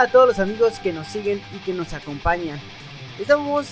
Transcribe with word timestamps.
A 0.00 0.06
todos 0.06 0.28
los 0.28 0.38
amigos 0.38 0.78
que 0.78 0.94
nos 0.94 1.08
siguen 1.08 1.42
y 1.54 1.58
que 1.58 1.74
nos 1.74 1.92
acompañan. 1.92 2.58
Estamos 3.18 3.66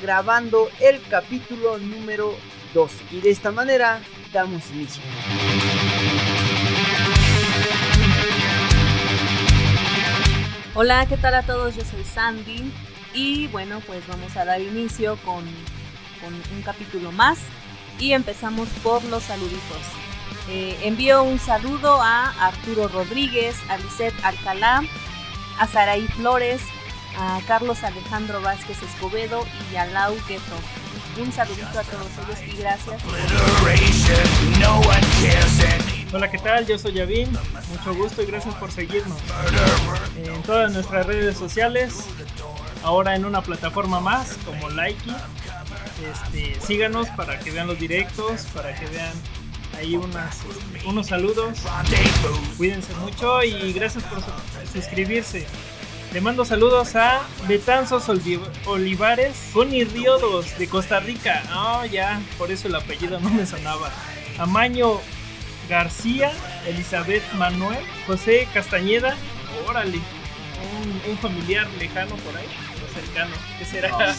grabando 0.00 0.70
el 0.80 0.98
capítulo 1.10 1.76
número 1.76 2.34
2 2.72 2.90
y 3.10 3.20
de 3.20 3.30
esta 3.30 3.50
manera 3.50 4.00
damos 4.32 4.62
inicio. 4.70 5.02
Hola, 10.74 11.04
¿qué 11.04 11.18
tal 11.18 11.34
a 11.34 11.42
todos? 11.42 11.76
Yo 11.76 11.82
soy 11.84 12.02
Sandy 12.02 12.72
y 13.12 13.48
bueno, 13.48 13.82
pues 13.86 14.06
vamos 14.08 14.34
a 14.38 14.46
dar 14.46 14.62
inicio 14.62 15.16
con, 15.16 15.44
con 16.22 16.32
un 16.56 16.62
capítulo 16.64 17.12
más 17.12 17.40
y 17.98 18.12
empezamos 18.12 18.70
por 18.82 19.04
los 19.04 19.24
saluditos. 19.24 19.82
Eh, 20.48 20.78
envío 20.82 21.22
un 21.22 21.38
saludo 21.38 22.00
a 22.00 22.30
Arturo 22.46 22.88
Rodríguez, 22.88 23.56
a 23.68 23.76
Lisette 23.76 24.14
Alcalá, 24.24 24.82
a 25.58 25.66
Saraí 25.66 26.06
Flores, 26.08 26.60
a 27.18 27.40
Carlos 27.46 27.82
Alejandro 27.84 28.40
Vázquez 28.40 28.82
Escobedo 28.82 29.44
y 29.72 29.76
a 29.76 29.86
Lau 29.86 30.14
Gueto. 30.28 30.56
Un 31.20 31.32
saludito 31.32 31.78
a 31.78 31.82
todos 31.84 32.08
ellos 32.26 32.54
y 32.54 32.56
gracias. 32.56 33.00
Hola, 36.12 36.30
¿qué 36.30 36.38
tal? 36.38 36.66
Yo 36.66 36.76
soy 36.76 36.94
Yavin. 36.94 37.30
Mucho 37.68 37.94
gusto 37.94 38.22
y 38.22 38.26
gracias 38.26 38.54
por 38.56 38.72
seguirnos 38.72 39.18
en 40.16 40.42
todas 40.42 40.72
nuestras 40.72 41.06
redes 41.06 41.36
sociales. 41.36 42.04
Ahora 42.82 43.14
en 43.14 43.24
una 43.24 43.42
plataforma 43.42 44.00
más 44.00 44.36
como 44.44 44.70
Likey. 44.70 45.14
Este, 46.12 46.60
síganos 46.60 47.08
para 47.10 47.38
que 47.38 47.52
vean 47.52 47.68
los 47.68 47.78
directos, 47.78 48.46
para 48.52 48.74
que 48.74 48.86
vean 48.86 49.12
ahí 49.76 49.96
unas, 49.96 50.38
unos 50.84 51.06
saludos. 51.06 51.58
Cuídense 52.56 52.94
mucho 52.96 53.42
y 53.42 53.72
gracias 53.72 54.04
por 54.04 54.22
suscribirse. 54.72 55.46
Le 56.12 56.20
mando 56.20 56.44
saludos 56.44 56.94
a 56.94 57.22
Betanzos 57.48 58.08
Olivares, 58.66 59.50
Connie 59.52 59.84
Ríodos 59.84 60.56
de 60.58 60.68
Costa 60.68 61.00
Rica. 61.00 61.42
Oh, 61.54 61.84
ya, 61.84 62.20
por 62.38 62.52
eso 62.52 62.68
el 62.68 62.76
apellido 62.76 63.18
no 63.20 63.30
me 63.30 63.46
sonaba. 63.46 63.90
Amaño 64.38 65.00
García, 65.68 66.30
Elizabeth 66.66 67.22
Manuel, 67.34 67.84
José 68.06 68.46
Castañeda, 68.54 69.16
órale, 69.68 69.98
un 71.10 71.18
familiar 71.18 71.68
lejano 71.78 72.14
por 72.16 72.36
ahí 72.36 72.46
cercano. 72.94 73.34
¿Qué 73.58 73.64
será? 73.64 73.96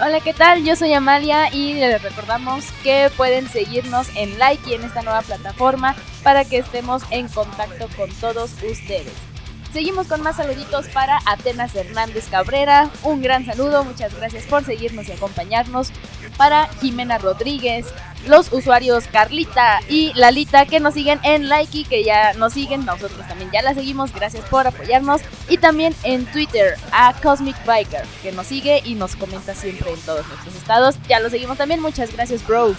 Hola, 0.00 0.20
¿qué 0.20 0.32
tal? 0.32 0.64
Yo 0.64 0.76
soy 0.76 0.92
Amalia 0.94 1.52
y 1.52 1.74
les 1.74 2.02
recordamos 2.02 2.64
que 2.82 3.10
pueden 3.16 3.48
seguirnos 3.48 4.08
en 4.16 4.38
Like 4.38 4.70
y 4.70 4.74
en 4.74 4.84
esta 4.84 5.02
nueva 5.02 5.22
plataforma 5.22 5.94
para 6.22 6.44
que 6.44 6.58
estemos 6.58 7.02
en 7.10 7.28
contacto 7.28 7.88
con 7.96 8.10
todos 8.14 8.52
ustedes. 8.62 9.33
Seguimos 9.74 10.06
con 10.06 10.22
más 10.22 10.36
saluditos 10.36 10.86
para 10.90 11.18
Atenas 11.26 11.74
Hernández 11.74 12.28
Cabrera. 12.30 12.90
Un 13.02 13.20
gran 13.20 13.44
saludo, 13.44 13.82
muchas 13.82 14.14
gracias 14.14 14.44
por 14.44 14.64
seguirnos 14.64 15.08
y 15.08 15.12
acompañarnos. 15.12 15.90
Para 16.36 16.68
Jimena 16.80 17.18
Rodríguez, 17.18 17.86
los 18.28 18.52
usuarios 18.52 19.08
Carlita 19.10 19.80
y 19.88 20.12
Lalita 20.14 20.66
que 20.66 20.78
nos 20.78 20.94
siguen 20.94 21.18
en 21.24 21.48
Likey, 21.48 21.82
que 21.82 22.04
ya 22.04 22.34
nos 22.34 22.52
siguen, 22.52 22.84
nosotros 22.84 23.26
también 23.26 23.50
ya 23.50 23.62
la 23.62 23.74
seguimos, 23.74 24.14
gracias 24.14 24.48
por 24.48 24.64
apoyarnos. 24.64 25.22
Y 25.48 25.58
también 25.58 25.92
en 26.04 26.24
Twitter 26.26 26.76
a 26.92 27.12
Cosmic 27.20 27.56
Biker, 27.66 28.04
que 28.22 28.30
nos 28.30 28.46
sigue 28.46 28.80
y 28.84 28.94
nos 28.94 29.16
comenta 29.16 29.56
siempre 29.56 29.92
en 29.92 30.00
todos 30.02 30.24
nuestros 30.28 30.54
estados. 30.54 30.94
Ya 31.08 31.18
lo 31.18 31.30
seguimos 31.30 31.58
también, 31.58 31.82
muchas 31.82 32.12
gracias, 32.12 32.46
bro. 32.46 32.76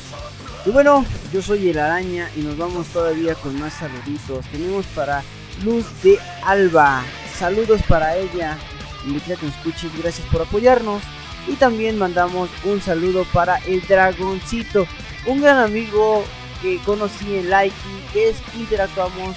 Y 0.65 0.69
bueno, 0.69 1.03
yo 1.33 1.41
soy 1.41 1.71
el 1.71 1.77
araña 1.77 2.29
y 2.37 2.39
nos 2.39 2.57
vamos 2.57 2.87
todavía 2.87 3.35
con 3.35 3.59
más 3.59 3.73
saluditos. 3.73 4.45
Tenemos 4.45 4.85
para 4.95 5.23
Luz 5.63 5.85
de 6.03 6.19
Alba. 6.43 7.03
Saludos 7.37 7.81
para 7.87 8.17
ella. 8.17 8.57
Y 9.05 9.19
que 9.19 9.35
nos 9.35 9.93
gracias 10.01 10.27
por 10.31 10.41
apoyarnos. 10.41 11.01
Y 11.47 11.53
también 11.53 11.97
mandamos 11.97 12.49
un 12.63 12.81
saludo 12.81 13.23
para 13.31 13.57
el 13.67 13.81
Dragoncito, 13.81 14.87
un 15.27 15.41
gran 15.41 15.59
amigo 15.59 16.23
que 16.61 16.79
conocí 16.79 17.35
en 17.35 17.51
Likey, 17.51 18.05
que 18.13 18.29
es 18.29 18.37
interactuamos 18.55 19.35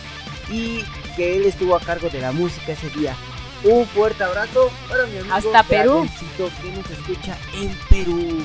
y 0.51 0.85
que 1.17 1.37
él 1.37 1.45
estuvo 1.45 1.77
a 1.77 1.81
cargo 1.81 2.09
de 2.09 2.21
la 2.21 2.33
música 2.33 2.73
ese 2.73 2.89
día. 2.91 3.15
Un 3.65 3.87
fuerte 3.87 4.25
abrazo 4.25 4.71
para 4.89 5.05
mi 5.07 5.19
amigo 5.19 5.35
Hasta 5.35 5.63
Perú. 5.65 6.07
Dragoncito 6.07 6.51
que 6.63 6.71
nos 6.71 6.91
escucha 6.91 7.37
en 7.55 7.77
Perú. 7.91 8.43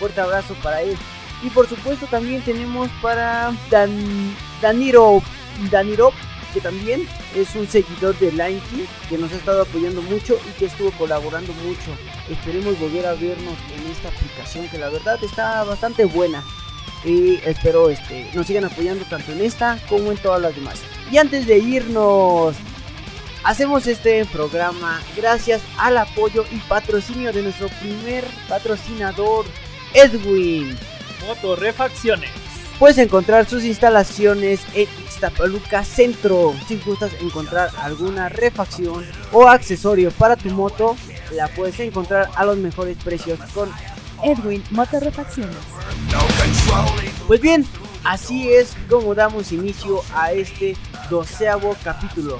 Fuerte 0.00 0.20
abrazo 0.20 0.54
para 0.62 0.82
él. 0.82 0.96
Y 1.44 1.50
por 1.50 1.68
supuesto 1.68 2.06
también 2.06 2.42
tenemos 2.42 2.88
para 3.00 3.52
Dan, 3.70 4.34
Daniro, 4.60 5.22
Daniro 5.70 6.12
que 6.54 6.60
también 6.60 7.06
es 7.34 7.54
un 7.56 7.68
seguidor 7.68 8.16
de 8.20 8.30
Linky, 8.30 8.86
que 9.08 9.18
nos 9.18 9.32
ha 9.32 9.36
estado 9.36 9.62
apoyando 9.62 10.00
mucho 10.02 10.38
y 10.48 10.58
que 10.58 10.66
estuvo 10.66 10.92
colaborando 10.92 11.52
mucho. 11.52 11.90
Esperemos 12.30 12.78
volver 12.78 13.04
a 13.06 13.14
vernos 13.14 13.56
en 13.76 13.90
esta 13.90 14.08
aplicación 14.08 14.68
que 14.68 14.78
la 14.78 14.88
verdad 14.88 15.18
está 15.22 15.64
bastante 15.64 16.04
buena. 16.04 16.42
Y 17.04 17.34
espero 17.44 17.90
este, 17.90 18.30
nos 18.32 18.46
sigan 18.46 18.64
apoyando 18.64 19.04
tanto 19.04 19.32
en 19.32 19.42
esta 19.42 19.78
como 19.88 20.12
en 20.12 20.16
todas 20.16 20.40
las 20.40 20.54
demás. 20.54 20.80
Y 21.10 21.18
antes 21.18 21.46
de 21.46 21.58
irnos, 21.58 22.54
hacemos 23.42 23.86
este 23.86 24.24
programa 24.26 25.02
gracias 25.16 25.60
al 25.76 25.98
apoyo 25.98 26.46
y 26.50 26.56
patrocinio 26.60 27.32
de 27.32 27.42
nuestro 27.42 27.68
primer 27.80 28.24
patrocinador, 28.48 29.44
Edwin. 29.92 30.78
Motorrefacciones. 31.26 32.30
Puedes 32.78 32.98
encontrar 32.98 33.48
sus 33.48 33.64
instalaciones 33.64 34.60
en 34.74 34.88
Ixtapaluca 35.24 35.82
Centro. 35.84 36.54
Si 36.68 36.76
gustas 36.84 37.12
encontrar 37.18 37.70
alguna 37.78 38.28
refacción 38.28 39.06
o 39.32 39.48
accesorio 39.48 40.10
para 40.10 40.36
tu 40.36 40.50
moto, 40.50 40.96
la 41.32 41.48
puedes 41.48 41.80
encontrar 41.80 42.28
a 42.36 42.44
los 42.44 42.58
mejores 42.58 42.98
precios 43.02 43.38
con 43.54 43.70
Edwin 44.22 44.62
Motorrefacciones. 44.70 45.56
Pues 47.26 47.40
bien, 47.40 47.66
así 48.04 48.50
es 48.52 48.74
como 48.90 49.14
damos 49.14 49.50
inicio 49.50 50.02
a 50.14 50.32
este 50.32 50.76
doceavo 51.08 51.74
capítulo. 51.82 52.36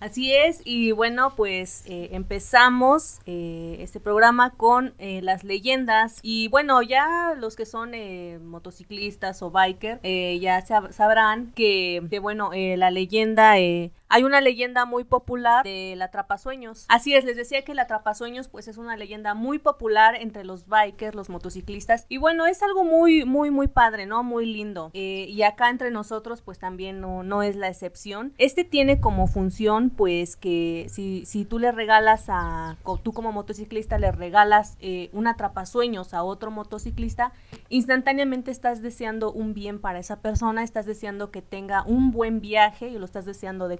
Así 0.00 0.34
es, 0.34 0.62
y 0.64 0.92
bueno, 0.92 1.34
pues 1.36 1.84
eh, 1.84 2.08
empezamos 2.12 3.20
eh, 3.26 3.76
este 3.80 4.00
programa 4.00 4.48
con 4.56 4.94
eh, 4.96 5.20
las 5.20 5.44
leyendas. 5.44 6.20
Y 6.22 6.48
bueno, 6.48 6.80
ya 6.80 7.34
los 7.38 7.54
que 7.54 7.66
son 7.66 7.92
motociclistas 8.48 9.42
o 9.42 9.50
biker 9.50 10.00
ya 10.40 10.64
sabrán 10.64 11.52
que, 11.52 12.02
que 12.08 12.18
bueno, 12.18 12.50
la 12.54 12.90
leyenda 12.90 13.58
hay 14.10 14.24
una 14.24 14.40
leyenda 14.40 14.84
muy 14.84 15.04
popular 15.04 15.64
de 15.64 15.94
la 15.96 16.06
Atrapasueños. 16.06 16.84
Así 16.88 17.14
es, 17.14 17.24
les 17.24 17.36
decía 17.36 17.62
que 17.62 17.74
la 17.74 17.82
Atrapasueños 17.82 18.48
pues 18.48 18.66
es 18.66 18.76
una 18.76 18.96
leyenda 18.96 19.34
muy 19.34 19.60
popular 19.60 20.16
entre 20.16 20.42
los 20.44 20.66
bikers, 20.66 21.14
los 21.14 21.30
motociclistas. 21.30 22.06
Y 22.08 22.18
bueno, 22.18 22.46
es 22.46 22.60
algo 22.62 22.82
muy, 22.82 23.24
muy, 23.24 23.52
muy 23.52 23.68
padre, 23.68 24.06
¿no? 24.06 24.24
Muy 24.24 24.46
lindo. 24.46 24.90
Eh, 24.94 25.26
y 25.28 25.42
acá 25.42 25.70
entre 25.70 25.92
nosotros 25.92 26.42
pues 26.42 26.58
también 26.58 27.00
no, 27.00 27.22
no 27.22 27.44
es 27.44 27.54
la 27.54 27.68
excepción. 27.68 28.34
Este 28.36 28.64
tiene 28.64 29.00
como 29.00 29.28
función 29.28 29.90
pues 29.90 30.36
que 30.36 30.86
si, 30.90 31.24
si 31.24 31.44
tú 31.44 31.60
le 31.60 31.70
regalas 31.70 32.24
a, 32.28 32.76
tú 33.04 33.12
como 33.12 33.30
motociclista 33.30 33.96
le 33.98 34.10
regalas 34.10 34.76
eh, 34.80 35.10
un 35.12 35.28
atrapasueños 35.28 36.14
a 36.14 36.24
otro 36.24 36.50
motociclista, 36.50 37.32
instantáneamente 37.68 38.50
estás 38.50 38.82
deseando 38.82 39.30
un 39.30 39.54
bien 39.54 39.80
para 39.80 40.00
esa 40.00 40.20
persona, 40.20 40.64
estás 40.64 40.86
deseando 40.86 41.30
que 41.30 41.42
tenga 41.42 41.84
un 41.84 42.10
buen 42.10 42.40
viaje 42.40 42.88
y 42.88 42.98
lo 42.98 43.04
estás 43.04 43.24
deseando 43.24 43.68
de 43.68 43.78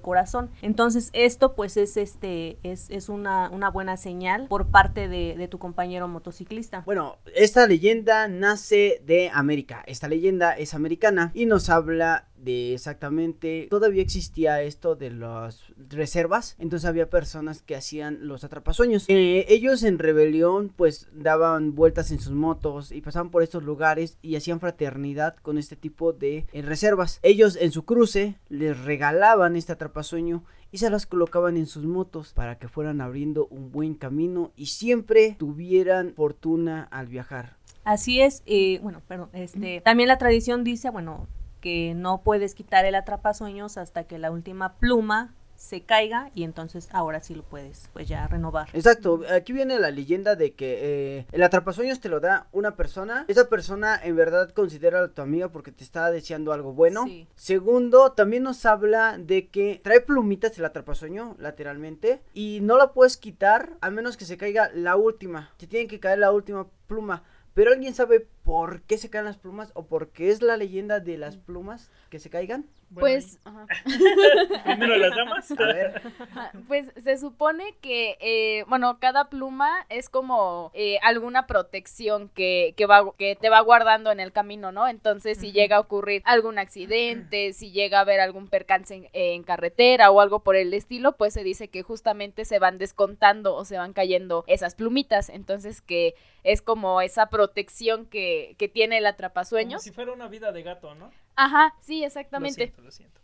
entonces 0.62 1.11
esto 1.12 1.55
pues 1.55 1.76
es 1.76 1.96
este 1.96 2.58
es, 2.62 2.90
es 2.90 3.08
una, 3.08 3.50
una, 3.50 3.70
buena 3.70 3.96
señal 3.96 4.46
por 4.49 4.67
parte 4.69 5.08
de, 5.08 5.37
de, 5.37 5.49
tu 5.49 5.58
compañero 5.58 6.08
motociclista. 6.08 6.82
Bueno, 6.87 7.19
esta 7.34 7.67
leyenda 7.67 8.28
nace 8.28 9.02
de 9.06 9.31
América. 9.32 9.82
Esta 9.87 10.08
leyenda 10.08 10.52
es 10.52 10.75
americana 10.75 11.31
y 11.34 11.46
nos 11.46 11.70
habla 11.70 12.26
de 12.42 12.75
exactamente 12.75 13.66
todavía 13.70 14.02
existía 14.02 14.62
esto 14.62 14.96
de 14.96 15.10
las 15.10 15.64
reservas 15.88 16.56
entonces 16.58 16.88
había 16.88 17.08
personas 17.08 17.62
que 17.62 17.76
hacían 17.76 18.19
los 18.26 18.44
atrapasueños. 18.44 19.04
Eh, 19.08 19.46
ellos 19.48 19.82
en 19.82 19.98
rebelión 19.98 20.72
pues 20.75 21.08
daban 21.12 21.75
vueltas 21.75 22.10
en 22.10 22.20
sus 22.20 22.32
motos 22.32 22.92
y 22.92 23.00
pasaban 23.00 23.31
por 23.31 23.42
estos 23.42 23.62
lugares 23.62 24.19
y 24.22 24.37
hacían 24.37 24.60
fraternidad 24.60 25.37
con 25.37 25.58
este 25.58 25.76
tipo 25.76 26.12
de 26.12 26.46
eh, 26.52 26.62
reservas. 26.62 27.19
Ellos 27.22 27.56
en 27.60 27.72
su 27.72 27.84
cruce 27.84 28.37
les 28.48 28.78
regalaban 28.84 29.56
este 29.56 29.72
atrapasueño 29.72 30.44
y 30.72 30.78
se 30.78 30.90
las 30.90 31.06
colocaban 31.06 31.56
en 31.56 31.66
sus 31.66 31.84
motos 31.84 32.32
para 32.32 32.58
que 32.58 32.69
fueran 32.69 33.00
abriendo 33.00 33.46
un 33.48 33.72
buen 33.72 33.94
camino 33.94 34.52
y 34.56 34.66
siempre 34.66 35.36
tuvieran 35.38 36.14
fortuna 36.14 36.86
al 36.90 37.08
viajar. 37.08 37.56
Así 37.82 38.20
es, 38.20 38.43
eh, 38.46 38.78
bueno, 38.82 39.00
perdón, 39.08 39.31
este, 39.32 39.81
también 39.81 40.08
la 40.08 40.19
tradición 40.19 40.64
dice, 40.64 40.90
bueno, 40.90 41.26
que 41.60 41.94
no 41.94 42.22
puedes 42.22 42.54
quitar 42.54 42.84
el 42.84 42.94
atrapasueños 42.94 43.76
hasta 43.76 44.04
que 44.04 44.18
la 44.18 44.30
última 44.30 44.74
pluma 44.74 45.34
se 45.60 45.82
caiga 45.82 46.30
y 46.34 46.44
entonces 46.44 46.88
ahora 46.90 47.20
sí 47.20 47.34
lo 47.34 47.42
puedes 47.42 47.90
pues 47.92 48.08
ya 48.08 48.26
renovar. 48.26 48.68
Exacto, 48.72 49.20
aquí 49.30 49.52
viene 49.52 49.78
la 49.78 49.90
leyenda 49.90 50.34
de 50.34 50.54
que 50.54 50.78
eh, 51.18 51.26
el 51.32 51.42
atrapasueños 51.42 52.00
te 52.00 52.08
lo 52.08 52.18
da 52.18 52.48
una 52.52 52.76
persona, 52.76 53.26
esa 53.28 53.46
persona 53.50 54.00
en 54.02 54.16
verdad 54.16 54.50
considera 54.52 55.04
a 55.04 55.08
tu 55.08 55.20
amiga 55.20 55.48
porque 55.48 55.70
te 55.70 55.84
está 55.84 56.10
deseando 56.10 56.54
algo 56.54 56.72
bueno. 56.72 57.04
Sí. 57.04 57.28
Segundo, 57.34 58.12
también 58.12 58.42
nos 58.42 58.64
habla 58.64 59.18
de 59.18 59.48
que 59.48 59.82
trae 59.84 60.00
plumitas 60.00 60.58
el 60.58 60.64
atrapasueño 60.64 61.36
lateralmente 61.38 62.22
y 62.32 62.60
no 62.62 62.78
la 62.78 62.94
puedes 62.94 63.18
quitar 63.18 63.76
a 63.82 63.90
menos 63.90 64.16
que 64.16 64.24
se 64.24 64.38
caiga 64.38 64.70
la 64.72 64.96
última. 64.96 65.50
Te 65.58 65.66
tiene 65.66 65.88
que 65.88 66.00
caer 66.00 66.20
la 66.20 66.32
última 66.32 66.68
pluma. 66.86 67.22
Pero 67.52 67.72
alguien 67.72 67.94
sabe 67.94 68.28
por 68.44 68.82
qué 68.82 68.98
se 68.98 69.10
caen 69.10 69.26
las 69.26 69.37
plumas 69.37 69.70
o 69.75 69.87
por 69.87 70.08
qué 70.10 70.31
es 70.31 70.42
la 70.42 70.56
leyenda 70.56 70.98
de 71.00 71.19
las 71.19 71.37
plumas 71.37 71.90
que 72.08 72.19
se 72.19 72.31
caigan. 72.31 72.66
Bueno, 72.88 73.00
Pues, 73.00 73.38
ajá. 73.44 73.66
primero 74.64 74.96
las 74.96 75.14
damas. 75.14 75.50
A 75.52 75.66
ver, 75.66 76.02
Ajá, 76.19 76.52
Pues 76.66 76.90
se 77.00 77.16
supone 77.19 77.76
que, 77.81 78.16
eh, 78.20 78.64
bueno, 78.69 78.98
cada 78.98 79.28
pluma 79.28 79.87
es 79.90 80.08
como 80.08 80.72
eh, 80.75 80.98
alguna 81.02 81.46
protección 81.46 82.28
que, 82.31 82.75
que, 82.76 82.87
va, 82.87 83.12
que 83.16 83.37
te 83.37 83.48
va 83.48 83.60
guardando 83.60 84.10
en 84.10 84.19
el 84.19 84.32
camino, 84.32 84.72
¿no? 84.72 84.88
Entonces, 84.88 85.38
si 85.38 85.52
llega 85.52 85.76
a 85.76 85.81
ocurrir 85.81 86.22
algún 86.25 86.58
accidente, 86.58 87.52
si 87.52 87.70
llega 87.70 87.98
a 87.98 88.00
haber 88.02 88.19
algún 88.20 88.48
percance 88.48 88.94
en, 88.94 89.08
en 89.12 89.43
carretera 89.44 90.10
o 90.10 90.20
algo 90.20 90.40
por 90.40 90.56
el 90.56 90.75
estilo, 90.75 91.12
pues 91.16 91.34
se 91.34 91.44
dice 91.44 91.69
que 91.69 91.82
justamente 91.82 92.44
se 92.44 92.58
van 92.58 92.78
descontando 92.78 93.54
o 93.54 93.64
se 93.64 93.78
van 93.78 93.93
cayendo 93.93 94.44
esas 94.48 94.75
plumitas. 94.75 95.28
Entonces, 95.28 95.81
que 95.81 96.14
es 96.43 96.62
como 96.62 97.00
esa 97.02 97.26
protección 97.28 98.06
que, 98.06 98.30
que 98.59 98.69
tiene 98.69 98.97
el 98.99 99.05
Como 99.05 99.12
atrapasueños. 99.15 99.82
si 99.82 99.91
fuera 99.91 100.12
una 100.12 100.29
vida 100.29 100.53
de 100.53 100.62
gato, 100.62 100.94
¿no? 100.94 101.11
Ajá, 101.37 101.75
sí, 101.81 102.00
Lo 102.00 102.06
exactamente. 102.06 102.55
siento, 102.65 102.82
lo 102.82 102.91
siento. 102.91 103.21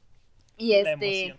Y 0.58 0.72
este... 0.72 1.36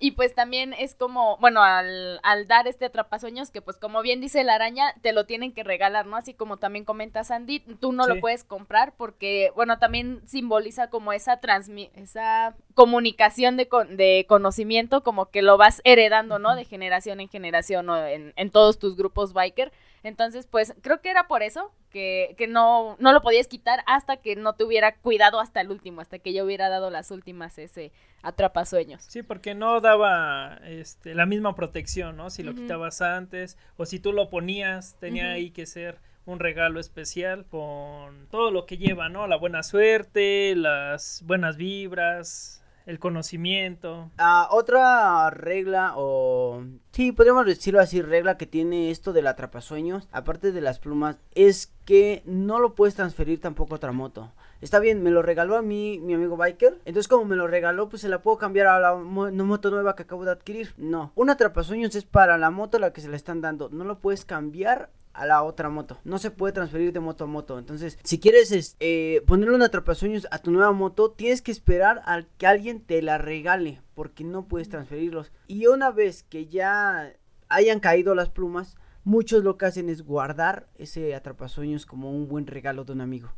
Y 0.00 0.12
pues 0.12 0.34
también 0.34 0.72
es 0.72 0.96
como, 0.96 1.36
bueno, 1.38 1.62
al, 1.62 2.18
al 2.24 2.48
dar 2.48 2.66
este 2.66 2.86
atrapasueños, 2.86 3.52
que 3.52 3.62
pues 3.62 3.76
como 3.76 4.02
bien 4.02 4.20
dice 4.20 4.42
la 4.42 4.56
araña, 4.56 4.92
te 5.00 5.12
lo 5.12 5.26
tienen 5.26 5.52
que 5.52 5.62
regalar, 5.62 6.06
¿no? 6.06 6.16
Así 6.16 6.34
como 6.34 6.56
también 6.56 6.84
comenta 6.84 7.22
Sandy, 7.22 7.60
tú 7.60 7.92
no 7.92 8.02
Sí. 8.04 8.08
lo 8.14 8.20
puedes 8.20 8.42
comprar 8.42 8.94
porque, 8.96 9.52
bueno, 9.54 9.78
también 9.78 10.20
simboliza 10.26 10.90
como 10.90 11.12
esa 11.12 11.38
transmi 11.38 11.90
esa 11.94 12.56
comunicación 12.74 13.56
de, 13.56 13.68
con- 13.68 13.96
de 13.96 14.26
conocimiento, 14.28 15.04
como 15.04 15.26
que 15.30 15.40
lo 15.40 15.56
vas 15.56 15.80
heredando, 15.84 16.40
¿no? 16.40 16.56
De 16.56 16.64
generación 16.64 17.20
en 17.20 17.28
generación 17.28 17.88
o 17.88 17.96
en, 18.04 18.32
en 18.34 18.50
todos 18.50 18.80
tus 18.80 18.96
grupos 18.96 19.32
biker. 19.32 19.70
Entonces, 20.02 20.46
pues 20.46 20.74
creo 20.82 21.00
que 21.00 21.10
era 21.10 21.28
por 21.28 21.42
eso 21.42 21.70
que, 21.90 22.34
que 22.36 22.48
no, 22.48 22.96
no 22.98 23.12
lo 23.12 23.22
podías 23.22 23.46
quitar 23.46 23.84
hasta 23.86 24.16
que 24.16 24.34
no 24.34 24.54
te 24.54 24.64
hubiera 24.64 24.96
cuidado 24.96 25.38
hasta 25.38 25.60
el 25.60 25.70
último, 25.70 26.00
hasta 26.00 26.18
que 26.18 26.32
yo 26.32 26.44
hubiera 26.44 26.68
dado 26.68 26.90
las 26.90 27.10
últimas 27.10 27.58
ese 27.58 27.92
atrapasueños. 28.22 29.02
Sí, 29.02 29.22
porque 29.22 29.54
no 29.54 29.80
daba 29.80 30.58
este, 30.64 31.14
la 31.14 31.26
misma 31.26 31.54
protección, 31.54 32.16
¿no? 32.16 32.30
Si 32.30 32.42
lo 32.42 32.54
quitabas 32.54 33.02
antes 33.02 33.58
o 33.76 33.86
si 33.86 34.00
tú 34.00 34.12
lo 34.12 34.30
ponías, 34.30 34.96
tenía 34.98 35.32
ahí 35.32 35.50
que 35.50 35.66
ser 35.66 35.98
un 36.24 36.38
regalo 36.38 36.78
especial 36.78 37.46
con 37.46 38.28
todo 38.28 38.50
lo 38.50 38.66
que 38.66 38.78
lleva, 38.78 39.08
¿no? 39.08 39.26
La 39.26 39.36
buena 39.36 39.62
suerte, 39.62 40.54
las 40.56 41.22
buenas 41.26 41.56
vibras, 41.56 42.61
el 42.86 42.98
conocimiento. 42.98 44.10
Ah, 44.18 44.48
otra 44.50 45.30
regla 45.30 45.94
o... 45.96 46.64
Sí, 46.92 47.12
podríamos 47.12 47.46
decirlo 47.46 47.80
así, 47.80 48.02
regla 48.02 48.36
que 48.36 48.46
tiene 48.46 48.90
esto 48.90 49.12
del 49.12 49.26
atrapasueños, 49.26 50.08
aparte 50.12 50.52
de 50.52 50.60
las 50.60 50.78
plumas, 50.78 51.18
es 51.34 51.72
que 51.84 52.22
no 52.26 52.60
lo 52.60 52.74
puedes 52.74 52.94
transferir 52.94 53.40
tampoco 53.40 53.74
a 53.74 53.76
otra 53.76 53.92
moto. 53.92 54.32
Está 54.60 54.78
bien, 54.78 55.02
me 55.02 55.10
lo 55.10 55.22
regaló 55.22 55.56
a 55.56 55.62
mí 55.62 55.98
mi 55.98 56.14
amigo 56.14 56.36
Biker, 56.36 56.78
entonces 56.84 57.08
como 57.08 57.24
me 57.24 57.34
lo 57.34 57.48
regaló, 57.48 57.88
pues 57.88 58.02
se 58.02 58.08
la 58.08 58.22
puedo 58.22 58.38
cambiar 58.38 58.68
a 58.68 58.78
la 58.78 58.94
moto 58.94 59.70
nueva 59.70 59.96
que 59.96 60.04
acabo 60.04 60.24
de 60.24 60.30
adquirir. 60.30 60.72
No, 60.76 61.12
un 61.16 61.30
atrapasueños 61.30 61.96
es 61.96 62.04
para 62.04 62.38
la 62.38 62.50
moto 62.50 62.76
a 62.76 62.80
la 62.80 62.92
que 62.92 63.00
se 63.00 63.08
la 63.08 63.16
están 63.16 63.40
dando, 63.40 63.70
no 63.70 63.84
lo 63.84 63.98
puedes 63.98 64.24
cambiar 64.24 64.90
a 65.14 65.26
la 65.26 65.42
otra 65.42 65.68
moto. 65.68 65.98
No 66.04 66.18
se 66.18 66.30
puede 66.30 66.52
transferir 66.52 66.92
de 66.92 67.00
moto 67.00 67.24
a 67.24 67.26
moto. 67.26 67.58
Entonces, 67.58 67.98
si 68.02 68.18
quieres 68.18 68.50
es- 68.52 68.76
eh, 68.80 69.22
ponerle 69.26 69.54
un 69.54 69.62
atrapasueños 69.62 70.26
a 70.30 70.38
tu 70.38 70.50
nueva 70.50 70.72
moto, 70.72 71.10
tienes 71.10 71.42
que 71.42 71.52
esperar 71.52 72.02
a 72.06 72.22
que 72.38 72.46
alguien 72.46 72.80
te 72.80 73.02
la 73.02 73.18
regale. 73.18 73.80
Porque 73.94 74.24
no 74.24 74.48
puedes 74.48 74.68
transferirlos. 74.68 75.32
Y 75.46 75.66
una 75.66 75.90
vez 75.90 76.22
que 76.22 76.46
ya 76.46 77.12
hayan 77.48 77.78
caído 77.80 78.14
las 78.14 78.30
plumas, 78.30 78.76
muchos 79.04 79.44
lo 79.44 79.58
que 79.58 79.66
hacen 79.66 79.88
es 79.90 80.02
guardar 80.02 80.68
ese 80.76 81.14
atrapasueños 81.14 81.84
como 81.86 82.10
un 82.10 82.26
buen 82.28 82.46
regalo 82.46 82.84
de 82.84 82.92
un 82.92 83.00
amigo. 83.02 83.30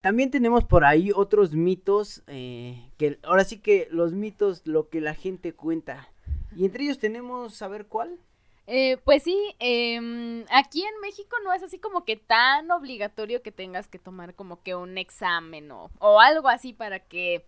También 0.00 0.30
tenemos 0.30 0.64
por 0.64 0.84
ahí 0.84 1.12
otros 1.14 1.54
mitos, 1.54 2.22
eh, 2.26 2.90
que 2.96 3.18
ahora 3.22 3.44
sí 3.44 3.58
que 3.58 3.86
los 3.90 4.12
mitos, 4.12 4.62
lo 4.66 4.88
que 4.88 5.00
la 5.00 5.14
gente 5.14 5.52
cuenta. 5.52 6.08
Y 6.56 6.64
entre 6.64 6.84
ellos 6.84 6.98
tenemos, 6.98 7.54
saber 7.54 7.86
cuál. 7.86 8.18
Eh, 8.72 8.98
pues 9.04 9.24
sí, 9.24 9.36
em, 9.58 10.44
aquí 10.48 10.82
en 10.82 11.00
México 11.00 11.36
no 11.42 11.52
es 11.52 11.60
así 11.64 11.80
como 11.80 12.04
que 12.04 12.14
tan 12.14 12.70
obligatorio 12.70 13.42
que 13.42 13.50
tengas 13.50 13.88
que 13.88 13.98
tomar 13.98 14.36
como 14.36 14.62
que 14.62 14.76
un 14.76 14.96
examen 14.96 15.72
o, 15.72 15.90
o 15.98 16.20
algo 16.20 16.48
así 16.48 16.72
para 16.72 17.00
que 17.00 17.44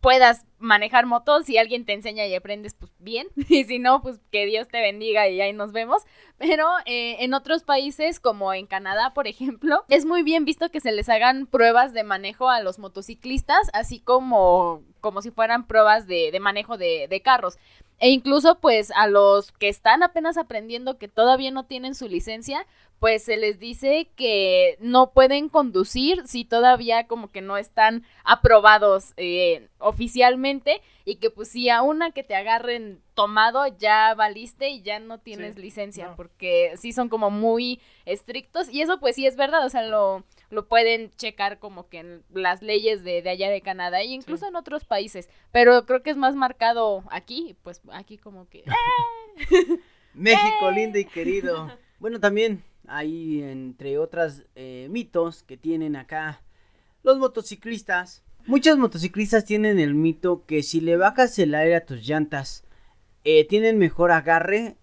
puedas 0.00 0.46
manejar 0.60 1.06
motos. 1.06 1.46
Si 1.46 1.58
alguien 1.58 1.84
te 1.84 1.92
enseña 1.92 2.24
y 2.24 2.36
aprendes, 2.36 2.74
pues 2.74 2.92
bien. 3.00 3.26
Y 3.48 3.64
si 3.64 3.80
no, 3.80 4.00
pues 4.00 4.20
que 4.30 4.46
Dios 4.46 4.68
te 4.68 4.80
bendiga 4.80 5.28
y 5.28 5.40
ahí 5.40 5.52
nos 5.52 5.72
vemos. 5.72 6.02
Pero 6.38 6.68
eh, 6.86 7.16
en 7.24 7.34
otros 7.34 7.64
países, 7.64 8.20
como 8.20 8.54
en 8.54 8.66
Canadá, 8.66 9.12
por 9.12 9.26
ejemplo, 9.26 9.84
es 9.88 10.06
muy 10.06 10.22
bien 10.22 10.44
visto 10.44 10.70
que 10.70 10.80
se 10.80 10.92
les 10.92 11.08
hagan 11.08 11.46
pruebas 11.46 11.92
de 11.92 12.04
manejo 12.04 12.48
a 12.48 12.60
los 12.60 12.78
motociclistas, 12.78 13.70
así 13.72 13.98
como, 13.98 14.82
como 15.00 15.20
si 15.20 15.32
fueran 15.32 15.66
pruebas 15.66 16.06
de, 16.06 16.30
de 16.30 16.38
manejo 16.38 16.78
de, 16.78 17.08
de 17.08 17.22
carros. 17.22 17.58
E 18.00 18.10
incluso 18.10 18.58
pues 18.60 18.90
a 18.96 19.06
los 19.06 19.52
que 19.52 19.68
están 19.68 20.02
apenas 20.02 20.38
aprendiendo 20.38 20.98
que 20.98 21.06
todavía 21.06 21.50
no 21.50 21.64
tienen 21.64 21.94
su 21.94 22.08
licencia, 22.08 22.66
pues 23.00 23.24
se 23.24 23.36
les 23.38 23.58
dice 23.58 24.08
que 24.14 24.76
no 24.78 25.12
pueden 25.12 25.48
conducir 25.48 26.22
si 26.26 26.44
todavía 26.44 27.06
como 27.06 27.28
que 27.32 27.40
no 27.40 27.56
están 27.56 28.04
aprobados 28.24 29.14
eh, 29.16 29.68
oficialmente 29.78 30.82
y 31.06 31.16
que 31.16 31.30
pues 31.30 31.48
si 31.48 31.70
a 31.70 31.80
una 31.82 32.12
que 32.12 32.22
te 32.22 32.34
agarren 32.36 33.00
tomado 33.14 33.66
ya 33.78 34.14
valiste 34.14 34.68
y 34.68 34.82
ya 34.82 34.98
no 35.00 35.18
tienes 35.18 35.54
Sí, 35.54 35.62
licencia 35.62 36.08
no. 36.08 36.16
porque 36.16 36.74
sí 36.76 36.92
son 36.92 37.08
como 37.08 37.30
muy 37.30 37.80
estrictos 38.04 38.68
y 38.70 38.82
eso 38.82 39.00
pues 39.00 39.16
sí 39.16 39.26
es 39.26 39.34
verdad, 39.34 39.64
o 39.64 39.70
sea, 39.70 39.82
lo, 39.82 40.22
lo 40.50 40.68
pueden 40.68 41.10
checar 41.16 41.58
como 41.58 41.88
que 41.88 41.98
en 42.00 42.22
las 42.30 42.60
leyes 42.60 43.02
de, 43.02 43.22
de 43.22 43.30
allá 43.30 43.50
de 43.50 43.62
Canadá 43.62 44.02
e 44.02 44.06
incluso 44.06 44.44
Sí. 44.44 44.48
en 44.50 44.56
otros 44.56 44.84
países, 44.84 45.30
pero 45.52 45.86
creo 45.86 46.02
que 46.02 46.10
es 46.10 46.16
más 46.18 46.34
marcado 46.34 47.02
aquí, 47.10 47.56
pues 47.62 47.80
aquí 47.92 48.18
como 48.18 48.46
que... 48.48 48.62
México 50.14 50.70
lindo 50.70 50.98
y 50.98 51.04
querido. 51.06 51.70
Bueno, 52.00 52.18
también 52.18 52.64
hay 52.90 53.42
entre 53.42 53.98
otras 53.98 54.44
eh, 54.54 54.88
mitos 54.90 55.42
que 55.42 55.56
tienen 55.56 55.96
acá 55.96 56.42
los 57.02 57.18
motociclistas. 57.18 58.22
Muchos 58.46 58.78
motociclistas 58.78 59.44
tienen 59.44 59.78
el 59.78 59.94
mito 59.94 60.44
que 60.46 60.62
si 60.62 60.80
le 60.80 60.96
bajas 60.96 61.38
el 61.38 61.54
aire 61.54 61.76
a 61.76 61.86
tus 61.86 62.06
llantas, 62.06 62.64
eh, 63.24 63.46
tienen 63.46 63.78
mejor 63.78 64.12
agarre. 64.12 64.76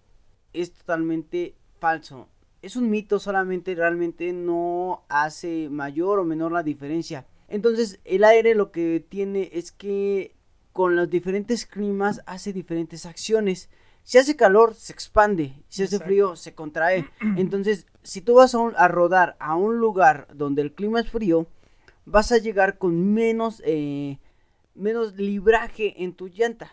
Es 0.52 0.72
totalmente 0.72 1.54
falso. 1.78 2.28
Es 2.62 2.76
un 2.76 2.90
mito, 2.90 3.18
solamente 3.18 3.74
realmente 3.74 4.32
no 4.32 5.04
hace 5.08 5.68
mayor 5.68 6.18
o 6.18 6.24
menor 6.24 6.52
la 6.52 6.62
diferencia. 6.62 7.26
Entonces, 7.48 8.00
el 8.04 8.24
aire 8.24 8.54
lo 8.54 8.72
que 8.72 9.04
tiene 9.08 9.50
es 9.52 9.70
que 9.70 10.34
con 10.72 10.96
los 10.96 11.08
diferentes 11.10 11.66
climas 11.66 12.22
hace 12.26 12.52
diferentes 12.52 13.06
acciones. 13.06 13.68
Si 14.02 14.18
hace 14.18 14.36
calor, 14.36 14.74
se 14.74 14.92
expande. 14.92 15.62
Si 15.68 15.82
hace 15.82 15.98
frío, 15.98 16.36
se 16.36 16.54
contrae. 16.54 17.08
Entonces, 17.36 17.86
si 18.08 18.22
tú 18.22 18.36
vas 18.36 18.54
a, 18.54 18.88
rodar 18.88 19.36
a 19.38 19.54
un 19.54 19.80
lugar 19.80 20.28
donde 20.32 20.62
el 20.62 20.72
clima 20.72 21.00
es 21.00 21.10
frío, 21.10 21.46
vas 22.06 22.32
a 22.32 22.38
llegar 22.38 22.78
con 22.78 23.12
menos, 23.12 23.62
eh, 23.66 24.18
menos 24.74 25.16
libraje 25.16 26.02
en 26.02 26.14
tu 26.14 26.28
llanta. 26.28 26.72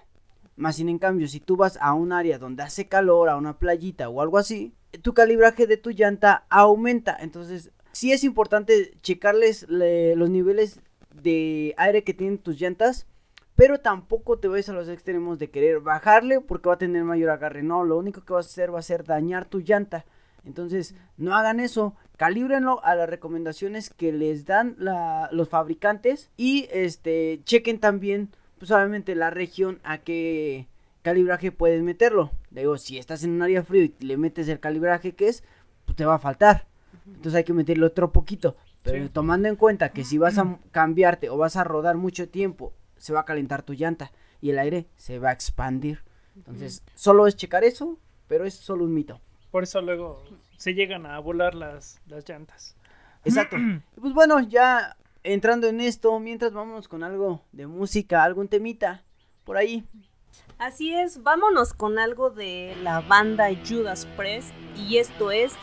Más 0.55 0.77
sin 0.77 0.87
en 0.87 0.97
cambio, 0.97 1.27
si 1.27 1.41
tú 1.41 1.57
vas 1.57 1.77
a 1.81 1.93
un 1.93 2.13
área 2.13 2.39
donde 2.39 2.63
hace 2.63 2.87
calor, 2.87 3.27
a 3.27 3.35
una 3.35 3.59
playita 3.59 4.07
o 4.07 4.21
algo 4.21 4.37
así, 4.37 4.71
tu 5.01 5.13
calibraje 5.13 5.67
de 5.67 5.75
tu 5.75 5.89
llanta 5.89 6.45
aumenta. 6.49 7.17
Entonces, 7.19 7.69
sí 7.91 8.13
es 8.13 8.23
importante 8.23 8.93
checarles 9.01 9.67
le- 9.67 10.15
los 10.15 10.29
niveles 10.29 10.79
de 11.21 11.73
aire 11.75 12.05
que 12.05 12.13
tienen 12.13 12.37
tus 12.37 12.57
llantas. 12.57 13.07
Pero 13.55 13.81
tampoco 13.81 14.39
te 14.39 14.47
vayas 14.47 14.69
a 14.69 14.73
los 14.73 14.87
extremos 14.87 15.37
de 15.37 15.49
querer 15.49 15.81
bajarle 15.81 16.39
porque 16.39 16.69
va 16.69 16.75
a 16.75 16.77
tener 16.77 17.03
mayor 17.03 17.29
agarre. 17.29 17.61
No, 17.61 17.83
lo 17.83 17.97
único 17.97 18.23
que 18.23 18.31
vas 18.31 18.45
a 18.45 18.49
hacer 18.51 18.73
va 18.73 18.79
a 18.79 18.83
ser 18.83 19.03
dañar 19.03 19.43
tu 19.43 19.59
llanta. 19.59 20.05
Entonces, 20.45 20.95
no 21.17 21.35
hagan 21.35 21.59
eso. 21.59 21.95
Calíbrenlo 22.17 22.83
a 22.85 22.95
las 22.95 23.09
recomendaciones 23.09 23.89
que 23.89 24.11
les 24.11 24.45
dan 24.45 24.75
la- 24.77 25.27
los 25.31 25.49
fabricantes. 25.49 26.29
Y 26.37 26.67
este 26.71 27.41
chequen 27.45 27.79
también, 27.79 28.29
pues 28.59 28.71
obviamente, 28.71 29.15
la 29.15 29.29
región 29.31 29.79
a 29.83 29.97
qué 29.99 30.67
calibraje 31.01 31.51
puedes 31.51 31.81
meterlo. 31.83 32.31
Digo, 32.51 32.77
si 32.77 32.97
estás 32.97 33.23
en 33.23 33.31
un 33.31 33.41
área 33.41 33.63
frío 33.63 33.83
y 33.83 33.93
le 34.05 34.17
metes 34.17 34.47
el 34.47 34.59
calibraje 34.59 35.13
que 35.13 35.27
es, 35.27 35.43
pues 35.85 35.95
te 35.95 36.05
va 36.05 36.15
a 36.15 36.19
faltar. 36.19 36.67
Entonces 37.05 37.35
hay 37.35 37.43
que 37.43 37.53
meterle 37.53 37.85
otro 37.85 38.11
poquito. 38.11 38.55
Pero 38.81 39.03
Sí. 39.05 39.09
tomando 39.11 39.47
en 39.47 39.55
cuenta 39.55 39.89
que 39.89 40.03
si 40.03 40.17
vas 40.17 40.37
a 40.37 40.59
cambiarte 40.71 41.29
o 41.29 41.37
vas 41.37 41.55
a 41.57 41.63
rodar 41.63 41.97
mucho 41.97 42.29
tiempo, 42.29 42.73
se 42.97 43.13
va 43.13 43.21
a 43.21 43.25
calentar 43.25 43.61
tu 43.63 43.73
llanta 43.73 44.11
y 44.41 44.51
el 44.51 44.59
aire 44.59 44.87
se 44.95 45.19
va 45.19 45.29
a 45.29 45.33
expandir. 45.33 46.03
Entonces, 46.35 46.83
solo 46.93 47.25
es 47.27 47.35
checar 47.35 47.63
eso, 47.63 47.97
pero 48.27 48.45
es 48.45 48.53
solo 48.53 48.83
un 48.85 48.93
mito. 48.93 49.21
Por 49.55 49.63
eso 49.63 49.79
luego 49.79 50.21
se 50.57 50.73
llegan 50.73 51.05
a 51.05 51.17
volar 51.19 51.55
las, 51.55 52.01
las 52.07 52.27
llantas. 52.27 52.75
Exacto. 53.23 53.55
Pues 54.01 54.13
bueno, 54.13 54.41
ya 54.41 54.97
entrando 55.23 55.67
en 55.67 55.79
esto, 55.79 56.19
mientras 56.19 56.51
vamos 56.51 56.89
con 56.89 57.03
algo 57.03 57.41
de 57.53 57.65
música, 57.65 58.25
algún 58.25 58.49
temita 58.49 59.05
por 59.45 59.55
ahí. 59.55 59.85
Así 60.57 60.93
es, 60.93 61.23
vámonos 61.23 61.73
con 61.73 61.99
algo 61.99 62.31
de 62.31 62.75
la 62.83 62.99
banda 62.99 63.47
Judas 63.65 64.05
Priest 64.17 64.51
y 64.75 64.97
esto 64.97 65.31
es 65.31 65.53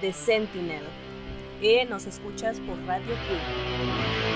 The 0.00 0.12
Sentinel. 0.12 0.84
Que 1.60 1.84
nos 1.84 2.06
escuchas 2.06 2.60
por 2.60 2.78
Radio 2.84 3.08
Tour. 3.08 4.31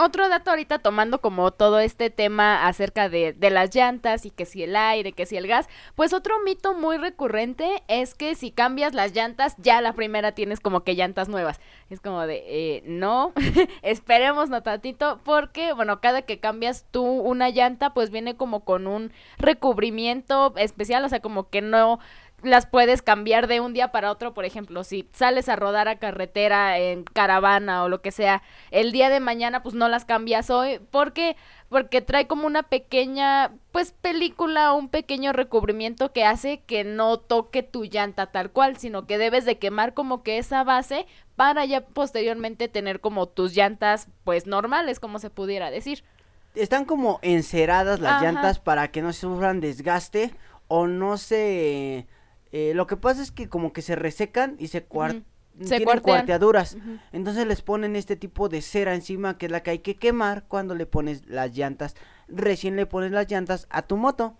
Otro 0.00 0.28
dato 0.28 0.50
ahorita 0.50 0.78
tomando 0.78 1.20
como 1.20 1.50
todo 1.50 1.78
este 1.78 2.10
tema 2.10 2.66
acerca 2.66 3.08
de, 3.08 3.32
de, 3.32 3.50
las 3.50 3.74
llantas 3.74 4.26
y 4.26 4.30
que 4.30 4.46
si 4.46 4.62
el 4.62 4.76
aire, 4.76 5.12
que 5.12 5.26
si 5.26 5.36
el 5.36 5.46
gas, 5.46 5.68
pues 5.94 6.12
otro 6.12 6.34
mito 6.44 6.74
muy 6.74 6.96
recurrente 6.96 7.82
es 7.88 8.14
que 8.14 8.34
si 8.34 8.50
cambias 8.50 8.94
las 8.94 9.14
llantas, 9.14 9.54
ya 9.58 9.80
la 9.80 9.92
primera 9.92 10.32
tienes 10.32 10.60
como 10.60 10.84
que 10.84 10.94
llantas 10.94 11.28
nuevas. 11.28 11.60
Es 11.90 12.00
como 12.00 12.26
de, 12.26 12.44
eh, 12.46 12.82
no, 12.86 13.32
esperemos 13.82 14.48
no 14.48 14.62
tantito, 14.62 15.20
porque 15.24 15.72
bueno, 15.72 16.00
cada 16.00 16.22
que 16.22 16.38
cambias 16.38 16.86
tú 16.90 17.04
una 17.04 17.50
llanta, 17.50 17.94
pues 17.94 18.10
viene 18.10 18.36
como 18.36 18.64
con 18.64 18.86
un 18.86 19.12
recubrimiento 19.38 20.54
especial, 20.56 21.04
o 21.04 21.08
sea, 21.08 21.20
como 21.20 21.48
que 21.48 21.62
no 21.62 21.98
las 22.42 22.66
puedes 22.66 23.02
cambiar 23.02 23.46
de 23.46 23.60
un 23.60 23.72
día 23.72 23.92
para 23.92 24.10
otro, 24.10 24.34
por 24.34 24.44
ejemplo, 24.44 24.84
si 24.84 25.08
sales 25.12 25.48
a 25.48 25.56
rodar 25.56 25.88
a 25.88 25.98
carretera 25.98 26.78
en 26.78 27.04
caravana 27.04 27.84
o 27.84 27.88
lo 27.88 28.00
que 28.02 28.10
sea, 28.10 28.42
el 28.70 28.92
día 28.92 29.08
de 29.10 29.20
mañana 29.20 29.62
pues 29.62 29.74
no 29.74 29.88
las 29.88 30.04
cambias 30.04 30.50
hoy, 30.50 30.80
porque 30.90 31.36
porque 31.68 32.00
trae 32.00 32.26
como 32.26 32.46
una 32.46 32.64
pequeña 32.64 33.52
pues 33.70 33.92
película, 33.92 34.72
un 34.72 34.88
pequeño 34.88 35.32
recubrimiento 35.32 36.12
que 36.12 36.24
hace 36.24 36.62
que 36.66 36.82
no 36.82 37.18
toque 37.18 37.62
tu 37.62 37.84
llanta 37.84 38.26
tal 38.26 38.50
cual, 38.50 38.76
sino 38.76 39.06
que 39.06 39.18
debes 39.18 39.44
de 39.44 39.58
quemar 39.58 39.94
como 39.94 40.22
que 40.22 40.38
esa 40.38 40.64
base 40.64 41.06
para 41.36 41.64
ya 41.64 41.82
posteriormente 41.82 42.68
tener 42.68 43.00
como 43.00 43.26
tus 43.26 43.54
llantas 43.54 44.08
pues 44.24 44.46
normales, 44.46 44.98
como 45.00 45.18
se 45.18 45.30
pudiera 45.30 45.70
decir. 45.70 46.04
Están 46.54 46.84
como 46.84 47.20
enceradas 47.22 48.00
las 48.00 48.20
llantas 48.20 48.58
para 48.58 48.88
que 48.90 49.02
no 49.02 49.12
sufran 49.12 49.60
desgaste 49.60 50.34
o 50.66 50.88
no 50.88 51.16
se 51.16 52.08
eh, 52.52 52.72
lo 52.74 52.86
que 52.86 52.96
pasa 52.96 53.22
es 53.22 53.30
que 53.30 53.48
como 53.48 53.72
que 53.72 53.82
se 53.82 53.96
resecan 53.96 54.56
y 54.58 54.68
se, 54.68 54.82
cuar 54.82 55.22
tienen 55.58 56.00
cuarteaduras. 56.00 56.76
Entonces 57.12 57.46
les 57.46 57.62
ponen 57.62 57.96
este 57.96 58.16
tipo 58.16 58.48
de 58.48 58.62
cera 58.62 58.94
encima 58.94 59.38
que 59.38 59.46
es 59.46 59.52
la 59.52 59.62
que 59.62 59.70
hay 59.70 59.78
que 59.80 59.96
quemar 59.96 60.44
cuando 60.48 60.74
le 60.74 60.86
pones 60.86 61.26
las 61.26 61.56
llantas. 61.56 61.94
Recién 62.28 62.76
le 62.76 62.86
pones 62.86 63.12
las 63.12 63.30
llantas 63.30 63.66
a 63.70 63.82
tu 63.82 63.96
moto 63.96 64.36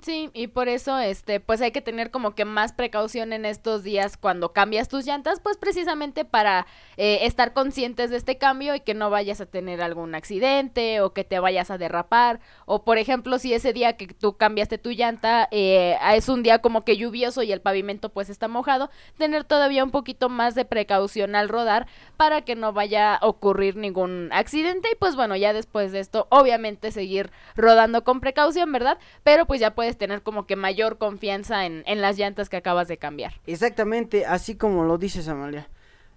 sí, 0.00 0.30
y 0.32 0.46
por 0.46 0.68
eso, 0.68 0.96
este, 1.00 1.40
pues 1.40 1.60
hay 1.60 1.72
que 1.72 1.80
tener 1.80 2.12
como 2.12 2.36
que 2.36 2.44
más 2.44 2.72
precaución 2.72 3.32
en 3.32 3.44
estos 3.44 3.82
días 3.82 4.16
cuando 4.16 4.52
cambias 4.52 4.88
tus 4.88 5.04
llantas, 5.04 5.40
pues 5.40 5.56
precisamente 5.56 6.24
para 6.24 6.68
eh, 6.96 7.18
estar 7.22 7.52
conscientes 7.52 8.10
de 8.10 8.16
este 8.16 8.38
cambio 8.38 8.76
y 8.76 8.80
que 8.80 8.94
no 8.94 9.10
vayas 9.10 9.40
a 9.40 9.46
tener 9.46 9.82
algún 9.82 10.14
accidente 10.14 11.00
o 11.00 11.12
que 11.12 11.24
te 11.24 11.40
vayas 11.40 11.72
a 11.72 11.78
derrapar. 11.78 12.38
O 12.64 12.84
por 12.84 12.96
ejemplo, 12.96 13.40
si 13.40 13.54
ese 13.54 13.72
día 13.72 13.96
que 13.96 14.06
tú 14.06 14.36
cambiaste 14.36 14.78
tu 14.78 14.90
llanta 14.90 15.48
eh, 15.50 15.96
es 16.14 16.28
un 16.28 16.44
día 16.44 16.60
como 16.60 16.84
que 16.84 16.96
lluvioso 16.96 17.42
y 17.42 17.50
el 17.50 17.60
pavimento 17.60 18.10
pues 18.10 18.30
está 18.30 18.46
mojado, 18.46 18.88
tener 19.18 19.42
todavía 19.42 19.82
un 19.82 19.90
poquito 19.90 20.28
más 20.28 20.54
de 20.54 20.64
precaución 20.64 21.34
al 21.34 21.48
rodar 21.48 21.88
para 22.16 22.42
que 22.42 22.54
no 22.54 22.72
vaya 22.72 23.16
a 23.16 23.26
ocurrir 23.26 23.74
ningún 23.74 24.28
accidente. 24.32 24.90
Y 24.92 24.94
pues 24.94 25.16
bueno, 25.16 25.34
ya 25.34 25.52
después 25.52 25.90
de 25.90 25.98
esto, 25.98 26.28
obviamente 26.30 26.92
seguir 26.92 27.32
rodando 27.56 28.04
con 28.04 28.20
precaución, 28.20 28.70
¿verdad? 28.70 28.98
Pero 29.24 29.46
pues 29.46 29.55
pues 29.56 29.62
ya 29.62 29.74
puedes 29.74 29.96
tener 29.96 30.22
como 30.22 30.46
que 30.46 30.54
mayor 30.54 30.98
confianza 30.98 31.64
en, 31.64 31.82
las 32.02 32.18
llantas 32.18 32.50
que 32.50 32.58
acabas 32.58 32.88
de 32.88 32.98
cambiar. 32.98 33.40
Exactamente, 33.46 34.26
así 34.26 34.54
como 34.54 34.84
lo 34.84 34.98
dices, 34.98 35.28
Amalia. 35.28 35.70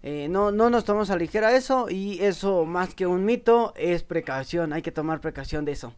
Eh, 0.04 0.28
no, 0.30 0.52
no 0.52 0.70
nos 0.70 0.84
tomamos 0.84 1.10
a 1.10 1.16
ligera 1.16 1.56
eso 1.56 1.88
y 1.90 2.22
eso 2.22 2.66
más 2.66 2.94
que 2.94 3.08
un 3.08 3.24
mito 3.24 3.74
es 3.78 4.04
precaución, 4.04 4.74
hay 4.74 4.82
que 4.82 4.92
tomar 4.92 5.22
precaución 5.22 5.64
de 5.64 5.72
eso. 5.72 5.94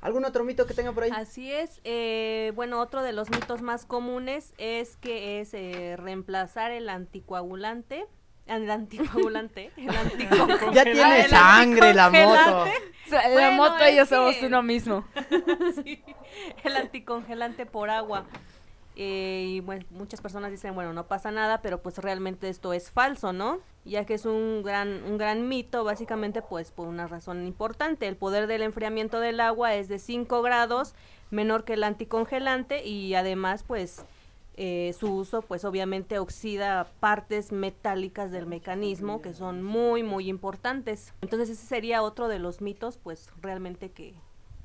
¿Algún 0.00 0.24
otro 0.24 0.44
mito 0.44 0.68
que 0.68 0.74
tenga 0.74 0.92
por 0.92 1.02
ahí? 1.02 1.10
Así 1.12 1.50
es. 1.50 1.80
Eh, 1.82 2.52
bueno, 2.54 2.80
otro 2.80 3.02
de 3.02 3.12
los 3.12 3.28
mitos 3.28 3.60
más 3.60 3.84
comunes 3.86 4.54
es 4.58 4.94
que 4.94 5.40
es 5.40 5.52
eh, 5.52 5.96
reemplazar 5.96 6.70
el 6.70 6.88
anticoagulante. 6.88 8.06
El 8.46 8.70
anticoagulante. 8.70 9.72
El 9.76 9.86
ya 10.74 10.84
tiene 10.84 11.28
sangre 11.28 11.94
la 11.94 12.10
moto. 12.10 12.66
la 13.10 13.50
moto 13.52 13.88
y 13.90 13.96
yo 13.96 14.06
somos 14.06 14.36
uno 14.42 14.62
mismo. 14.62 15.04
el 16.64 16.76
anticongelante 16.76 17.64
por 17.66 17.90
agua. 17.90 18.26
Eh, 18.96 19.46
y 19.48 19.60
bueno, 19.60 19.84
muchas 19.90 20.20
personas 20.20 20.50
dicen, 20.50 20.74
bueno, 20.74 20.92
no 20.92 21.06
pasa 21.08 21.30
nada, 21.30 21.62
pero 21.62 21.82
pues 21.82 21.98
realmente 21.98 22.48
esto 22.48 22.72
es 22.72 22.90
falso, 22.90 23.32
¿no? 23.32 23.58
Ya 23.84 24.04
que 24.04 24.14
es 24.14 24.24
un 24.24 24.62
gran, 24.62 25.02
un 25.04 25.18
gran 25.18 25.48
mito, 25.48 25.82
básicamente 25.82 26.42
pues 26.42 26.70
por 26.70 26.86
una 26.86 27.08
razón 27.08 27.44
importante. 27.46 28.06
El 28.06 28.16
poder 28.16 28.46
del 28.46 28.62
enfriamiento 28.62 29.20
del 29.20 29.40
agua 29.40 29.74
es 29.74 29.88
de 29.88 29.98
5 29.98 30.42
grados, 30.42 30.94
menor 31.30 31.64
que 31.64 31.72
el 31.74 31.82
anticongelante 31.82 32.84
y 32.86 33.14
además 33.14 33.64
pues 33.66 34.04
eh, 34.56 34.94
su 34.98 35.14
uso 35.14 35.42
pues 35.42 35.64
obviamente 35.64 36.18
oxida 36.18 36.88
partes 37.00 37.52
metálicas 37.52 38.30
del 38.30 38.46
mecanismo 38.46 39.20
que 39.20 39.34
son 39.34 39.62
muy 39.62 40.02
muy 40.02 40.28
importantes. 40.28 41.12
Entonces 41.22 41.50
ese 41.50 41.66
sería 41.66 42.02
otro 42.02 42.28
de 42.28 42.38
los 42.38 42.60
mitos 42.60 42.98
pues 42.98 43.30
realmente 43.40 43.90
que, 43.90 44.14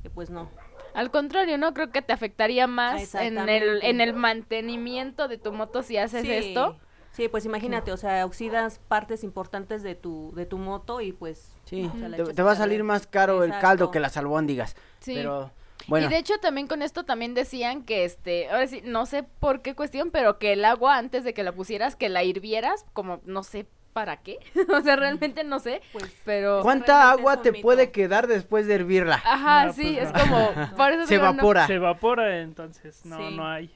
que 0.03 0.09
pues 0.09 0.29
no, 0.29 0.49
al 0.93 1.11
contrario, 1.11 1.57
¿no? 1.57 1.73
Creo 1.73 1.91
que 1.91 2.01
te 2.01 2.13
afectaría 2.13 2.67
más 2.67 3.15
en 3.15 3.37
el, 3.37 3.83
en 3.83 4.01
el 4.01 4.13
mantenimiento 4.13 5.27
de 5.27 5.37
tu 5.37 5.51
moto 5.51 5.83
si 5.83 5.97
haces 5.97 6.25
esto. 6.25 6.77
Sí, 7.11 7.27
pues 7.27 7.45
imagínate, 7.45 7.91
o 7.91 7.97
sea, 7.97 8.25
oxidas 8.25 8.79
partes 8.87 9.23
importantes 9.23 9.83
de 9.83 9.95
tu, 9.95 10.31
de 10.35 10.45
tu 10.45 10.57
moto 10.57 11.01
y 11.01 11.11
pues... 11.11 11.51
Sí, 11.65 11.89
te, 12.35 12.43
va 12.43 12.51
a 12.51 12.55
salir 12.55 12.83
más 12.83 13.07
caro 13.07 13.43
el 13.43 13.51
caldo 13.59 13.91
que 13.91 13.99
las 13.99 14.15
albóndigas. 14.15 14.75
Sí. 14.99 15.15
Pero... 15.15 15.51
Bueno. 15.87 16.07
Y 16.07 16.09
de 16.09 16.17
hecho 16.17 16.37
también 16.39 16.67
con 16.67 16.81
esto 16.81 17.05
también 17.05 17.33
decían 17.33 17.83
que 17.83 18.03
este, 18.03 18.49
ahora 18.49 18.67
sí, 18.67 18.81
no 18.83 19.05
sé 19.05 19.23
por 19.23 19.61
qué 19.61 19.75
cuestión, 19.75 20.11
pero 20.11 20.37
que 20.37 20.53
el 20.53 20.65
agua 20.65 20.97
antes 20.97 21.23
de 21.23 21.33
que 21.33 21.43
la 21.43 21.51
pusieras, 21.51 21.95
que 21.95 22.09
la 22.09 22.23
hirvieras, 22.23 22.85
como 22.93 23.21
no 23.25 23.43
sé 23.43 23.65
para 23.93 24.17
qué. 24.17 24.39
o 24.73 24.81
sea, 24.81 24.95
realmente 24.95 25.43
no 25.43 25.59
sé. 25.59 25.81
Pues, 25.91 26.13
pero. 26.25 26.61
¿Cuánta 26.61 27.11
agua 27.11 27.41
te 27.41 27.53
puede 27.53 27.91
quedar 27.91 28.27
después 28.27 28.67
de 28.67 28.75
hervirla? 28.75 29.21
Ajá, 29.25 29.73
sí, 29.73 29.97
pues, 29.97 30.11
es 30.13 30.21
como. 30.21 31.05
se 31.07 31.15
evapora. 31.15 31.67
Se 31.67 31.73
evapora, 31.75 32.39
entonces 32.41 33.05
no, 33.05 33.31
no 33.31 33.47
hay. 33.47 33.71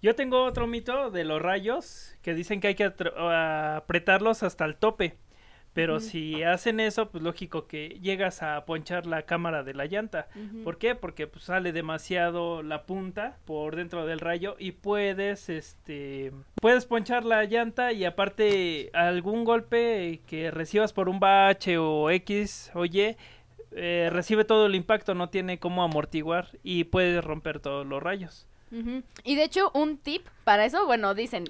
Yo 0.00 0.14
tengo 0.14 0.44
otro 0.44 0.66
mito 0.66 1.10
de 1.10 1.24
los 1.24 1.42
rayos 1.42 2.16
que 2.22 2.34
dicen 2.34 2.60
que 2.60 2.68
hay 2.68 2.74
que 2.76 2.84
apretarlos 2.84 4.42
hasta 4.42 4.64
el 4.64 4.76
tope. 4.76 5.16
Pero 5.78 6.00
si 6.00 6.42
hacen 6.42 6.80
eso, 6.80 7.08
pues 7.08 7.22
lógico 7.22 7.68
que 7.68 8.00
llegas 8.02 8.42
a 8.42 8.64
ponchar 8.64 9.06
la 9.06 9.22
cámara 9.22 9.62
de 9.62 9.74
la 9.74 9.86
llanta. 9.86 10.26
¿Por 10.64 10.76
qué? 10.76 10.96
Porque 10.96 11.28
pues 11.28 11.44
sale 11.44 11.70
demasiado 11.70 12.64
la 12.64 12.82
punta 12.82 13.38
por 13.44 13.76
dentro 13.76 14.04
del 14.04 14.18
rayo 14.18 14.56
y 14.58 14.72
puedes, 14.72 15.48
este, 15.48 16.32
puedes 16.60 16.84
ponchar 16.84 17.24
la 17.24 17.44
llanta 17.44 17.92
y 17.92 18.04
aparte 18.04 18.90
algún 18.92 19.44
golpe 19.44 20.20
que 20.26 20.50
recibas 20.50 20.92
por 20.92 21.08
un 21.08 21.20
bache 21.20 21.78
o 21.78 22.10
X 22.10 22.72
o 22.74 22.84
Y, 22.84 23.14
eh, 23.70 24.08
recibe 24.10 24.44
todo 24.44 24.66
el 24.66 24.74
impacto, 24.74 25.14
no 25.14 25.28
tiene 25.28 25.60
cómo 25.60 25.84
amortiguar 25.84 26.48
y 26.64 26.84
puedes 26.84 27.22
romper 27.22 27.60
todos 27.60 27.86
los 27.86 28.02
rayos. 28.02 28.48
Y 29.24 29.34
de 29.34 29.44
hecho, 29.44 29.70
un 29.74 29.98
tip 29.98 30.26
para 30.44 30.64
eso, 30.64 30.86
bueno, 30.86 31.14
dicen, 31.14 31.44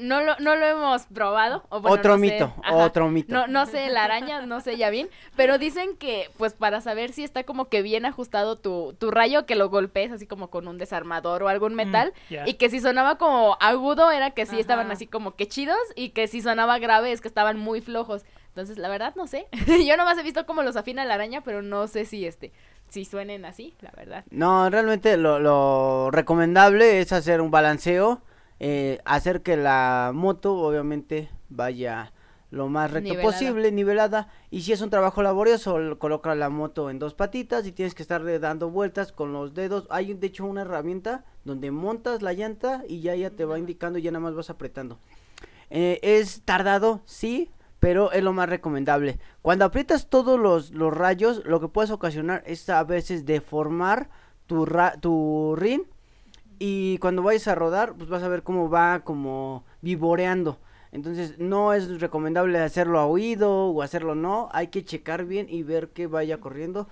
no, 0.00 0.20
lo, 0.20 0.36
no 0.38 0.54
lo 0.54 0.66
hemos 0.66 1.06
probado. 1.06 1.64
otro 1.68 2.16
mito, 2.16 2.54
otro 2.70 3.08
mito. 3.08 3.32
No, 3.32 3.46
no 3.46 3.66
sé 3.66 3.88
la 3.88 4.04
araña, 4.04 4.46
no 4.46 4.60
sé 4.60 4.76
ya 4.76 4.90
bien, 4.90 5.08
pero 5.36 5.58
dicen 5.58 5.96
que, 5.96 6.30
pues 6.38 6.54
para 6.54 6.80
saber 6.80 7.12
si 7.12 7.24
está 7.24 7.44
como 7.44 7.68
que 7.68 7.82
bien 7.82 8.06
ajustado 8.06 8.56
tu, 8.56 8.94
tu 8.98 9.10
rayo, 9.10 9.46
que 9.46 9.56
lo 9.56 9.68
golpees 9.68 10.12
así 10.12 10.26
como 10.26 10.48
con 10.48 10.68
un 10.68 10.78
desarmador 10.78 11.42
o 11.42 11.48
algún 11.48 11.72
mm, 11.72 11.76
metal, 11.76 12.12
y 12.46 12.54
que 12.54 12.70
si 12.70 12.80
sonaba 12.80 13.18
como 13.18 13.56
agudo 13.60 14.10
era 14.10 14.30
que 14.30 14.46
sí 14.46 14.60
estaban 14.60 14.90
así 14.90 15.06
como 15.06 15.34
que 15.34 15.48
chidos, 15.48 15.78
y 15.96 16.10
que 16.10 16.28
si 16.28 16.40
sonaba 16.40 16.78
grave 16.78 17.12
es 17.12 17.20
que 17.20 17.28
estaban 17.28 17.58
muy 17.58 17.80
flojos. 17.80 18.24
Entonces, 18.48 18.78
la 18.78 18.88
verdad, 18.88 19.14
no 19.16 19.26
sé. 19.26 19.48
Yo 19.86 19.98
nomás 19.98 20.16
he 20.16 20.22
visto 20.22 20.46
cómo 20.46 20.62
los 20.62 20.76
afina 20.76 21.04
la 21.04 21.14
araña, 21.14 21.42
pero 21.42 21.60
no 21.60 21.88
sé 21.88 22.06
si 22.06 22.24
este 22.24 22.52
si 22.96 23.04
suenen 23.04 23.44
así, 23.44 23.74
la 23.82 23.92
verdad. 23.94 24.24
No, 24.30 24.70
realmente 24.70 25.18
lo, 25.18 26.10
recomendable 26.10 27.00
es 27.00 27.12
hacer 27.12 27.42
un 27.42 27.50
balanceo, 27.50 28.22
eh, 28.58 29.00
hacer 29.04 29.42
que 29.42 29.58
la 29.58 30.12
moto 30.14 30.54
obviamente 30.54 31.28
vaya 31.50 32.14
lo 32.50 32.70
más 32.70 32.90
recto 32.90 33.20
posible, 33.20 33.70
nivelada. 33.70 34.28
Y 34.50 34.62
si 34.62 34.72
es 34.72 34.80
un 34.80 34.88
trabajo 34.88 35.22
laborioso, 35.22 35.98
coloca 35.98 36.34
la 36.34 36.48
moto 36.48 36.88
en 36.88 36.98
dos 36.98 37.12
patitas 37.12 37.66
y 37.66 37.72
tienes 37.72 37.94
que 37.94 38.00
estar 38.00 38.24
dando 38.40 38.70
vueltas 38.70 39.12
con 39.12 39.34
los 39.34 39.52
dedos. 39.52 39.86
Hay 39.90 40.14
de 40.14 40.28
hecho 40.28 40.46
una 40.46 40.62
herramienta 40.62 41.26
donde 41.44 41.70
montas 41.70 42.22
la 42.22 42.32
llanta 42.32 42.82
y 42.88 43.02
ya 43.02 43.14
ya 43.14 43.28
te 43.28 43.44
va 43.44 43.58
indicando 43.58 43.98
y 43.98 44.02
ya 44.02 44.10
nada 44.10 44.22
más 44.22 44.34
vas 44.34 44.48
apretando. 44.48 44.98
Eh, 45.68 45.98
es 46.00 46.40
tardado, 46.46 47.02
sí, 47.04 47.50
pero 47.86 48.10
es 48.10 48.24
lo 48.24 48.32
más 48.32 48.48
recomendable. 48.48 49.20
Cuando 49.42 49.64
aprietas 49.64 50.08
todos 50.08 50.40
los, 50.40 50.72
rayos, 50.92 51.44
lo 51.44 51.60
que 51.60 51.68
puedes 51.68 51.92
ocasionar 51.92 52.42
es 52.44 52.68
a 52.68 52.82
veces 52.82 53.24
deformar 53.24 54.10
tu, 54.48 54.66
tu 55.00 55.54
rin 55.56 55.84
y 56.58 56.98
cuando 56.98 57.22
vayas 57.22 57.46
a 57.46 57.54
rodar, 57.54 57.94
pues 57.94 58.08
vas 58.08 58.24
a 58.24 58.28
ver 58.28 58.42
cómo 58.42 58.68
va 58.68 59.04
como 59.04 59.62
vivoreando. 59.82 60.58
Entonces 60.90 61.38
no 61.38 61.74
es 61.74 62.00
recomendable 62.00 62.58
hacerlo 62.58 62.98
a 62.98 63.06
oído 63.06 63.66
o 63.66 63.82
hacerlo 63.82 64.16
no, 64.16 64.48
hay 64.50 64.66
que 64.66 64.84
checar 64.84 65.24
bien 65.24 65.46
y 65.48 65.62
ver 65.62 65.90
que 65.90 66.08
vaya 66.08 66.40
corriendo. 66.40 66.88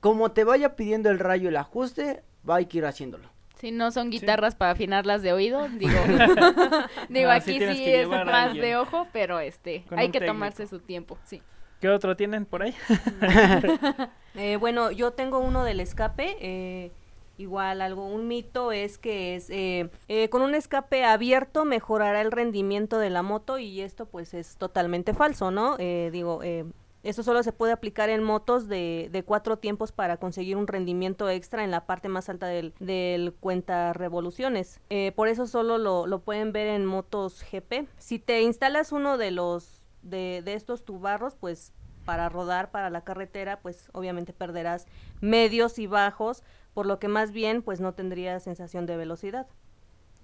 Como 0.00 0.32
te 0.32 0.42
vaya 0.42 0.74
pidiendo 0.74 1.08
el 1.08 1.20
rayo 1.20 1.50
el 1.50 1.56
ajuste, 1.56 2.24
va 2.50 2.56
a 2.56 2.62
ir 2.62 2.84
haciéndolo. 2.84 3.28
Si 3.62 3.70
no 3.70 3.92
son 3.92 4.10
guitarras 4.10 4.56
para 4.56 4.72
afinarlas 4.72 5.22
de 5.22 5.32
oído, 5.32 5.68
digo, 5.78 5.94
digo 7.08 7.30
aquí 7.30 7.60
sí, 7.60 7.84
es 7.86 8.08
más 8.08 8.54
de 8.54 8.76
ojo, 8.76 9.06
pero 9.12 9.38
este, 9.38 9.84
hay 9.90 10.10
que 10.10 10.20
tomarse 10.20 10.66
su 10.66 10.80
tiempo, 10.80 11.16
sí. 11.22 11.40
¿Qué 11.80 11.88
otro 11.88 12.16
tienen 12.16 12.44
por 12.44 12.62
ahí? 12.62 12.74
Eh, 14.34 14.56
bueno, 14.56 14.90
yo 14.90 15.10
tengo 15.12 15.40
uno 15.40 15.62
del 15.62 15.78
escape. 15.78 16.38
eh, 16.40 16.90
igual 17.36 17.82
algo, 17.82 18.06
un 18.06 18.28
mito 18.28 18.72
es 18.72 18.96
que 18.98 19.34
es 19.34 19.50
eh, 19.50 19.90
eh, 20.08 20.28
con 20.30 20.40
un 20.42 20.54
escape 20.54 21.04
abierto 21.04 21.64
mejorará 21.66 22.20
el 22.22 22.32
rendimiento 22.32 22.98
de 22.98 23.10
la 23.10 23.22
moto 23.22 23.58
y 23.58 23.80
esto 23.82 24.06
pues 24.06 24.32
es 24.34 24.56
totalmente 24.56 25.12
falso, 25.12 25.50
¿no? 25.50 25.76
Eh, 25.78 26.10
digo, 26.12 26.40
eh, 26.42 26.64
esto 27.02 27.22
solo 27.22 27.42
se 27.42 27.52
puede 27.52 27.72
aplicar 27.72 28.10
en 28.10 28.22
motos 28.22 28.68
de, 28.68 29.08
de 29.10 29.24
cuatro 29.24 29.58
tiempos 29.58 29.92
para 29.92 30.18
conseguir 30.18 30.56
un 30.56 30.66
rendimiento 30.66 31.28
extra 31.28 31.64
en 31.64 31.70
la 31.70 31.84
parte 31.86 32.08
más 32.08 32.28
alta 32.28 32.46
del, 32.46 32.74
del 32.78 33.34
cuenta 33.34 33.92
revoluciones. 33.92 34.80
Eh, 34.90 35.12
por 35.16 35.28
eso 35.28 35.46
solo 35.46 35.78
lo, 35.78 36.06
lo 36.06 36.20
pueden 36.20 36.52
ver 36.52 36.68
en 36.68 36.86
motos 36.86 37.44
GP. 37.50 37.88
Si 37.98 38.18
te 38.18 38.42
instalas 38.42 38.92
uno 38.92 39.18
de 39.18 39.32
los 39.32 39.88
de, 40.02 40.42
de 40.44 40.54
estos 40.54 40.84
tubarros, 40.84 41.34
pues 41.34 41.72
para 42.04 42.28
rodar 42.28 42.70
para 42.70 42.90
la 42.90 43.02
carretera, 43.02 43.60
pues 43.60 43.88
obviamente 43.92 44.32
perderás 44.32 44.86
medios 45.20 45.78
y 45.78 45.86
bajos, 45.86 46.42
por 46.74 46.86
lo 46.86 46.98
que 46.98 47.08
más 47.08 47.32
bien 47.32 47.62
pues 47.62 47.80
no 47.80 47.94
tendrías 47.94 48.42
sensación 48.42 48.86
de 48.86 48.96
velocidad. 48.96 49.46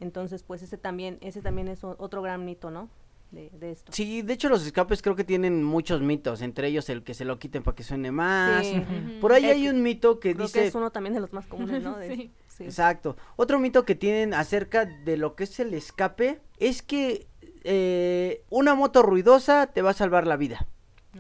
Entonces, 0.00 0.44
pues 0.44 0.62
ese 0.62 0.78
también, 0.78 1.18
ese 1.22 1.42
también 1.42 1.68
es 1.68 1.82
otro 1.82 2.22
gran 2.22 2.44
mito, 2.44 2.70
¿no? 2.70 2.88
De, 3.30 3.50
de 3.52 3.72
esto. 3.72 3.92
Sí, 3.92 4.22
de 4.22 4.32
hecho 4.32 4.48
los 4.48 4.64
escapes 4.64 5.02
creo 5.02 5.14
que 5.14 5.24
tienen 5.24 5.62
muchos 5.62 6.00
mitos, 6.00 6.40
entre 6.40 6.68
ellos 6.68 6.88
el 6.88 7.02
que 7.02 7.12
se 7.12 7.26
lo 7.26 7.38
quiten 7.38 7.62
para 7.62 7.74
que 7.74 7.82
suene 7.82 8.10
más. 8.10 8.66
Sí. 8.66 8.82
Por 9.20 9.32
ahí 9.32 9.44
Eh, 9.44 9.50
hay 9.52 9.68
un 9.68 9.82
mito 9.82 10.18
que 10.18 10.34
Creo 10.34 10.46
dice... 10.46 10.60
que 10.62 10.66
es 10.68 10.74
uno 10.74 10.90
también 10.90 11.12
de 11.14 11.20
los 11.20 11.32
más 11.34 11.46
comunes, 11.46 11.82
¿no? 11.82 11.96
De- 11.98 12.08
Sí. 12.16 12.30
sí. 12.48 12.64
Exacto. 12.64 13.16
Otro 13.36 13.58
mito 13.58 13.84
que 13.84 13.94
tienen 13.94 14.32
acerca 14.32 14.86
de 14.86 15.16
lo 15.18 15.36
que 15.36 15.44
es 15.44 15.60
el 15.60 15.74
escape 15.74 16.40
es 16.58 16.80
que 16.82 17.26
eh, 17.64 18.44
una 18.48 18.74
moto 18.74 19.02
ruidosa 19.02 19.66
te 19.66 19.82
va 19.82 19.90
a 19.90 19.94
salvar 19.94 20.26
la 20.26 20.36
vida. 20.36 20.66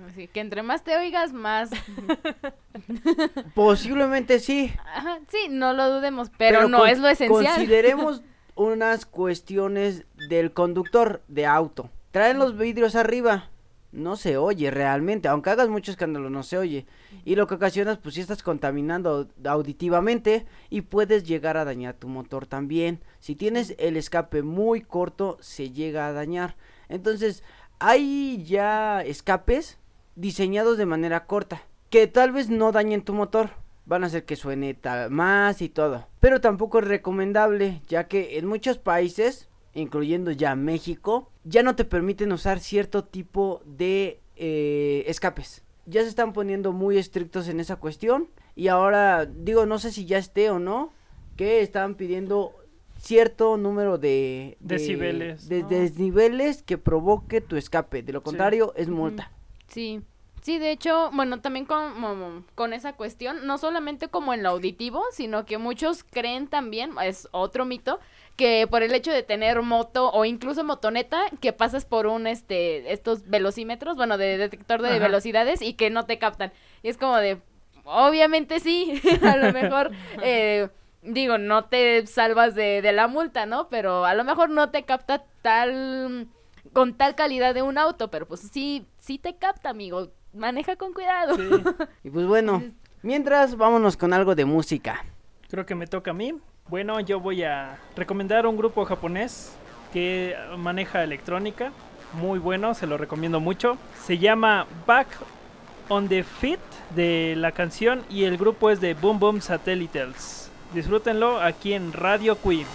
Así 0.06 0.28
que 0.28 0.40
entre 0.40 0.62
más 0.62 0.84
te 0.84 0.96
oigas, 0.96 1.32
más... 1.34 1.70
Posiblemente 3.54 4.38
sí. 4.40 4.72
Ajá, 4.94 5.18
sí, 5.28 5.48
no 5.50 5.72
lo 5.72 5.90
dudemos, 5.90 6.30
pero, 6.36 6.68
no 6.68 6.86
es 6.86 6.98
lo 6.98 7.08
esencial. 7.08 7.44
Consideremos 7.54 8.22
unas 8.54 9.06
cuestiones 9.06 10.04
del 10.28 10.52
conductor 10.52 11.22
de 11.28 11.46
auto. 11.46 11.90
Traen 12.18 12.40
los 12.40 12.58
vidrios 12.58 12.96
arriba. 12.96 13.48
No 13.92 14.16
se 14.16 14.38
oye 14.38 14.72
realmente, 14.72 15.28
aunque 15.28 15.50
hagas 15.50 15.68
mucho 15.68 15.92
escándalo, 15.92 16.30
no 16.30 16.42
se 16.42 16.58
oye. 16.58 16.84
Y 17.24 17.36
lo 17.36 17.46
que 17.46 17.54
ocasionas, 17.54 17.98
pues 17.98 18.16
si 18.16 18.20
estás 18.20 18.42
contaminando 18.42 19.28
auditivamente 19.44 20.44
y 20.68 20.80
puedes 20.80 21.22
llegar 21.22 21.56
a 21.56 21.64
dañar 21.64 21.94
tu 21.94 22.08
motor 22.08 22.48
también. 22.48 22.98
Si 23.20 23.36
tienes 23.36 23.76
el 23.78 23.96
escape 23.96 24.42
muy 24.42 24.80
corto, 24.80 25.38
se 25.40 25.70
llega 25.70 26.08
a 26.08 26.12
dañar. 26.12 26.56
Entonces, 26.88 27.44
hay 27.78 28.42
ya 28.44 29.00
escapes 29.02 29.78
diseñados 30.16 30.76
de 30.76 30.86
manera 30.86 31.24
corta, 31.24 31.62
que 31.88 32.08
tal 32.08 32.32
vez 32.32 32.50
no 32.50 32.72
dañen 32.72 33.02
tu 33.02 33.14
motor, 33.14 33.50
van 33.86 34.02
a 34.02 34.08
hacer 34.08 34.24
que 34.24 34.34
suene 34.34 34.74
ta- 34.74 35.06
más 35.08 35.62
y 35.62 35.68
todo. 35.68 36.08
Pero 36.18 36.40
tampoco 36.40 36.80
es 36.80 36.84
recomendable, 36.88 37.80
ya 37.86 38.08
que 38.08 38.38
en 38.38 38.46
muchos 38.48 38.78
países, 38.78 39.48
incluyendo 39.72 40.32
ya 40.32 40.56
México, 40.56 41.30
ya 41.48 41.62
no 41.62 41.74
te 41.76 41.84
permiten 41.84 42.32
usar 42.32 42.60
cierto 42.60 43.04
tipo 43.04 43.62
de 43.64 44.20
eh, 44.36 45.04
escapes. 45.06 45.64
Ya 45.86 46.02
se 46.02 46.08
están 46.08 46.32
poniendo 46.32 46.72
muy 46.72 46.98
estrictos 46.98 47.48
en 47.48 47.60
esa 47.60 47.76
cuestión. 47.76 48.28
Y 48.54 48.68
ahora, 48.68 49.24
digo, 49.26 49.64
no 49.66 49.78
sé 49.78 49.90
si 49.92 50.04
ya 50.04 50.18
esté 50.18 50.50
o 50.50 50.58
no, 50.58 50.92
que 51.36 51.60
están 51.62 51.94
pidiendo 51.94 52.52
cierto 52.98 53.56
número 53.56 53.96
de, 53.98 54.56
de- 54.60 54.74
Decibeles, 54.76 55.48
de 55.48 55.62
¿no? 55.62 55.68
desniveles 55.68 56.62
que 56.62 56.76
provoque 56.78 57.40
tu 57.40 57.56
escape. 57.56 58.02
De 58.02 58.12
lo 58.12 58.22
contrario, 58.22 58.72
es 58.76 58.88
multa. 58.88 59.30
Sí. 59.68 60.02
Sí, 60.42 60.58
de 60.58 60.70
hecho, 60.70 61.10
bueno, 61.12 61.40
también 61.40 61.64
con, 61.66 61.94
como- 62.00 62.44
con 62.54 62.72
esa 62.72 62.92
cuestión, 62.94 63.46
no 63.46 63.58
solamente 63.58 64.08
como 64.08 64.32
en 64.34 64.42
lo 64.42 64.50
auditivo, 64.50 65.02
sino 65.12 65.44
que 65.44 65.58
muchos 65.58 66.04
creen 66.04 66.46
también, 66.48 66.92
es 67.04 67.28
otro 67.32 67.64
mito, 67.64 67.98
que 68.38 68.68
por 68.70 68.84
el 68.84 68.94
hecho 68.94 69.10
de 69.10 69.24
tener 69.24 69.60
moto 69.62 70.10
o 70.12 70.24
incluso 70.24 70.62
motoneta, 70.62 71.20
que 71.40 71.52
pasas 71.52 71.84
por 71.84 72.06
un, 72.06 72.26
este, 72.28 72.92
estos 72.92 73.28
velocímetros, 73.28 73.96
bueno, 73.96 74.16
de 74.16 74.38
detector 74.38 74.80
de 74.80 74.90
Ajá. 74.90 74.98
velocidades 75.00 75.60
y 75.60 75.74
que 75.74 75.90
no 75.90 76.06
te 76.06 76.18
captan. 76.18 76.52
Y 76.84 76.88
es 76.88 76.96
como 76.96 77.16
de, 77.16 77.38
obviamente 77.84 78.60
sí, 78.60 79.02
a 79.22 79.36
lo 79.36 79.52
mejor, 79.52 79.90
eh, 80.22 80.68
digo, 81.02 81.36
no 81.36 81.64
te 81.64 82.06
salvas 82.06 82.54
de, 82.54 82.80
de 82.80 82.92
la 82.92 83.08
multa, 83.08 83.44
¿no? 83.44 83.68
Pero 83.68 84.04
a 84.04 84.14
lo 84.14 84.22
mejor 84.22 84.50
no 84.50 84.70
te 84.70 84.84
capta 84.84 85.24
tal, 85.42 86.28
con 86.72 86.94
tal 86.94 87.16
calidad 87.16 87.54
de 87.54 87.62
un 87.62 87.76
auto, 87.76 88.08
pero 88.08 88.26
pues 88.26 88.40
sí, 88.40 88.86
sí 88.98 89.18
te 89.18 89.34
capta, 89.36 89.70
amigo. 89.70 90.10
Maneja 90.32 90.76
con 90.76 90.92
cuidado. 90.92 91.34
Sí, 91.34 91.50
Y 92.04 92.10
pues 92.10 92.24
bueno, 92.26 92.62
mientras 93.02 93.56
vámonos 93.56 93.96
con 93.96 94.12
algo 94.12 94.36
de 94.36 94.44
música. 94.44 95.04
creo 95.50 95.66
que 95.66 95.74
me 95.74 95.88
toca 95.88 96.12
a 96.12 96.14
mí. 96.14 96.34
Bueno, 96.68 97.00
yo 97.00 97.18
voy 97.18 97.44
a 97.44 97.78
recomendar 97.96 98.46
un 98.46 98.58
grupo 98.58 98.84
japonés 98.84 99.56
que 99.90 100.36
maneja 100.58 101.02
electrónica. 101.02 101.72
Muy 102.12 102.38
bueno, 102.38 102.74
se 102.74 102.86
lo 102.86 102.98
recomiendo 102.98 103.40
mucho. 103.40 103.78
Se 104.04 104.18
llama 104.18 104.66
Back 104.86 105.08
on 105.88 106.08
the 106.08 106.22
Feet 106.22 106.60
de 106.94 107.34
la 107.38 107.52
canción 107.52 108.02
y 108.10 108.24
el 108.24 108.36
grupo 108.36 108.68
es 108.68 108.82
de 108.82 108.92
Boom 108.92 109.18
Boom 109.18 109.40
Satellites. 109.40 110.50
Disfrútenlo 110.74 111.40
aquí 111.40 111.72
en 111.72 111.94
Radio 111.94 112.36
Queen. 112.38 112.66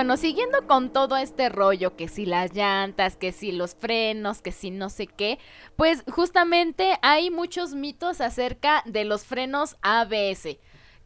Bueno, 0.00 0.16
siguiendo 0.16 0.66
con 0.66 0.94
todo 0.94 1.18
este 1.18 1.50
rollo, 1.50 1.94
que 1.94 2.08
si 2.08 2.24
las 2.24 2.54
llantas, 2.54 3.16
que 3.16 3.32
si 3.32 3.52
los 3.52 3.74
frenos, 3.74 4.40
que 4.40 4.50
si 4.50 4.70
no 4.70 4.88
sé 4.88 5.06
qué, 5.06 5.38
pues 5.76 6.04
justamente 6.10 6.98
hay 7.02 7.30
muchos 7.30 7.74
mitos 7.74 8.22
acerca 8.22 8.82
de 8.86 9.04
los 9.04 9.26
frenos 9.26 9.76
ABS. 9.82 10.56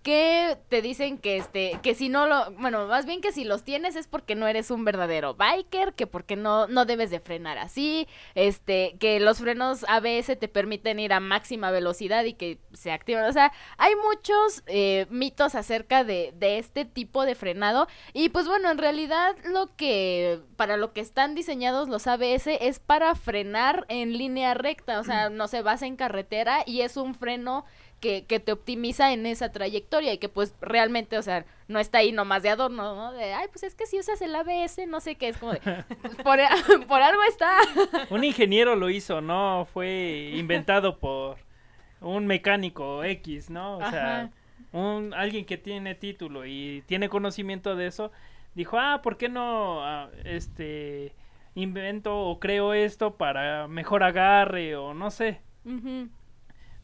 Que 0.04 0.58
te 0.68 0.82
dicen 0.82 1.18
que 1.18 1.38
este, 1.38 1.80
que 1.82 1.94
si 1.94 2.10
no 2.10 2.26
lo, 2.26 2.50
bueno, 2.52 2.86
más 2.86 3.06
bien 3.06 3.22
que 3.22 3.32
si 3.32 3.42
los 3.42 3.64
tienes 3.64 3.96
es 3.96 4.06
porque 4.06 4.34
no 4.34 4.46
eres 4.46 4.70
un 4.70 4.84
verdadero 4.84 5.34
biker, 5.34 5.94
que 5.94 6.06
porque 6.06 6.36
no, 6.36 6.66
no 6.68 6.84
debes 6.84 7.10
de 7.10 7.20
frenar 7.20 7.56
así, 7.56 8.06
este, 8.34 8.96
que 9.00 9.18
los 9.18 9.38
frenos 9.38 9.84
ABS 9.88 10.38
te 10.38 10.46
permiten 10.46 11.00
ir 11.00 11.14
a 11.14 11.20
máxima 11.20 11.70
velocidad 11.70 12.24
y 12.24 12.34
que 12.34 12.58
se 12.74 12.92
activan. 12.92 13.24
O 13.24 13.32
sea, 13.32 13.50
hay 13.78 13.94
muchos 13.96 14.62
eh, 14.66 15.06
mitos 15.08 15.54
acerca 15.54 16.04
de, 16.04 16.34
de 16.36 16.58
este 16.58 16.84
tipo 16.84 17.24
de 17.24 17.34
frenado. 17.34 17.88
Y 18.12 18.28
pues 18.28 18.46
bueno, 18.46 18.70
en 18.70 18.76
realidad 18.76 19.34
lo 19.44 19.74
que, 19.74 20.40
para 20.56 20.76
lo 20.76 20.92
que 20.92 21.00
están 21.00 21.34
diseñados 21.34 21.88
los 21.88 22.06
ABS 22.06 22.46
es 22.60 22.78
para 22.78 23.14
frenar 23.14 23.86
en 23.88 24.18
línea 24.18 24.52
recta. 24.52 25.00
O 25.00 25.04
sea, 25.04 25.30
no 25.30 25.48
se 25.48 25.62
vas 25.62 25.80
en 25.80 25.96
carretera 25.96 26.62
y 26.66 26.82
es 26.82 26.98
un 26.98 27.14
freno 27.14 27.64
que, 28.04 28.26
que 28.26 28.38
te 28.38 28.52
optimiza 28.52 29.14
en 29.14 29.24
esa 29.24 29.50
trayectoria 29.50 30.12
y 30.12 30.18
que 30.18 30.28
pues 30.28 30.54
realmente, 30.60 31.16
o 31.16 31.22
sea, 31.22 31.46
no 31.68 31.78
está 31.78 31.98
ahí 31.98 32.12
nomás 32.12 32.42
de 32.42 32.50
adorno, 32.50 32.94
¿no? 32.94 33.12
De, 33.12 33.32
ay, 33.32 33.46
pues 33.50 33.62
es 33.62 33.74
que 33.74 33.86
si 33.86 33.98
usas 33.98 34.20
el 34.20 34.36
ABS, 34.36 34.86
no 34.86 35.00
sé 35.00 35.14
qué, 35.14 35.28
es 35.28 35.38
como 35.38 35.52
de, 35.52 35.60
por, 36.22 36.38
por 36.86 37.00
algo 37.00 37.22
está. 37.26 37.56
Un 38.10 38.22
ingeniero 38.22 38.76
lo 38.76 38.90
hizo, 38.90 39.22
no 39.22 39.66
fue 39.72 40.32
inventado 40.34 40.98
por 40.98 41.38
un 42.02 42.26
mecánico 42.26 43.02
X, 43.04 43.48
¿no? 43.48 43.78
O 43.78 43.90
sea, 43.90 44.30
un 44.72 45.14
alguien 45.14 45.46
que 45.46 45.56
tiene 45.56 45.94
título 45.94 46.44
y 46.44 46.84
tiene 46.86 47.08
conocimiento 47.08 47.74
de 47.74 47.86
eso, 47.86 48.12
dijo, 48.54 48.78
"Ah, 48.78 49.00
¿por 49.02 49.16
qué 49.16 49.30
no 49.30 49.82
ah, 49.82 50.10
este 50.24 51.14
invento 51.54 52.14
o 52.14 52.38
creo 52.38 52.74
esto 52.74 53.14
para 53.14 53.66
mejor 53.66 54.02
agarre 54.02 54.76
o 54.76 54.92
no 54.92 55.10
sé?" 55.10 55.40
Ujú. 55.64 56.10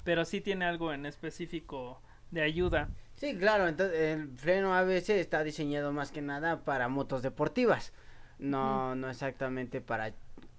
Pero 0.05 0.25
sí 0.25 0.41
tiene 0.41 0.65
algo 0.65 0.93
en 0.93 1.07
específico 1.07 2.01
de 2.31 2.43
ayuda. 2.43 2.89
Sí, 3.17 3.37
claro, 3.37 3.69
entonces 3.69 3.99
el 3.99 4.31
freno 4.39 4.75
ABS 4.75 5.11
está 5.11 5.45
diseñado 5.45 5.93
más 5.93 6.11
que 6.11 6.23
nada 6.23 6.65
para 6.65 6.89
motos 6.89 7.23
deportivas. 7.23 7.93
No, 8.39 8.95
no 8.95 9.11
exactamente 9.11 9.83
para 9.83 10.15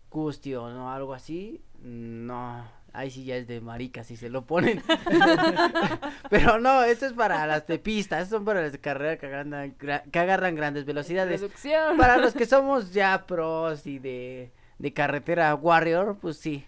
custio, 0.09 0.69
¿no? 0.69 0.91
Algo 0.91 1.15
así. 1.15 1.61
No, 1.81 2.63
ahí 2.93 3.09
sí 3.09 3.23
ya 3.23 3.37
es 3.37 3.47
de 3.47 3.61
marica 3.61 4.03
si 4.03 4.15
se 4.15 4.29
lo 4.29 4.45
ponen. 4.45 4.83
Pero 6.29 6.59
no, 6.59 6.83
esto 6.83 7.07
es 7.07 7.13
para 7.13 7.47
las 7.47 7.65
de 7.65 7.79
pista, 7.79 8.19
estos 8.19 8.37
son 8.37 8.45
para 8.45 8.61
las 8.61 8.73
de 8.73 8.79
carrera 8.79 9.17
que 9.17 9.25
agarran, 9.25 9.71
que 9.71 10.19
agarran 10.19 10.55
grandes 10.55 10.85
velocidades. 10.85 11.41
Reducción. 11.41 11.97
Para 11.97 12.17
los 12.17 12.33
que 12.33 12.45
somos 12.45 12.93
ya 12.93 13.25
pros 13.25 13.87
y 13.87 13.97
de, 13.97 14.51
de 14.77 14.93
carretera 14.93 15.55
warrior, 15.55 16.17
pues 16.21 16.37
sí. 16.37 16.65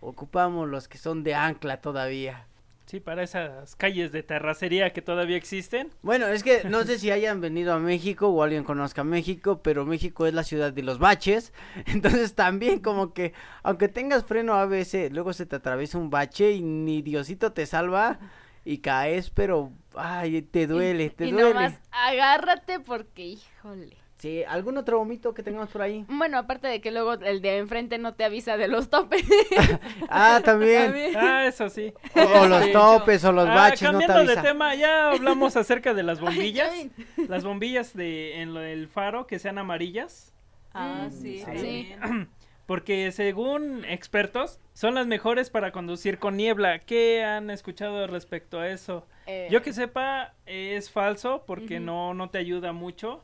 Ocupamos 0.00 0.68
los 0.68 0.88
que 0.88 0.98
son 0.98 1.22
de 1.24 1.34
ancla 1.34 1.80
todavía. 1.80 2.46
Sí, 2.86 3.00
para 3.00 3.24
esas 3.24 3.74
calles 3.74 4.12
de 4.12 4.22
terracería 4.22 4.92
que 4.92 5.02
todavía 5.02 5.36
existen. 5.36 5.90
Bueno, 6.02 6.28
es 6.28 6.44
que 6.44 6.62
no 6.70 6.84
sé 6.84 7.00
si 7.00 7.10
hayan 7.10 7.40
venido 7.40 7.72
a 7.72 7.80
México 7.80 8.28
o 8.28 8.42
alguien 8.44 8.62
conozca 8.62 9.02
México, 9.02 9.60
pero 9.60 9.84
México 9.84 10.24
es 10.26 10.34
la 10.34 10.44
ciudad 10.44 10.72
de 10.72 10.82
los 10.84 10.98
baches. 11.00 11.52
Entonces 11.86 12.34
también 12.34 12.78
como 12.78 13.12
que, 13.12 13.32
aunque 13.64 13.88
tengas 13.88 14.24
freno 14.24 14.54
ABS, 14.54 15.10
luego 15.10 15.32
se 15.32 15.46
te 15.46 15.56
atraviesa 15.56 15.98
un 15.98 16.10
bache 16.10 16.52
y 16.52 16.62
ni 16.62 17.02
Diosito 17.02 17.52
te 17.52 17.66
salva 17.66 18.20
y 18.64 18.78
caes, 18.78 19.30
pero, 19.30 19.72
ay, 19.96 20.42
te 20.42 20.66
duele, 20.68 21.10
te 21.10 21.26
y 21.26 21.32
duele. 21.32 21.54
nomás 21.54 21.80
agárrate 21.90 22.78
porque, 22.80 23.24
híjole. 23.24 23.96
Sí, 24.18 24.42
¿algún 24.44 24.78
otro 24.78 24.98
vomito 24.98 25.34
que 25.34 25.42
tengamos 25.42 25.68
por 25.68 25.82
ahí? 25.82 26.06
Bueno, 26.08 26.38
aparte 26.38 26.68
de 26.68 26.80
que 26.80 26.90
luego 26.90 27.12
el 27.14 27.42
de 27.42 27.58
enfrente 27.58 27.98
no 27.98 28.14
te 28.14 28.24
avisa 28.24 28.56
de 28.56 28.66
los 28.68 28.88
topes. 28.88 29.22
Ah, 30.08 30.40
también. 30.42 30.86
También. 30.86 31.16
Ah, 31.16 31.46
eso 31.46 31.68
sí. 31.68 31.92
O, 32.14 32.20
o 32.40 32.48
los 32.48 32.64
Sí. 32.64 32.72
topes 32.72 33.24
o 33.24 33.32
los 33.32 33.46
Ah, 33.48 33.54
baches, 33.54 33.82
no 33.82 33.98
te 33.98 34.06
cambiando 34.06 34.24
de 34.24 34.38
avisa. 34.38 34.42
tema, 34.42 34.74
ya 34.74 35.10
hablamos 35.10 35.56
acerca 35.56 35.92
de 35.92 36.02
las 36.02 36.20
bombillas. 36.20 36.70
Ay, 36.72 36.90
las 37.28 37.44
bombillas 37.44 37.94
de 37.94 38.40
en 38.40 38.54
lo 38.54 38.60
del 38.60 38.88
faro 38.88 39.26
que 39.26 39.38
sean 39.38 39.58
amarillas. 39.58 40.32
Ah, 40.72 41.08
Mm, 41.08 41.12
sí. 41.12 41.94
Porque 42.66 43.12
según 43.12 43.84
expertos, 43.84 44.58
son 44.72 44.94
las 44.94 45.06
mejores 45.06 45.50
para 45.50 45.70
conducir 45.72 46.18
con 46.18 46.36
niebla. 46.36 46.80
¿Qué 46.80 47.22
han 47.22 47.48
escuchado 47.50 48.06
respecto 48.08 48.58
a 48.58 48.68
eso? 48.68 49.06
Eh, 49.26 49.46
Yo 49.50 49.62
que 49.62 49.72
sepa, 49.72 50.32
es 50.46 50.90
falso 50.90 51.44
porque 51.46 51.78
no, 51.80 52.12
no 52.14 52.28
te 52.30 52.38
ayuda 52.38 52.72
mucho. 52.72 53.22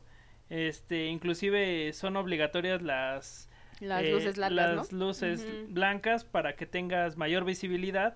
Este, 0.53 1.07
inclusive 1.07 1.91
son 1.93 2.15
obligatorias 2.15 2.83
las, 2.83 3.49
Las 3.79 4.03
eh, 4.03 4.11
luces 4.11 4.37
largas, 4.37 4.75
las 4.75 4.93
¿no? 4.93 5.05
luces 5.07 5.43
Ujú. 5.43 5.73
blancas 5.73 6.25
para 6.25 6.55
que 6.55 6.67
tengas 6.67 7.17
mayor 7.17 7.43
visibilidad. 7.43 8.15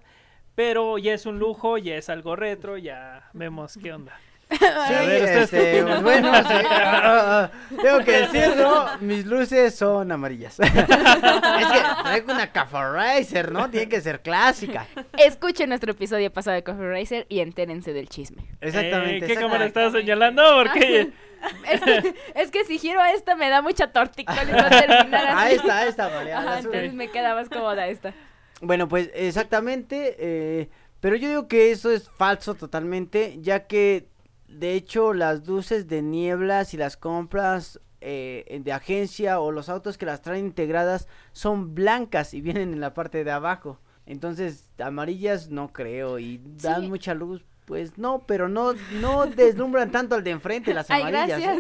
Pero 0.54 1.00
ya 1.00 1.16
es 1.16 1.26
un 1.26 1.40
lujo, 1.40 1.80
ya 1.80 1.96
es 1.96 2.10
algo 2.10 2.36
retro, 2.36 2.78
ya 2.78 3.30
vemos 3.34 3.78
qué 3.82 3.92
onda. 3.92 4.20
Sí, 4.50 4.66
A 4.66 5.02
ver, 5.02 5.24
¿ustedes 5.24 5.50
qué 5.50 5.80
este, 5.80 6.02
bueno, 6.02 6.34
sí, 6.38 6.44
ah, 6.50 7.02
ah, 7.04 7.52
ah, 7.52 7.52
tengo 7.82 8.00
que 8.00 8.12
decirlo, 8.12 8.88
mis 9.02 9.26
luces 9.26 9.76
son 9.76 10.12
amarillas. 10.12 10.60
es 10.62 10.70
que 10.72 12.04
traigo 12.04 12.32
una 12.32 12.52
Cafarizer, 12.52 13.52
¿no? 13.52 13.70
Tiene 13.70 13.90
que 13.90 14.00
ser 14.00 14.22
clásica. 14.22 14.88
Escuchen 15.18 15.70
nuestro 15.70 15.92
episodio 15.92 16.32
pasado 16.32 16.56
de 16.56 16.64
Coffee 16.64 16.90
Racer 16.90 17.26
y 17.28 17.42
entérense 17.42 17.92
del 17.92 18.08
chisme. 18.08 18.46
Exactamente. 18.62 19.26
Eh, 19.26 19.28
¿Qué 19.28 19.36
cámara 19.36 19.66
estás 19.66 19.92
señalando? 19.92 20.44
Porque 20.64 21.12
Es 21.72 21.82
que, 21.82 22.16
es 22.36 22.52
que 22.52 22.66
si 22.66 22.78
giro 22.78 23.04
esta 23.06 23.36
me 23.36 23.50
da 23.50 23.62
mucha 23.62 23.92
tortícolis 23.92 24.50
y 24.50 24.52
va 24.52 24.68
a 24.68 24.70
terminar 24.70 25.28
así. 25.28 25.36
Ahí 25.38 25.56
está, 25.56 25.78
ahí 25.80 25.90
está, 25.90 26.10
María. 26.10 26.40
Ajá, 26.40 26.60
entonces 26.60 26.94
me 26.94 27.10
queda 27.10 27.36
más 27.36 27.50
cómoda 27.50 27.88
esta. 27.88 28.14
Bueno, 28.62 28.88
pues 28.88 29.12
exactamente, 29.14 30.16
eh, 30.18 30.70
pero 31.00 31.16
yo 31.16 31.30
digo 31.30 31.48
que 31.48 31.72
eso 31.72 31.92
es 31.92 32.10
falso 32.10 32.56
totalmente, 32.56 33.38
ya 33.40 33.68
que 33.68 34.08
de 34.48 34.74
hecho 34.74 35.14
las 35.14 35.48
luces 35.48 35.88
de 35.88 36.02
niebla, 36.02 36.66
si 36.66 36.78
las 36.78 36.98
compras 36.98 37.80
eh, 38.02 38.62
de 38.64 38.72
agencia 38.72 39.40
o 39.40 39.52
los 39.52 39.70
autos 39.70 39.98
que 39.98 40.06
las 40.06 40.22
traen 40.22 40.46
integradas 40.46 41.08
son 41.32 41.74
blancas 41.74 42.34
y 42.34 42.42
vienen 42.42 42.74
en 42.74 42.80
la 42.80 42.94
parte 42.94 43.24
de 43.24 43.32
abajo. 43.32 43.80
Entonces, 44.06 44.70
amarillas 44.80 45.50
no 45.50 45.74
creo 45.74 46.18
y 46.20 46.38
dan 46.62 46.84
Sí. 46.84 46.88
mucha 46.90 47.14
luz, 47.14 47.44
pues 47.68 47.98
no, 47.98 48.24
pero 48.26 48.48
no 48.48 48.74
no 48.94 49.26
deslumbran 49.28 49.92
tanto 49.92 50.16
al 50.16 50.24
de 50.24 50.32
enfrente 50.32 50.74
las 50.74 50.90
Ay, 50.90 51.02
amarillas. 51.02 51.42
¿eh? 51.42 51.60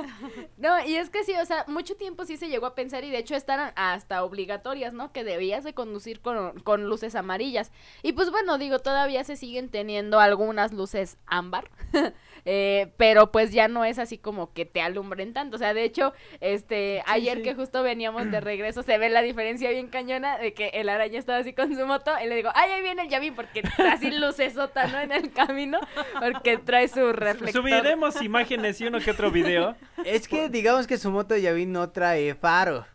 no, 0.56 0.82
y 0.86 0.96
es 0.96 1.10
que 1.10 1.24
sí, 1.24 1.34
o 1.40 1.44
sea, 1.44 1.66
mucho 1.68 1.94
tiempo 1.94 2.24
sí 2.24 2.38
se 2.38 2.48
llegó 2.48 2.64
a 2.64 2.74
pensar 2.74 3.04
y 3.04 3.10
de 3.10 3.18
hecho 3.18 3.34
están 3.36 3.70
hasta 3.76 4.24
obligatorias, 4.24 4.94
¿no? 4.94 5.12
Que 5.12 5.24
debías 5.24 5.62
de 5.62 5.74
conducir 5.74 6.20
con, 6.20 6.58
con 6.60 6.88
luces 6.88 7.14
amarillas. 7.14 7.70
Y 8.02 8.14
pues 8.14 8.30
bueno, 8.30 8.56
digo, 8.56 8.78
todavía 8.78 9.24
se 9.24 9.36
siguen 9.36 9.68
teniendo 9.68 10.20
algunas 10.20 10.72
luces 10.72 11.18
ámbar. 11.26 11.70
eh, 12.44 12.92
pero 12.96 13.30
pues 13.30 13.52
ya 13.52 13.68
no 13.68 13.84
es 13.84 13.98
así 13.98 14.18
como 14.18 14.52
que 14.52 14.64
te 14.64 14.80
alumbren 14.80 15.32
tanto. 15.32 15.56
O 15.56 15.58
sea, 15.58 15.74
de 15.74 15.84
hecho, 15.84 16.12
este, 16.40 17.02
ayer 17.06 17.38
sí. 17.38 17.42
que 17.44 17.54
justo 17.54 17.82
veníamos 17.82 18.30
de 18.30 18.40
regreso, 18.40 18.82
se 18.82 18.98
ve 18.98 19.08
la 19.08 19.22
diferencia 19.22 19.70
bien 19.70 19.88
cañona 19.88 20.38
de 20.38 20.54
que 20.54 20.68
el 20.74 20.88
araña 20.88 21.18
estaba 21.18 21.38
así 21.38 21.52
con 21.52 21.74
su 21.76 21.86
moto 21.86 22.12
y 22.22 22.28
le 22.28 22.36
digo, 22.36 22.50
ay, 22.54 22.70
ahí 22.70 22.82
viene 22.82 23.02
el 23.02 23.08
Yamin 23.08 23.34
porque 23.34 23.62
así 23.90 24.10
lucesota, 24.10 24.86
¿no? 24.88 25.00
En 25.00 25.12
el 25.12 25.32
camino, 25.32 25.78
porque 26.20 26.58
trae 26.58 26.88
su 26.88 27.12
reflector. 27.12 27.62
subiremos 27.62 28.22
imágenes 28.22 28.80
y 28.80 28.86
uno 28.86 29.00
que 29.00 29.10
otro 29.10 29.30
video. 29.30 29.76
Es 30.04 30.28
que 30.28 30.48
digamos 30.48 30.86
que 30.86 30.98
su 30.98 31.10
moto 31.10 31.34
de 31.34 31.42
Yavin 31.42 31.72
no 31.72 31.90
trae 31.90 32.34
faro. 32.34 32.86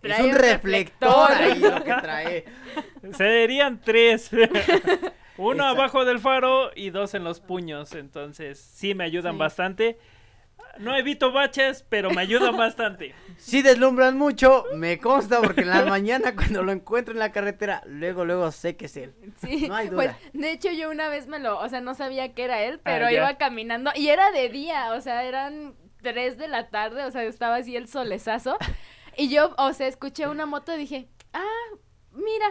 Trae 0.00 0.20
es 0.20 0.24
un 0.24 0.30
un 0.30 0.36
reflector, 0.36 1.28
reflector. 1.30 1.42
ahí 1.42 1.58
lo 1.58 1.84
que 1.84 2.02
trae. 2.02 2.44
Serían 3.16 3.80
tres. 3.80 4.30
Uno 5.38 5.64
Exacto. 5.64 5.80
abajo 5.82 6.04
del 6.04 6.18
faro 6.18 6.70
y 6.74 6.90
dos 6.90 7.14
en 7.14 7.24
los 7.24 7.40
puños. 7.40 7.92
Entonces, 7.94 8.58
sí 8.58 8.94
me 8.94 9.04
ayudan 9.04 9.34
Sí. 9.34 9.38
bastante. 9.38 9.98
No 10.78 10.94
evito 10.96 11.32
baches, 11.32 11.84
pero 11.88 12.10
me 12.10 12.20
ayudan 12.20 12.56
bastante. 12.56 13.14
Sí 13.38 13.62
deslumbran 13.62 14.16
mucho, 14.18 14.64
me 14.74 14.98
consta 14.98 15.40
porque 15.40 15.62
en 15.62 15.70
la 15.70 15.84
mañana 15.86 16.34
cuando 16.34 16.62
lo 16.62 16.72
encuentro 16.72 17.12
en 17.14 17.18
la 17.20 17.32
carretera, 17.32 17.82
luego 17.86 18.24
luego 18.24 18.50
sé 18.52 18.76
que 18.76 18.86
es 18.86 18.96
él. 18.96 19.14
Sí, 19.38 19.68
No 19.68 19.74
hay 19.76 19.88
pues 19.88 20.08
duda. 20.08 20.18
de 20.34 20.50
hecho 20.50 20.70
yo 20.72 20.90
una 20.90 21.08
vez 21.08 21.26
me 21.28 21.38
lo, 21.38 21.58
o 21.58 21.68
sea, 21.68 21.80
no 21.80 21.94
sabía 21.94 22.34
que 22.34 22.44
era 22.44 22.62
él, 22.62 22.80
pero 22.82 23.06
Ah, 23.06 23.12
iba 23.12 23.38
caminando 23.38 23.90
y 23.94 24.08
era 24.08 24.30
de 24.32 24.48
día, 24.50 24.92
o 24.92 25.00
sea, 25.00 25.24
eran 25.24 25.74
tres 26.02 26.36
de 26.38 26.48
la 26.48 26.68
tarde, 26.68 27.04
o 27.04 27.10
sea, 27.10 27.22
estaba 27.24 27.56
así 27.56 27.74
el 27.76 27.88
solezazo 27.88 28.58
y 29.16 29.28
yo, 29.28 29.54
o 29.58 29.72
sea, 29.72 29.86
escuché 29.86 30.26
una 30.28 30.44
moto 30.46 30.74
y 30.74 30.78
dije, 30.78 31.08
ah, 31.32 31.44
mira, 32.12 32.46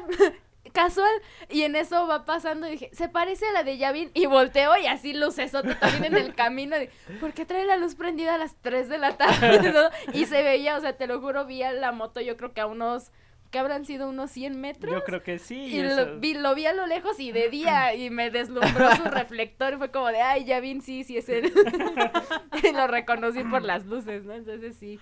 casual, 0.75 1.11
y 1.49 1.63
en 1.63 1.75
eso 1.75 2.05
va 2.05 2.25
pasando 2.25 2.67
y 2.67 2.71
dije, 2.71 2.89
se 2.93 3.09
parece 3.09 3.47
a 3.47 3.51
la 3.53 3.63
de 3.63 3.77
Yavin 3.77 4.11
y 4.13 4.27
volteo 4.27 4.77
y 4.77 4.85
así 4.85 5.13
lucesota 5.13 5.79
también 5.79 6.15
en 6.15 6.25
el 6.25 6.35
camino, 6.35 6.75
¿por 7.19 7.33
qué 7.33 7.45
trae 7.45 7.65
la 7.65 7.77
luz 7.77 7.95
prendida 7.95 8.35
a 8.35 8.37
las 8.37 8.55
tres 8.61 8.89
de 8.89 8.99
la 8.99 9.17
tarde? 9.17 9.73
Y 10.13 10.25
se 10.25 10.43
veía, 10.43 10.77
o 10.77 10.81
sea, 10.81 10.97
te 10.97 11.07
lo 11.07 11.19
juro, 11.21 11.45
vi 11.45 11.63
a 11.63 11.71
la 11.71 11.91
moto 11.91 12.21
yo 12.21 12.37
creo 12.37 12.53
que 12.53 12.61
a 12.61 12.67
unos, 12.67 13.11
que 13.55 13.59
habrán 13.59 13.85
sido 13.85 14.09
unos 14.09 14.31
100 14.31 14.59
metros. 14.59 14.91
Yo 14.93 15.01
creo 15.05 15.23
que 15.23 15.39
sí. 15.39 15.55
Y 15.67 15.79
eso- 15.79 15.95
lo 16.05 16.19
vi, 16.19 16.33
lo 16.33 16.53
vi 16.55 16.65
a 16.65 16.73
lo 16.73 16.85
lejos 16.87 17.17
y 17.21 17.31
de 17.31 17.49
día 17.49 17.95
y 17.95 18.09
me 18.09 18.29
deslumbró 18.29 18.93
su 18.97 19.03
reflector 19.05 19.75
y 19.75 19.77
fue 19.77 19.91
como 19.91 20.07
de, 20.09 20.19
ay, 20.21 20.43
ya 20.43 20.59
vi, 20.59 20.81
sí, 20.81 21.05
sí 21.05 21.15
es 21.15 21.29
él. 21.29 21.53
y 22.63 22.73
lo 22.73 22.87
reconocí 22.87 23.45
por 23.45 23.61
las 23.63 23.85
luces, 23.85 24.25
¿no? 24.25 24.33
Entonces 24.33 24.75
sí, 24.75 24.99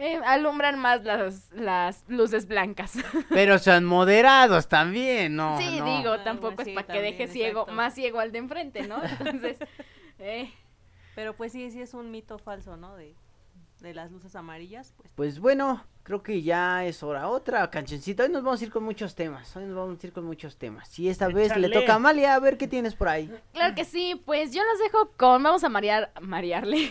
eh, 0.00 0.18
alumbran 0.26 0.80
más 0.80 1.04
las, 1.04 1.48
las 1.52 2.02
luces 2.08 2.48
blancas. 2.48 2.94
Pero 3.28 3.56
son 3.60 3.84
moderados 3.84 4.68
también, 4.68 5.36
no. 5.36 5.56
sí, 5.56 5.78
no. 5.78 5.84
digo, 5.98 6.10
Ah, 6.14 6.24
tampoco 6.24 6.64
sí, 6.64 6.70
es 6.70 6.74
para 6.74 6.92
que 6.92 7.00
deje 7.02 7.28
ciego, 7.28 7.66
más 7.66 7.94
ciego 7.94 8.18
al 8.18 8.32
de 8.32 8.38
enfrente, 8.38 8.82
¿no? 8.88 9.00
Entonces, 9.04 9.58
eh, 10.18 10.50
Pero 11.14 11.34
pues 11.36 11.52
sí, 11.52 11.70
sí 11.70 11.80
es 11.80 11.94
un 11.94 12.10
mito 12.10 12.36
falso, 12.38 12.76
¿no? 12.76 12.96
De, 12.96 13.14
de 13.80 13.94
las 13.94 14.10
luces 14.10 14.34
amarillas, 14.34 14.94
pues 14.96 15.10
Pues 15.14 15.38
bueno, 15.40 15.84
creo 16.02 16.22
que 16.22 16.42
ya 16.42 16.84
es 16.84 17.02
hora. 17.02 17.28
Otra 17.28 17.68
cancioncita. 17.70 18.22
Hoy 18.22 18.30
nos 18.30 18.42
vamos 18.42 18.60
a 18.60 18.64
ir 18.64 18.70
con 18.70 18.84
muchos 18.84 19.14
temas. 19.14 19.54
Hoy 19.56 19.64
nos 19.64 19.76
vamos 19.76 20.02
a 20.02 20.06
ir 20.06 20.12
con 20.12 20.24
muchos 20.24 20.56
temas. 20.56 20.98
Y 20.98 21.08
esta 21.08 21.28
vez 21.28 21.56
le 21.56 21.68
toca 21.68 21.92
a 21.92 21.96
Amalia 21.96 22.34
a 22.34 22.40
ver 22.40 22.56
qué 22.56 22.68
tienes 22.68 22.94
por 22.94 23.08
ahí. 23.08 23.30
Claro 23.52 23.74
que 23.74 23.84
sí, 23.84 24.20
pues 24.24 24.52
yo 24.52 24.62
los 24.64 24.78
dejo 24.78 25.10
con, 25.16 25.42
vamos 25.42 25.64
a 25.64 25.68
marear, 25.68 26.12
marearle, 26.20 26.90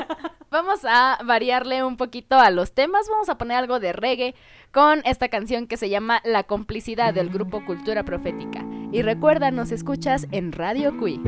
vamos 0.50 0.80
a 0.84 1.18
variarle 1.24 1.84
un 1.84 1.96
poquito 1.96 2.38
a 2.38 2.50
los 2.50 2.72
temas, 2.72 3.08
vamos 3.08 3.28
a 3.28 3.38
poner 3.38 3.56
algo 3.56 3.80
de 3.80 3.92
reggae 3.92 4.34
con 4.72 5.00
esta 5.04 5.28
canción 5.28 5.66
que 5.66 5.76
se 5.76 5.88
llama 5.88 6.20
La 6.24 6.42
complicidad 6.42 7.14
del 7.14 7.30
grupo 7.30 7.64
Cultura 7.64 8.04
Profética. 8.04 8.64
Y 8.92 9.02
recuerda, 9.02 9.50
nos 9.50 9.70
escuchas 9.72 10.26
en 10.32 10.52
Radio 10.52 10.96
Cui. 10.98 11.20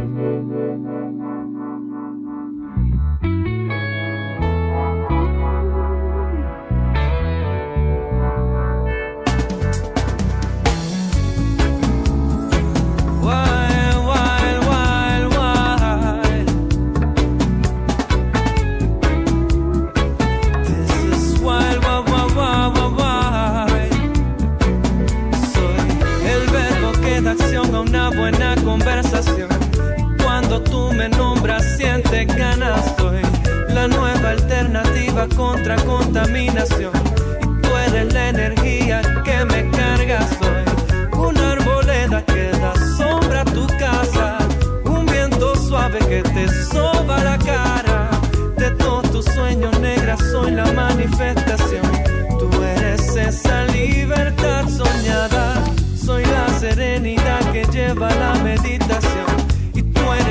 Me 30.99 31.09
nombras, 31.11 31.64
sientes 31.76 32.26
ganas. 32.26 32.94
Soy 32.99 33.22
la 33.68 33.86
nueva 33.86 34.30
alternativa 34.30 35.28
contra 35.36 35.76
contaminación. 35.76 36.92
Y 37.40 37.62
tú 37.62 37.68
eres 37.86 38.12
la 38.12 38.28
energía 38.30 39.01
que 39.24 39.44
me 39.44 39.70
carga. 39.70 40.18
Soy 40.38 41.16
una 41.16 41.53
arboleda 41.53 42.24
que 42.24 42.51
da 42.62 42.74
sombra 42.96 43.42
a 43.42 43.44
tu 43.44 43.66
casa. 43.78 44.38
Un 44.84 45.07
viento 45.07 45.55
suave 45.55 46.01
que 46.01 46.22
te 46.22 46.49
soba 46.64 47.22
la 47.22 47.38
cara. 47.38 48.11
De 48.57 48.70
todos 48.72 49.09
tus 49.12 49.24
sueños 49.26 49.78
negras 49.78 50.18
soy 50.32 50.51
la 50.51 50.66
manifestación. 50.72 51.47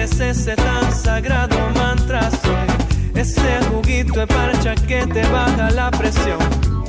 Eres 0.08 0.20
ese 0.20 0.56
tan 0.56 0.92
sagrado 0.94 1.58
mantra. 1.76 2.30
Soy 2.30 3.22
ese 3.22 3.66
juguito 3.70 4.20
de 4.20 4.28
parcha 4.28 4.76
que 4.76 5.06
te 5.08 5.28
baja 5.30 5.70
la 5.72 5.92
presión. 5.92 6.40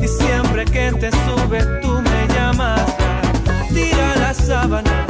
Y 0.00 0.06
siempre 0.06 0.64
que 0.64 0.92
te 0.92 1.10
sube 1.10 1.60
tú 1.82 2.00
me 2.02 2.34
llamas. 2.34 2.80
Tira 3.72 4.16
la 4.16 4.34
sábana, 4.34 5.06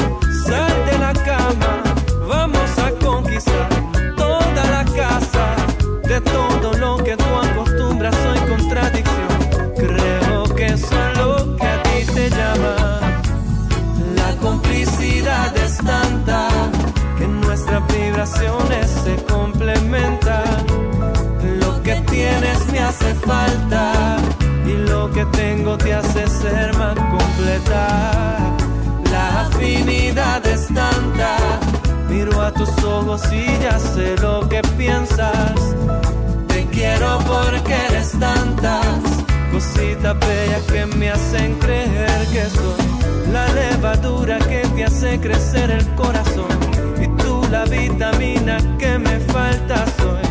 sal 0.46 0.72
de 0.90 0.98
la 0.98 1.12
cama. 1.12 1.82
Vamos 2.26 2.78
a 2.78 2.90
conquistar 3.04 3.68
toda 4.16 4.64
la 4.70 4.84
casa. 4.84 5.56
De 6.08 6.20
todo 6.20 6.72
lo 6.74 7.04
que 7.04 7.16
tú 7.16 7.30
acostumbras 7.42 8.14
soy 8.14 8.37
me 22.72 22.78
hace 22.78 23.14
falta 23.14 24.16
y 24.66 24.72
lo 24.88 25.10
que 25.10 25.24
tengo 25.26 25.76
te 25.78 25.94
hace 25.94 26.26
ser 26.28 26.76
más 26.76 26.94
completa. 26.94 28.56
La 29.10 29.40
afinidad 29.42 30.46
es 30.46 30.66
tanta. 30.68 31.36
Miro 32.08 32.40
a 32.40 32.52
tus 32.52 32.70
ojos 32.84 33.22
y 33.32 33.44
ya 33.62 33.78
sé 33.78 34.16
lo 34.22 34.48
que 34.48 34.60
piensas. 34.76 35.54
Te 36.48 36.66
quiero 36.66 37.18
porque 37.26 37.74
eres 37.90 38.12
tantas 38.18 39.02
cositas 39.52 40.16
bellas 40.20 40.62
que 40.72 40.86
me 40.86 41.10
hacen 41.10 41.54
creer 41.58 42.26
que 42.32 42.44
soy 42.50 43.32
la 43.32 43.46
levadura 43.52 44.38
que 44.38 44.62
te 44.74 44.84
hace 44.84 45.20
crecer 45.20 45.70
el 45.70 45.86
corazón. 45.94 46.58
Y 47.00 47.06
tú 47.22 47.42
la 47.50 47.64
vitamina 47.64 48.58
que 48.78 48.98
me 48.98 49.18
falta 49.20 49.84
soy 49.98 50.27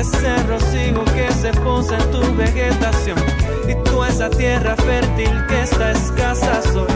ese 0.00 0.34
rocío 0.44 1.04
que 1.04 1.30
se 1.32 1.52
posa 1.60 1.98
en 1.98 2.10
tu 2.10 2.34
vegetación. 2.34 3.18
Y 3.68 3.74
tú 3.84 4.02
esa 4.04 4.30
tierra 4.30 4.74
fértil 4.76 5.46
que 5.46 5.62
está 5.62 5.92
escasa 5.92 6.62
soy 6.62 6.88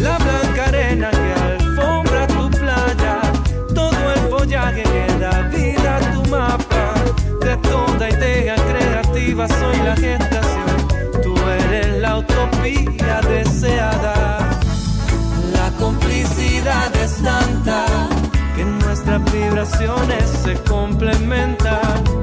la 0.00 0.16
blanca 0.18 0.64
arena 0.66 1.10
que 1.10 1.32
alfombra 1.42 2.26
tu 2.28 2.50
playa. 2.50 3.20
Todo 3.74 4.12
el 4.14 4.20
follaje 4.30 4.82
que 4.82 5.06
da 5.18 5.42
vida 5.48 5.96
a 5.96 6.12
tu 6.12 6.30
mapa. 6.30 6.94
De 7.40 7.56
toda 7.56 8.08
idea 8.08 8.54
creativa 8.54 9.48
soy 9.48 9.76
la 9.78 9.96
gestación. 9.96 10.76
Tú 11.22 11.34
eres 11.64 11.98
la 12.00 12.18
utopía 12.18 13.20
deseada. 13.28 14.50
La 15.52 15.70
complicidad 15.80 16.94
es 16.96 17.16
tanta 17.22 17.86
que 18.56 18.64
nuestras 18.64 19.20
vibraciones 19.32 20.24
se 20.44 20.54
complementan. 20.62 22.22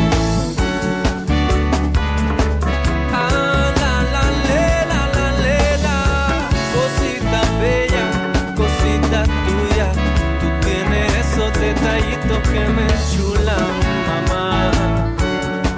Que 12.51 12.59
me 12.59 12.83
enchulan, 12.83 13.79
mamá. 14.07 14.71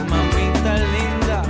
Mamita 0.10 0.78
linda, 0.78 1.42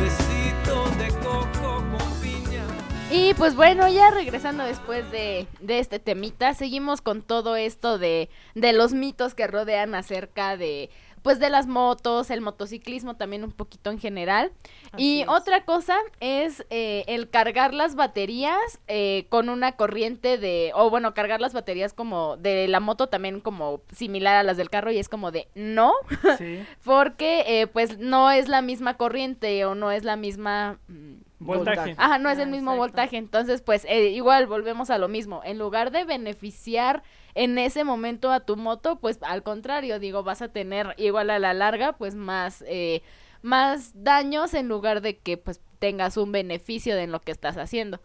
besito 0.00 0.90
de 0.98 1.08
coco 1.20 1.82
con 1.90 2.20
piña. 2.20 2.64
Y 3.10 3.34
pues 3.34 3.54
bueno, 3.54 3.88
ya 3.88 4.10
regresando 4.10 4.64
después 4.64 5.10
de, 5.10 5.46
de 5.60 5.78
este 5.78 5.98
temita, 5.98 6.54
seguimos 6.54 7.00
con 7.00 7.22
todo 7.22 7.56
esto 7.56 7.98
de, 7.98 8.28
de 8.54 8.72
los 8.72 8.92
mitos 8.92 9.34
que 9.34 9.46
rodean 9.46 9.94
acerca 9.94 10.56
de 10.56 10.90
pues 11.24 11.40
de 11.40 11.48
las 11.48 11.66
motos, 11.66 12.30
el 12.30 12.42
motociclismo 12.42 13.16
también 13.16 13.42
un 13.44 13.50
poquito 13.50 13.90
en 13.90 13.98
general. 13.98 14.52
y 14.98 15.22
es. 15.22 15.28
otra 15.28 15.64
cosa 15.64 15.96
es 16.20 16.64
eh, 16.68 17.02
el 17.08 17.30
cargar 17.30 17.72
las 17.74 17.96
baterías 17.96 18.58
eh, 18.88 19.26
con 19.30 19.48
una 19.48 19.72
corriente 19.72 20.36
de, 20.38 20.70
o 20.74 20.90
bueno, 20.90 21.14
cargar 21.14 21.40
las 21.40 21.54
baterías 21.54 21.94
como 21.94 22.36
de 22.36 22.68
la 22.68 22.78
moto 22.78 23.08
también 23.08 23.40
como 23.40 23.80
similar 23.90 24.36
a 24.36 24.42
las 24.42 24.58
del 24.58 24.68
carro 24.70 24.92
y 24.92 24.98
es 24.98 25.08
como 25.08 25.32
de 25.32 25.48
no, 25.54 25.94
Sí. 26.38 26.62
porque 26.84 27.44
eh, 27.62 27.66
pues 27.68 27.98
no 27.98 28.30
es 28.30 28.48
la 28.48 28.60
misma 28.60 28.96
corriente 28.98 29.64
o 29.64 29.74
no 29.74 29.90
es 29.90 30.04
la 30.04 30.16
misma... 30.16 30.78
mm, 30.88 31.14
Voltaje. 31.40 31.94
Ajá, 31.98 32.18
no 32.18 32.30
es 32.30 32.38
Ah, 32.38 32.42
el 32.42 32.48
mismo 32.50 32.70
exacto. 32.72 32.78
voltaje. 32.78 33.16
Entonces, 33.18 33.60
pues 33.60 33.84
eh, 33.86 34.08
igual 34.10 34.46
volvemos 34.46 34.88
a 34.90 34.96
lo 34.98 35.08
mismo. 35.08 35.42
En 35.44 35.58
lugar 35.58 35.90
de 35.90 36.04
beneficiar 36.04 37.02
en 37.34 37.58
ese 37.58 37.84
momento 37.84 38.30
a 38.32 38.40
tu 38.40 38.56
moto, 38.56 38.98
pues 39.00 39.18
al 39.22 39.42
contrario, 39.42 39.98
digo, 39.98 40.22
vas 40.22 40.42
a 40.42 40.48
tener 40.48 40.94
igual 40.98 41.30
a 41.30 41.38
la 41.38 41.52
larga, 41.54 41.92
pues 41.94 42.14
más, 42.14 42.64
eh, 42.68 43.02
más 43.42 43.92
daños 44.02 44.54
en 44.54 44.68
lugar 44.68 45.00
de 45.00 45.18
que 45.18 45.36
pues 45.36 45.60
tengas 45.78 46.16
un 46.16 46.32
beneficio 46.32 46.94
de 46.96 47.02
en 47.02 47.12
lo 47.12 47.20
que 47.20 47.32
estás 47.32 47.56
haciendo. 47.58 47.98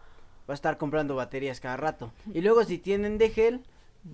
Va 0.50 0.54
a 0.54 0.56
estar 0.56 0.78
comprando 0.78 1.16
baterías 1.16 1.60
cada 1.60 1.78
rato. 1.78 2.12
Y 2.34 2.42
luego 2.42 2.64
si 2.64 2.78
tienen 2.80 3.18
de 3.18 3.30
gel, 3.30 3.62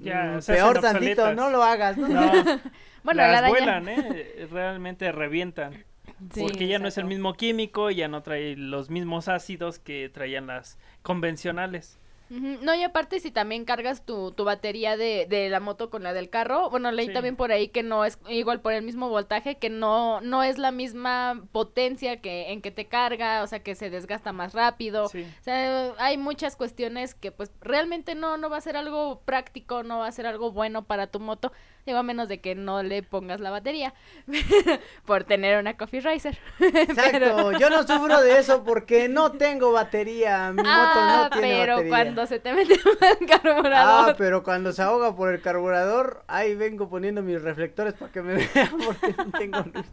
Ya, 0.01 0.37
mm, 0.37 0.45
peor 0.45 0.81
tantito, 0.81 1.21
obsoletas. 1.21 1.35
no 1.35 1.49
lo 1.49 1.63
hagas. 1.63 1.97
¿no? 1.97 2.07
No, 2.09 2.31
Bueno, 3.03 3.21
la 3.21 3.27
las 3.27 3.37
araña- 3.43 3.49
vuelan, 3.49 3.87
¿eh? 3.89 4.47
Realmente 4.51 5.11
revientan. 5.11 5.85
Sí, 6.33 6.41
porque 6.41 6.67
ya 6.67 6.79
no 6.79 6.87
es 6.87 6.97
el 6.97 7.05
mismo 7.05 7.33
químico, 7.33 7.89
ya 7.91 8.07
no 8.07 8.21
trae 8.23 8.55
los 8.55 8.89
mismos 8.89 9.27
ácidos 9.27 9.79
que 9.79 10.09
traían 10.09 10.47
las 10.47 10.77
convencionales. 11.03 11.99
No, 12.29 12.73
y 12.73 12.81
aparte 12.83 13.19
si 13.19 13.29
también 13.31 13.65
cargas 13.65 14.03
tu, 14.05 14.31
tu 14.31 14.43
batería 14.45 14.97
de, 14.97 15.27
de 15.29 15.49
la 15.49 15.59
moto 15.59 15.89
con 15.89 16.01
la 16.03 16.11
del 16.13 16.29
carro, 16.29 16.69
bueno, 16.69 16.91
leí 16.91 17.07
Sí. 17.07 17.13
también 17.13 17.35
por 17.35 17.51
ahí 17.51 17.67
que 17.67 17.83
no 17.83 18.03
es 18.03 18.17
igual 18.27 18.61
por 18.61 18.73
el 18.73 18.81
mismo 18.83 19.09
voltaje, 19.09 19.57
que 19.57 19.69
no, 19.69 20.21
no 20.21 20.41
es 20.43 20.57
la 20.57 20.71
misma 20.71 21.43
potencia 21.51 22.21
que 22.21 22.51
en 22.51 22.61
que 22.61 22.71
te 22.71 22.85
carga, 22.85 23.43
o 23.43 23.47
sea, 23.47 23.59
que 23.61 23.75
se 23.75 23.89
desgasta 23.89 24.31
más 24.33 24.53
rápido. 24.53 25.07
Sí. 25.09 25.21
O 25.39 25.43
sea, 25.43 25.93
hay 25.99 26.17
muchas 26.17 26.55
cuestiones 26.55 27.13
que 27.13 27.31
pues 27.31 27.51
realmente 27.61 28.15
no, 28.15 28.37
no 28.37 28.49
va 28.49 28.57
a 28.57 28.61
ser 28.61 28.75
algo 28.77 29.21
práctico, 29.25 29.83
no 29.83 29.99
va 29.99 30.07
a 30.07 30.11
ser 30.11 30.25
algo 30.25 30.51
bueno 30.51 30.85
para 30.85 31.07
tu 31.07 31.19
moto, 31.19 31.51
digo 31.85 31.99
a 31.99 32.03
menos 32.03 32.27
de 32.27 32.39
que 32.41 32.55
no 32.55 32.81
le 32.81 33.03
pongas 33.03 33.39
la 33.39 33.51
batería 33.51 33.93
por 35.05 35.23
tener 35.23 35.59
una 35.59 35.77
Coffee 35.77 36.01
Racer. 36.01 36.37
Exacto, 36.59 37.51
yo 37.53 37.69
no 37.69 37.83
sufro 37.83 38.21
de 38.21 38.39
eso 38.39 38.63
porque 38.63 39.07
no 39.07 39.31
tengo 39.33 39.71
batería. 39.71 40.51
Mi 40.51 40.63
moto 40.63 40.69
ah, 40.69 41.29
no 41.29 41.39
tiene 41.39 41.59
pero 41.59 41.73
batería. 41.73 41.89
cuando 41.89 42.25
se 42.25 42.39
te 42.39 42.53
mete 42.53 42.73
el 43.19 43.27
carburador. 43.27 44.09
Ah, 44.09 44.15
pero 44.17 44.43
cuando 44.43 44.71
se 44.71 44.81
ahoga 44.81 45.15
por 45.15 45.33
el 45.33 45.41
carburador, 45.41 46.23
ahí 46.27 46.55
vengo 46.55 46.89
poniendo 46.89 47.21
mis 47.21 47.41
reflectores 47.41 47.93
para 47.93 48.11
que 48.11 48.21
me 48.21 48.33
vean 48.33 48.71
porque 48.83 49.15
no 49.17 49.31
tengo 49.31 49.59
luz. 49.59 49.85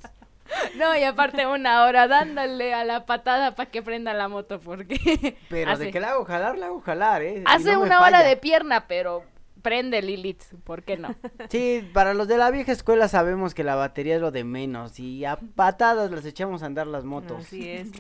No, 0.76 0.96
y 0.96 1.04
aparte 1.04 1.46
una 1.46 1.84
hora 1.84 2.08
dándole 2.08 2.74
a 2.74 2.84
la 2.84 3.06
patada 3.06 3.54
para 3.54 3.70
que 3.70 3.82
prenda 3.82 4.12
la 4.12 4.28
moto, 4.28 4.60
porque 4.60 5.36
Pero 5.48 5.70
hace, 5.70 5.84
de 5.84 5.90
que 5.90 6.00
la 6.00 6.10
hago 6.10 6.24
jalar, 6.24 6.58
la 6.58 6.66
hago 6.66 6.80
jalar, 6.80 7.22
eh. 7.22 7.42
hace 7.46 7.72
no 7.72 7.80
una 7.80 8.00
hora 8.00 8.22
de 8.22 8.36
pierna, 8.36 8.86
pero 8.86 9.24
prende 9.62 10.02
Lilith, 10.02 10.42
¿por 10.64 10.82
qué 10.82 10.96
no? 10.96 11.14
Sí, 11.48 11.88
para 11.94 12.12
los 12.14 12.28
de 12.28 12.36
la 12.36 12.50
vieja 12.50 12.72
escuela 12.72 13.08
sabemos 13.08 13.54
que 13.54 13.64
la 13.64 13.74
batería 13.76 14.16
es 14.16 14.20
lo 14.20 14.30
de 14.30 14.44
menos 14.44 14.98
y 15.00 15.24
a 15.24 15.36
patadas 15.36 16.10
las 16.10 16.24
echamos 16.24 16.62
a 16.62 16.66
andar 16.66 16.86
las 16.86 17.04
motos. 17.04 17.46
Así 17.46 17.68
es. 17.68 17.90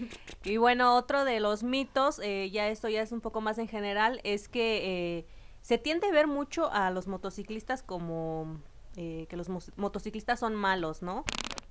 Y 0.44 0.56
bueno, 0.58 0.96
otro 0.96 1.24
de 1.24 1.40
los 1.40 1.62
mitos, 1.62 2.18
eh, 2.22 2.50
ya 2.50 2.68
esto 2.68 2.88
ya 2.88 3.00
es 3.02 3.12
un 3.12 3.20
poco 3.20 3.40
más 3.40 3.58
en 3.58 3.68
general, 3.68 4.20
es 4.24 4.48
que 4.48 5.18
eh, 5.18 5.26
se 5.60 5.78
tiende 5.78 6.08
a 6.08 6.12
ver 6.12 6.26
mucho 6.26 6.70
a 6.72 6.90
los 6.90 7.06
motociclistas 7.06 7.82
como 7.82 8.58
eh, 8.96 9.26
que 9.28 9.36
los 9.36 9.48
motociclistas 9.76 10.40
son 10.40 10.54
malos, 10.54 11.00
¿no? 11.02 11.24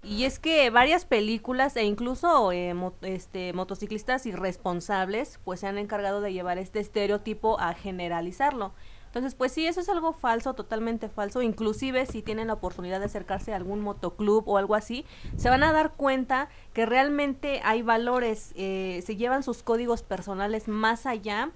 Y 0.03 0.23
es 0.23 0.39
que 0.39 0.71
varias 0.71 1.05
películas 1.05 1.75
e 1.77 1.83
incluso 1.83 2.51
eh, 2.51 2.73
mo- 2.73 2.95
este, 3.01 3.53
motociclistas 3.53 4.25
irresponsables 4.25 5.39
pues 5.43 5.59
se 5.59 5.67
han 5.67 5.77
encargado 5.77 6.21
de 6.21 6.33
llevar 6.33 6.57
este 6.57 6.79
estereotipo 6.79 7.59
a 7.59 7.75
generalizarlo. 7.75 8.73
Entonces, 9.11 9.35
pues 9.35 9.51
sí, 9.51 9.67
eso 9.67 9.81
es 9.81 9.89
algo 9.89 10.13
falso, 10.13 10.53
totalmente 10.53 11.09
falso. 11.09 11.41
Inclusive 11.41 12.05
si 12.05 12.21
tienen 12.21 12.47
la 12.47 12.53
oportunidad 12.53 12.99
de 12.99 13.07
acercarse 13.07 13.51
a 13.51 13.57
algún 13.57 13.81
motoclub 13.81 14.47
o 14.47 14.57
algo 14.57 14.73
así, 14.73 15.05
se 15.35 15.49
van 15.49 15.63
a 15.63 15.73
dar 15.73 15.91
cuenta 15.91 16.47
que 16.71 16.85
realmente 16.85 17.59
hay 17.65 17.81
valores, 17.81 18.53
eh, 18.55 19.03
se 19.05 19.17
llevan 19.17 19.43
sus 19.43 19.63
códigos 19.63 20.01
personales 20.01 20.69
más 20.69 21.05
allá, 21.05 21.49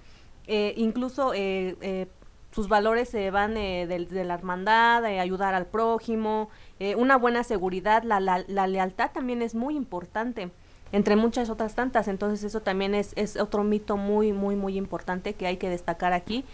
eh, 0.46 0.74
incluso 0.76 1.32
eh, 1.32 1.76
eh, 1.80 2.08
sus 2.52 2.68
valores 2.68 3.08
se 3.08 3.30
van 3.30 3.56
eh, 3.56 3.86
del- 3.86 4.08
de, 4.08 4.24
la 4.24 4.34
hermandad, 4.34 5.00
de 5.02 5.18
ayudar 5.18 5.54
al 5.54 5.64
prójimo, 5.64 6.50
eh, 6.78 6.94
una 6.94 7.16
buena 7.16 7.42
seguridad, 7.42 8.02
la, 8.02 8.20
la, 8.20 8.44
la 8.48 8.66
lealtad 8.66 9.12
también 9.12 9.40
es 9.40 9.54
muy 9.54 9.76
importante 9.76 10.50
entre 10.92 11.16
muchas 11.16 11.50
otras 11.50 11.74
tantas. 11.74 12.06
Entonces 12.06 12.44
eso 12.44 12.60
también 12.60 12.94
es, 12.94 13.12
es 13.16 13.36
otro 13.36 13.64
mito 13.64 13.96
muy, 13.96 14.32
muy, 14.32 14.54
muy 14.54 14.76
importante 14.78 15.34
que 15.34 15.46
hay 15.48 15.56
que 15.56 15.68
destacar 15.68 16.12
aquí. 16.12 16.44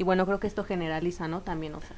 Y 0.00 0.02
bueno, 0.02 0.24
creo 0.24 0.40
que 0.40 0.46
esto 0.46 0.64
generaliza, 0.64 1.28
¿no? 1.28 1.42
También, 1.42 1.74
o 1.74 1.80
sea. 1.82 1.94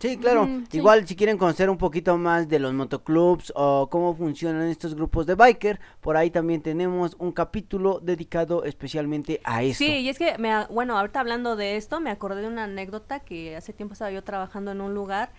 Sí, 0.00 0.16
claro. 0.16 0.44
Mm, 0.44 0.64
sí. 0.68 0.78
Igual 0.78 1.06
si 1.06 1.14
quieren 1.14 1.38
conocer 1.38 1.70
un 1.70 1.78
poquito 1.78 2.18
más 2.18 2.48
de 2.48 2.58
los 2.58 2.74
motoclubs 2.74 3.52
o 3.54 3.88
cómo 3.88 4.12
funcionan 4.16 4.66
estos 4.66 4.96
grupos 4.96 5.24
de 5.24 5.36
biker, 5.36 5.78
por 6.00 6.16
ahí 6.16 6.32
también 6.32 6.62
tenemos 6.62 7.14
un 7.20 7.30
capítulo 7.30 8.00
dedicado 8.02 8.64
especialmente 8.64 9.40
a 9.44 9.62
esto. 9.62 9.84
Sí, 9.84 10.00
y 10.00 10.08
es 10.08 10.18
que, 10.18 10.36
me, 10.36 10.66
bueno, 10.66 10.98
ahorita 10.98 11.20
hablando 11.20 11.54
de 11.54 11.76
esto, 11.76 12.00
me 12.00 12.10
acordé 12.10 12.42
de 12.42 12.48
una 12.48 12.64
anécdota 12.64 13.20
que 13.20 13.54
hace 13.54 13.72
tiempo 13.72 13.92
estaba 13.92 14.10
yo 14.10 14.24
trabajando 14.24 14.72
en 14.72 14.80
un 14.80 14.92
lugar 14.92 15.30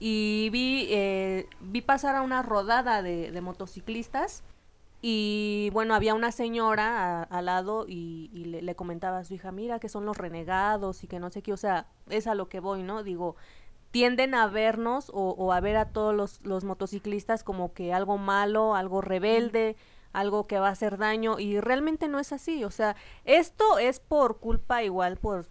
y 0.00 0.48
vi, 0.50 0.86
eh, 0.88 1.48
vi 1.60 1.82
pasar 1.82 2.16
a 2.16 2.22
una 2.22 2.40
rodada 2.40 3.02
de, 3.02 3.30
de 3.30 3.40
motociclistas 3.42 4.42
y 5.00 5.70
bueno, 5.72 5.94
había 5.94 6.14
una 6.14 6.32
señora 6.32 7.22
al 7.22 7.46
lado 7.46 7.84
y, 7.88 8.28
le 8.34 8.74
comentaba 8.74 9.18
a 9.18 9.24
su 9.24 9.34
hija, 9.34 9.52
mira 9.52 9.78
que 9.78 9.88
son 9.88 10.04
los 10.04 10.16
renegados 10.16 11.04
y 11.04 11.06
que 11.06 11.20
no 11.20 11.30
sé 11.30 11.42
qué, 11.42 11.52
o 11.52 11.56
sea, 11.56 11.86
es 12.08 12.26
a 12.26 12.34
lo 12.34 12.48
que 12.48 12.60
voy, 12.60 12.82
¿no? 12.82 13.02
Digo, 13.02 13.36
tienden 13.90 14.34
a 14.34 14.48
vernos 14.48 15.10
o, 15.14 15.30
o 15.30 15.52
a 15.52 15.60
ver 15.60 15.76
a 15.76 15.92
todos 15.92 16.14
los, 16.14 16.40
los 16.42 16.64
motociclistas 16.64 17.44
como 17.44 17.72
que 17.72 17.92
algo 17.92 18.18
malo, 18.18 18.74
algo 18.74 19.00
rebelde, 19.00 19.76
algo 20.12 20.46
que 20.46 20.58
va 20.58 20.68
a 20.68 20.72
hacer 20.72 20.98
daño 20.98 21.38
y 21.38 21.60
realmente 21.60 22.08
no 22.08 22.18
es 22.18 22.32
así, 22.32 22.64
o 22.64 22.70
sea, 22.70 22.96
esto 23.24 23.78
es 23.78 24.00
por 24.00 24.38
culpa 24.38 24.82
igual 24.82 25.16
por 25.16 25.46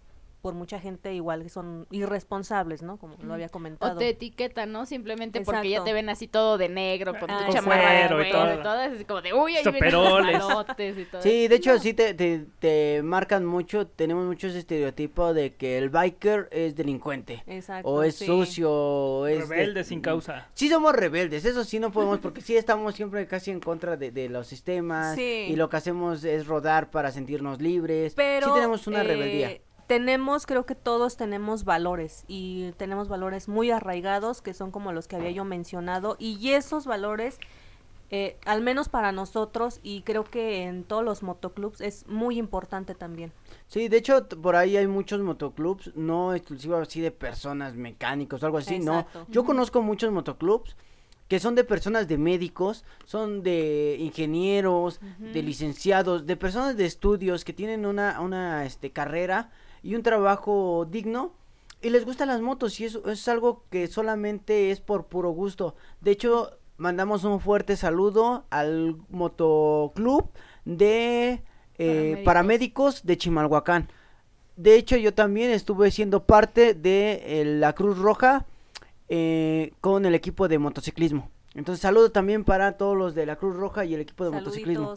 por 0.48 0.54
mucha 0.54 0.80
gente 0.80 1.14
igual 1.14 1.44
que 1.44 1.50
son 1.50 1.88
irresponsables, 1.92 2.82
¿no? 2.82 2.96
Como 2.96 3.18
lo 3.22 3.34
había 3.34 3.48
O 3.48 3.52
comentado. 3.52 3.98
te 4.00 4.08
etiquetan, 4.08 4.72
¿no? 4.72 4.86
Simplemente 4.86 5.42
porque 5.42 5.70
ya 5.72 5.84
te 5.84 5.92
ven 5.92 6.08
así 6.08 6.30
todo 6.30 6.58
de 6.58 6.70
negro, 6.70 7.20
con 7.20 7.30
Ah, 7.30 7.44
tu 7.48 7.52
chamarra 7.52 7.92
de 7.92 8.08
cuero 8.08 8.24
y 8.24 8.30
y 8.30 8.32
todo. 8.32 8.64
todo. 8.64 8.82
Es 8.84 8.94
así 8.94 9.04
como 9.04 9.22
de, 9.22 9.34
uy, 9.34 9.58
ahí 9.58 9.64
vienen 9.70 9.92
los 9.92 10.66
y 10.80 11.06
todo. 11.12 11.22
Sí, 11.22 11.50
de 11.50 11.56
hecho 11.56 11.78
sí 11.80 11.94
te, 11.94 12.14
te, 12.14 12.46
te 12.60 13.02
marcan 13.04 13.46
mucho, 13.46 13.88
tenemos 13.88 14.26
muchos 14.26 14.56
estereotipos 14.56 15.36
de 15.36 15.54
que 15.56 15.78
el 15.78 15.90
biker 15.90 16.48
es 16.54 16.78
delincuente. 16.78 17.44
Exacto. 17.46 17.90
O 17.90 18.04
es 18.04 18.16
sí. 18.16 18.26
sucio, 18.26 18.72
o 18.72 19.28
es... 19.28 19.50
de- 19.50 19.56
Rebelde 19.58 19.84
sin 19.84 20.00
causa. 20.00 20.48
Sí 20.54 20.70
somos 20.70 20.94
rebeldes, 20.96 21.44
eso 21.44 21.66
sí 21.66 21.78
no 21.80 21.92
podemos 21.92 22.20
porque 22.20 22.40
sí 22.40 22.56
estamos 22.56 22.96
siempre 22.96 23.28
casi 23.28 23.52
en 23.52 23.60
contra 23.60 23.98
de, 23.98 24.12
de 24.12 24.30
los 24.30 24.48
sistemas 24.48 25.16
Sí. 25.16 25.48
y 25.50 25.58
lo 25.58 25.68
que 25.70 25.76
hacemos 25.76 26.24
es 26.24 26.48
rodar 26.48 26.90
para 26.90 27.12
sentirnos 27.12 27.62
libres. 27.62 28.14
Pero 28.16 28.48
sí 28.48 28.54
tenemos 28.54 28.88
una 28.88 29.02
eh, 29.02 29.04
rebeldía. 29.04 29.58
Tenemos, 29.88 30.46
creo 30.46 30.66
que 30.66 30.76
todos 30.76 31.16
tenemos 31.16 31.64
valores 31.64 32.26
y 32.28 32.72
tenemos 32.74 33.08
valores 33.08 33.48
muy 33.48 33.72
arraigados 33.72 34.42
que 34.42 34.54
son 34.54 34.70
como 34.70 34.92
los 34.92 35.08
que 35.08 35.16
había 35.16 35.32
yo 35.32 35.46
mencionado 35.46 36.18
y 36.20 36.50
esos 36.52 36.86
valores, 36.86 37.40
eh, 38.10 38.38
al 38.46 38.62
menos 38.62 38.90
para 38.90 39.14
nosotros 39.14 39.80
y 39.84 40.02
creo 40.02 40.26
que 40.26 40.64
en 40.64 40.84
todos 40.84 41.06
los 41.06 41.24
motoclubs 41.24 41.80
es 41.80 42.06
muy 42.08 42.38
importante 42.38 42.96
también. 42.96 43.32
Sí, 43.68 43.88
de 43.88 43.96
hecho 43.96 44.28
por 44.28 44.58
ahí 44.58 44.76
hay 44.76 44.88
muchos 44.88 45.22
motoclubs, 45.22 45.96
no 45.96 46.34
exclusivos 46.34 46.86
así 46.86 47.00
de 47.00 47.12
personas 47.12 47.76
mecánicos 47.76 48.44
o 48.44 48.46
algo 48.46 48.58
así, 48.58 48.76
Exacto. 48.76 49.20
no. 49.20 49.28
Yo 49.30 49.46
conozco 49.46 49.82
muchos 49.82 50.12
motoclubs 50.12 50.76
que 51.30 51.40
son 51.40 51.56
de 51.56 51.64
personas 51.64 52.08
de 52.10 52.18
médicos, 52.18 52.84
son 53.06 53.42
de 53.44 53.98
ingenieros, 54.00 55.00
de 55.20 55.44
licenciados, 55.44 56.26
de 56.26 56.38
personas 56.38 56.78
de 56.78 56.86
estudios 56.86 57.44
que 57.44 57.54
tienen 57.54 57.86
una, 57.86 58.20
una 58.22 58.66
este, 58.66 58.92
carrera 58.92 59.50
y 59.88 59.96
un 59.96 60.04
trabajo 60.04 60.86
digno 60.92 61.32
y 61.82 61.92
les 61.92 62.04
gustan 62.04 62.28
las 62.28 62.42
motos 62.42 62.78
y 62.82 62.84
eso 62.84 63.10
es 63.10 63.26
algo 63.30 63.64
que 63.70 63.88
solamente 63.88 64.70
es 64.70 64.82
por 64.82 65.06
puro 65.06 65.30
gusto. 65.30 65.76
De 66.02 66.12
hecho, 66.12 66.52
mandamos 66.76 67.24
un 67.24 67.40
fuerte 67.40 67.78
saludo 67.78 68.44
al 68.50 68.98
motoclub 69.08 70.30
de 70.66 71.42
eh, 71.78 72.22
Paramédicos. 72.26 72.26
paramédicos 72.26 73.06
de 73.06 73.18
Chimalhuacán. 73.18 73.88
De 74.58 74.76
hecho, 74.76 74.98
yo 74.98 75.14
también 75.14 75.52
estuve 75.52 75.90
siendo 75.90 76.26
parte 76.26 76.74
de 76.74 77.22
eh, 77.24 77.46
la 77.46 77.72
Cruz 77.72 77.98
Roja 77.98 78.46
eh, 79.08 79.72
con 79.80 80.06
el 80.06 80.16
equipo 80.16 80.50
de 80.50 80.60
motociclismo. 80.60 81.30
Entonces, 81.56 81.82
saludo 81.82 82.12
también 82.12 82.44
para 82.44 82.74
todos 82.74 82.98
los 82.98 83.16
de 83.16 83.26
la 83.26 83.38
Cruz 83.38 83.56
Roja 83.56 83.86
y 83.86 83.94
el 83.94 84.02
equipo 84.02 84.26
de 84.26 84.32
motociclismo. 84.32 84.96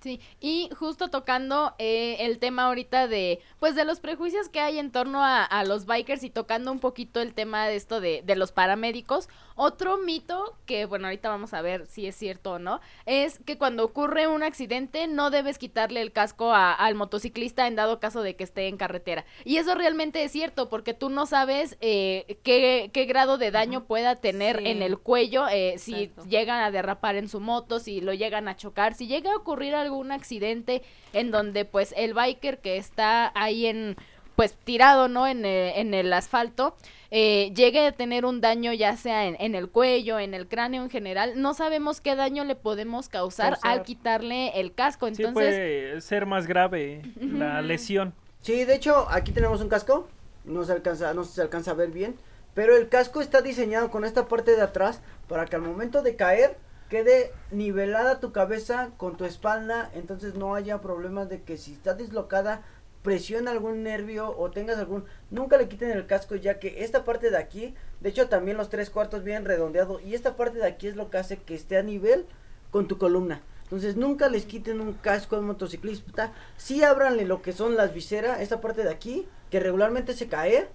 Sí, 0.00 0.18
y 0.40 0.70
justo 0.78 1.08
tocando 1.08 1.74
eh, 1.78 2.16
el 2.20 2.38
tema 2.38 2.64
ahorita 2.64 3.06
de, 3.06 3.40
pues 3.58 3.74
de 3.74 3.84
los 3.84 4.00
prejuicios 4.00 4.48
que 4.48 4.58
hay 4.60 4.78
en 4.78 4.90
torno 4.92 5.22
a, 5.22 5.44
a 5.44 5.62
los 5.64 5.84
bikers 5.84 6.22
y 6.24 6.30
tocando 6.30 6.72
un 6.72 6.80
poquito 6.80 7.20
el 7.20 7.34
tema 7.34 7.66
de 7.66 7.76
esto 7.76 8.00
de, 8.00 8.22
de 8.24 8.34
los 8.34 8.50
paramédicos, 8.50 9.28
otro 9.56 9.98
mito 9.98 10.56
que, 10.64 10.86
bueno, 10.86 11.06
ahorita 11.06 11.28
vamos 11.28 11.52
a 11.52 11.60
ver 11.60 11.86
si 11.86 12.06
es 12.06 12.16
cierto 12.16 12.52
o 12.52 12.58
no, 12.58 12.80
es 13.04 13.40
que 13.44 13.58
cuando 13.58 13.84
ocurre 13.84 14.26
un 14.26 14.42
accidente 14.42 15.06
no 15.06 15.28
debes 15.28 15.58
quitarle 15.58 16.00
el 16.00 16.12
casco 16.12 16.54
a- 16.54 16.72
al 16.72 16.94
motociclista 16.94 17.66
en 17.66 17.76
dado 17.76 18.00
caso 18.00 18.22
de 18.22 18.36
que 18.36 18.44
esté 18.44 18.68
en 18.68 18.78
carretera. 18.78 19.26
Y 19.44 19.58
eso 19.58 19.74
realmente 19.74 20.24
es 20.24 20.32
cierto, 20.32 20.70
porque 20.70 20.94
tú 20.94 21.10
no 21.10 21.26
sabes 21.26 21.76
eh, 21.82 22.38
qué, 22.42 22.88
qué 22.94 23.04
grado 23.04 23.36
de 23.36 23.50
daño 23.50 23.84
pueda 23.84 24.16
tener 24.16 24.60
Sí. 24.60 24.68
en 24.68 24.80
el 24.82 24.98
cuello, 24.98 25.46
eh, 25.48 25.74
si 25.76 26.10
llegan 26.26 26.60
a 26.64 26.70
derrapar 26.70 27.16
en 27.16 27.28
su 27.28 27.38
moto, 27.40 27.80
si 27.80 28.00
lo 28.00 28.14
llegan 28.14 28.48
a 28.48 28.56
chocar, 28.56 28.94
si 28.94 29.06
llega 29.06 29.32
a 29.32 29.36
ocurrir 29.36 29.74
algún 29.90 30.12
accidente 30.12 30.82
en 31.12 31.30
donde 31.30 31.64
pues 31.64 31.92
el 31.96 32.14
biker 32.14 32.58
que 32.58 32.76
está 32.76 33.32
ahí 33.34 33.66
en 33.66 33.96
pues 34.36 34.54
tirado, 34.54 35.08
¿no? 35.08 35.26
En, 35.26 35.44
eh, 35.44 35.80
en 35.80 35.92
el 35.92 36.10
asfalto, 36.14 36.74
eh, 37.10 37.52
llegue 37.54 37.86
a 37.86 37.92
tener 37.92 38.24
un 38.24 38.40
daño 38.40 38.72
ya 38.72 38.96
sea 38.96 39.26
en, 39.26 39.36
en 39.38 39.54
el 39.54 39.68
cuello, 39.68 40.18
en 40.18 40.32
el 40.32 40.48
cráneo 40.48 40.82
en 40.82 40.88
general, 40.88 41.34
no 41.42 41.52
sabemos 41.52 42.00
qué 42.00 42.14
daño 42.16 42.44
le 42.44 42.54
podemos 42.54 43.10
causar, 43.10 43.52
Causar. 43.54 43.70
al 43.70 43.82
quitarle 43.82 44.58
el 44.58 44.72
casco. 44.72 45.06
Sí 45.08 45.22
Entonces, 45.22 45.34
puede 45.34 46.00
ser 46.00 46.24
más 46.24 46.46
grave 46.46 47.02
la 47.20 47.60
lesión. 47.60 48.14
Sí, 48.40 48.64
de 48.64 48.76
hecho, 48.76 49.06
aquí 49.10 49.32
tenemos 49.32 49.60
un 49.60 49.68
casco. 49.68 50.08
No 50.46 50.64
se 50.64 50.72
alcanza, 50.72 51.12
no 51.12 51.24
se 51.24 51.42
alcanza 51.42 51.72
a 51.72 51.74
ver 51.74 51.90
bien. 51.90 52.16
Pero 52.54 52.74
el 52.76 52.88
casco 52.88 53.20
está 53.20 53.42
diseñado 53.42 53.90
con 53.90 54.06
esta 54.06 54.26
parte 54.26 54.56
de 54.56 54.62
atrás 54.62 55.02
para 55.28 55.44
que 55.44 55.56
al 55.56 55.62
momento 55.62 56.00
de 56.02 56.16
caer 56.16 56.56
quede 56.90 57.32
nivelada 57.50 58.20
tu 58.20 58.32
cabeza 58.32 58.90
con 58.98 59.16
tu 59.16 59.24
espalda. 59.24 59.90
Entonces 59.94 60.34
no 60.34 60.54
haya 60.54 60.82
problemas 60.82 61.30
de 61.30 61.40
que 61.42 61.56
si 61.56 61.72
está 61.72 61.94
dislocada 61.94 62.62
presiona 63.02 63.52
algún 63.52 63.82
nervio 63.82 64.36
o 64.36 64.50
tengas 64.50 64.76
algún... 64.78 65.04
Nunca 65.30 65.56
le 65.56 65.68
quiten 65.68 65.90
el 65.90 66.06
casco 66.06 66.34
ya 66.34 66.58
que 66.58 66.84
esta 66.84 67.04
parte 67.04 67.30
de 67.30 67.38
aquí, 67.38 67.74
de 68.00 68.10
hecho 68.10 68.28
también 68.28 68.58
los 68.58 68.68
tres 68.68 68.90
cuartos 68.90 69.24
bien 69.24 69.46
redondeado 69.46 70.00
y 70.00 70.14
esta 70.14 70.36
parte 70.36 70.58
de 70.58 70.66
aquí 70.66 70.88
es 70.88 70.96
lo 70.96 71.08
que 71.08 71.16
hace 71.16 71.38
que 71.38 71.54
esté 71.54 71.78
a 71.78 71.82
nivel 71.82 72.26
con 72.70 72.88
tu 72.88 72.98
columna. 72.98 73.40
Entonces 73.62 73.96
nunca 73.96 74.28
les 74.28 74.44
quiten 74.44 74.80
un 74.80 74.92
casco 74.94 75.36
al 75.36 75.42
motociclista. 75.42 76.32
Sí 76.58 76.82
ábranle 76.82 77.24
lo 77.24 77.40
que 77.40 77.52
son 77.52 77.76
las 77.76 77.94
viseras, 77.94 78.40
esta 78.40 78.60
parte 78.60 78.82
de 78.82 78.90
aquí, 78.90 79.26
que 79.48 79.60
regularmente 79.60 80.12
se 80.12 80.26
cae, 80.26 80.68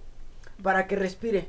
para 0.62 0.86
que 0.86 0.96
respire. 0.96 1.48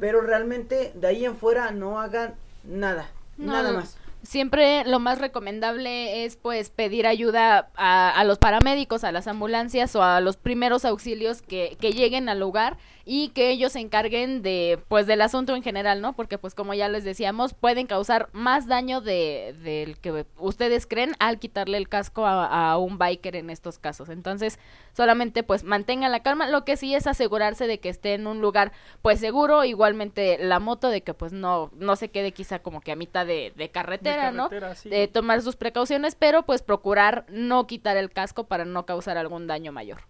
Pero 0.00 0.20
realmente 0.20 0.92
de 0.94 1.06
ahí 1.06 1.24
en 1.24 1.36
fuera 1.36 1.70
no 1.70 2.00
hagan 2.00 2.34
nada, 2.64 3.08
No, 3.38 3.52
nada 3.52 3.70
no. 3.70 3.78
más. 3.78 3.96
Siempre 4.22 4.84
lo 4.84 5.00
más 5.00 5.18
recomendable 5.18 6.24
es 6.24 6.36
pues 6.36 6.70
pedir 6.70 7.06
ayuda 7.06 7.70
a, 7.74 8.10
a 8.10 8.24
los 8.24 8.38
paramédicos, 8.38 9.02
a 9.02 9.12
las 9.12 9.26
ambulancias 9.26 9.96
o 9.96 10.02
a 10.02 10.20
los 10.20 10.36
primeros 10.36 10.84
auxilios 10.84 11.42
que, 11.42 11.76
que 11.80 11.92
lleguen 11.92 12.28
al 12.28 12.38
lugar 12.38 12.76
y 13.12 13.30
que 13.30 13.50
ellos 13.50 13.72
se 13.72 13.80
encarguen 13.80 14.40
de 14.40 14.78
pues 14.86 15.04
del 15.04 15.20
asunto 15.20 15.56
en 15.56 15.64
general, 15.64 16.00
¿no? 16.00 16.12
Porque 16.12 16.38
pues 16.38 16.54
como 16.54 16.74
ya 16.74 16.88
les 16.88 17.02
decíamos, 17.02 17.54
pueden 17.54 17.88
causar 17.88 18.28
más 18.30 18.68
daño 18.68 19.00
de 19.00 19.52
del 19.64 19.98
que 19.98 20.26
ustedes 20.38 20.86
creen 20.86 21.16
al 21.18 21.40
quitarle 21.40 21.76
el 21.76 21.88
casco 21.88 22.24
a, 22.24 22.70
a 22.70 22.78
un 22.78 22.98
biker 22.98 23.34
en 23.34 23.50
estos 23.50 23.80
casos. 23.80 24.10
Entonces, 24.10 24.60
solamente 24.92 25.42
pues 25.42 25.64
mantengan 25.64 26.12
la 26.12 26.20
calma, 26.20 26.46
lo 26.46 26.64
que 26.64 26.76
sí 26.76 26.94
es 26.94 27.08
asegurarse 27.08 27.66
de 27.66 27.80
que 27.80 27.88
esté 27.88 28.14
en 28.14 28.28
un 28.28 28.40
lugar 28.40 28.70
pues 29.02 29.18
seguro, 29.18 29.64
igualmente 29.64 30.38
la 30.38 30.60
moto 30.60 30.88
de 30.88 31.02
que 31.02 31.12
pues 31.12 31.32
no 31.32 31.72
no 31.74 31.96
se 31.96 32.10
quede 32.12 32.30
quizá 32.30 32.60
como 32.60 32.80
que 32.80 32.92
a 32.92 32.96
mitad 32.96 33.26
de, 33.26 33.52
de 33.56 33.70
carretera, 33.70 34.30
¿no? 34.30 34.44
carretera, 34.44 34.76
sí. 34.76 34.88
De 34.88 35.08
tomar 35.08 35.42
sus 35.42 35.56
precauciones, 35.56 36.14
pero 36.14 36.44
pues 36.44 36.62
procurar 36.62 37.26
no 37.28 37.66
quitar 37.66 37.96
el 37.96 38.10
casco 38.10 38.44
para 38.44 38.64
no 38.64 38.86
causar 38.86 39.18
algún 39.18 39.48
daño 39.48 39.72
mayor. 39.72 40.02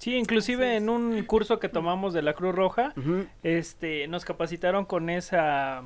Sí, 0.00 0.16
inclusive 0.16 0.76
en 0.76 0.88
un 0.88 1.22
curso 1.24 1.60
que 1.60 1.68
tomamos 1.68 2.14
de 2.14 2.22
la 2.22 2.32
Cruz 2.32 2.54
Roja, 2.54 2.94
este, 3.42 4.08
nos 4.08 4.24
capacitaron 4.24 4.86
con 4.86 5.10
esa, 5.10 5.84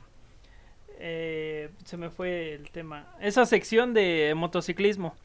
eh, 1.00 1.70
se 1.84 1.96
me 1.96 2.10
fue 2.10 2.54
el 2.54 2.70
tema, 2.70 3.08
esa 3.20 3.44
sección 3.44 3.92
de 3.92 4.32
motociclismo, 4.36 5.16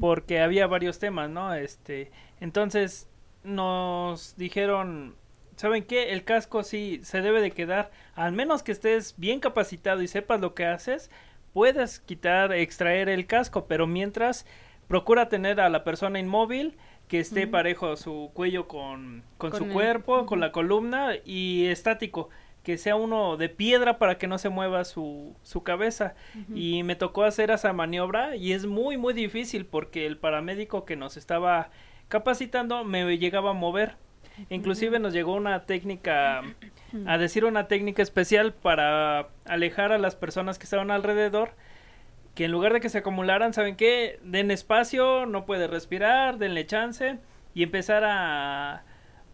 porque 0.00 0.40
había 0.40 0.66
varios 0.66 0.98
temas, 0.98 1.30
¿no? 1.30 1.54
Este, 1.54 2.10
entonces 2.38 3.08
nos 3.42 4.36
dijeron, 4.36 5.14
¿saben 5.56 5.84
qué? 5.84 6.12
El 6.12 6.22
casco 6.22 6.62
sí 6.62 7.00
se 7.04 7.22
debe 7.22 7.40
de 7.40 7.52
quedar, 7.52 7.90
al 8.14 8.32
menos 8.32 8.62
que 8.62 8.72
estés 8.72 9.14
bien 9.16 9.40
capacitado 9.40 10.02
y 10.02 10.08
sepas 10.08 10.42
lo 10.42 10.52
que 10.52 10.66
haces, 10.66 11.10
puedes 11.54 12.00
quitar, 12.00 12.52
extraer 12.52 13.08
el 13.08 13.26
casco, 13.26 13.64
pero 13.66 13.86
mientras 13.86 14.44
procura 14.88 15.30
tener 15.30 15.58
a 15.58 15.70
la 15.70 15.84
persona 15.84 16.18
inmóvil 16.18 16.76
que 17.08 17.20
esté 17.20 17.46
parejo 17.46 17.96
su 17.96 18.30
cuello 18.34 18.66
con, 18.68 19.22
con, 19.38 19.50
Con 19.50 19.58
su 19.58 19.64
el- 19.66 19.72
cuerpo, 19.72 20.26
con 20.26 20.40
la 20.40 20.50
columna 20.52 21.12
y 21.24 21.66
estático, 21.66 22.28
que 22.62 22.78
sea 22.78 22.96
uno 22.96 23.36
de 23.36 23.48
piedra 23.48 23.98
para 23.98 24.18
que 24.18 24.26
no 24.26 24.38
se 24.38 24.48
mueva 24.48 24.84
su, 24.84 25.36
su 25.42 25.62
cabeza. 25.62 26.14
Y 26.54 26.82
me 26.82 26.96
tocó 26.96 27.22
hacer 27.22 27.50
esa 27.52 27.72
maniobra 27.72 28.34
y 28.34 28.52
es 28.52 28.66
muy 28.66 28.96
muy 28.96 29.14
difícil 29.14 29.66
porque 29.66 30.04
el 30.06 30.16
paramédico 30.18 30.84
que 30.84 30.96
nos 30.96 31.16
estaba 31.16 31.70
capacitando 32.08 32.82
me 32.84 33.18
llegaba 33.18 33.50
a 33.50 33.54
mover. 33.54 33.94
Inclusive 34.50 34.98
nos 34.98 35.12
llegó 35.12 35.34
una 35.34 35.64
técnica, 35.64 36.42
a 37.06 37.18
decir 37.18 37.44
una 37.44 37.68
técnica 37.68 38.02
especial 38.02 38.52
para 38.52 39.28
alejar 39.44 39.92
a 39.92 39.98
las 39.98 40.14
personas 40.16 40.58
que 40.58 40.64
estaban 40.64 40.90
alrededor, 40.90 41.52
que 42.36 42.44
en 42.44 42.52
lugar 42.52 42.72
de 42.72 42.80
que 42.80 42.88
se 42.88 42.98
acumularan, 42.98 43.52
¿saben 43.52 43.74
qué? 43.74 44.20
Den 44.22 44.52
espacio, 44.52 45.26
no 45.26 45.44
puede 45.46 45.66
respirar, 45.66 46.38
denle 46.38 46.64
chance 46.66 47.18
y 47.54 47.62
empezar 47.64 48.04
a, 48.04 48.84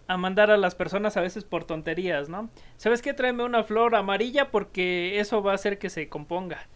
a 0.07 0.17
mandar 0.17 0.51
a 0.51 0.57
las 0.57 0.75
personas 0.75 1.17
a 1.19 1.21
veces 1.21 1.45
por 1.45 1.65
tonterías, 1.65 2.31
¿no? 2.31 2.49
¿Sabes 2.79 3.03
qué? 3.03 3.13
Tráeme 3.13 3.43
una 3.45 3.65
flor 3.65 3.95
amarilla 3.97 4.51
porque 4.51 5.19
eso 5.21 5.43
va 5.43 5.53
a 5.53 5.57
hacer 5.57 5.79
que 5.79 5.91
se 5.91 6.09
componga. 6.09 6.67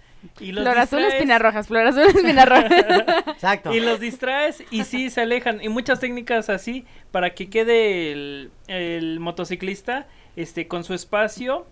Y 0.40 0.50
los 0.50 0.64
Flor 0.64 0.78
azul, 0.78 0.98
distraes- 0.98 1.12
espinas 1.14 1.40
rojas, 1.40 1.66
flor 1.68 1.86
azul, 1.86 2.02
espinas 2.08 2.48
rojas. 2.48 2.72
Exacto. 3.28 3.72
y 3.72 3.78
los 3.80 4.00
distraes 4.00 4.64
y 4.72 4.82
sí 4.84 5.08
se 5.10 5.20
alejan. 5.20 5.62
Y 5.62 5.68
muchas 5.68 6.00
técnicas 6.00 6.50
así 6.50 6.84
para 7.12 7.34
que 7.34 7.48
quede 7.48 8.10
el, 8.12 8.50
el 8.66 9.20
motociclista 9.20 10.06
este 10.34 10.66
con 10.66 10.82
su 10.82 10.94
espacio 10.94 11.66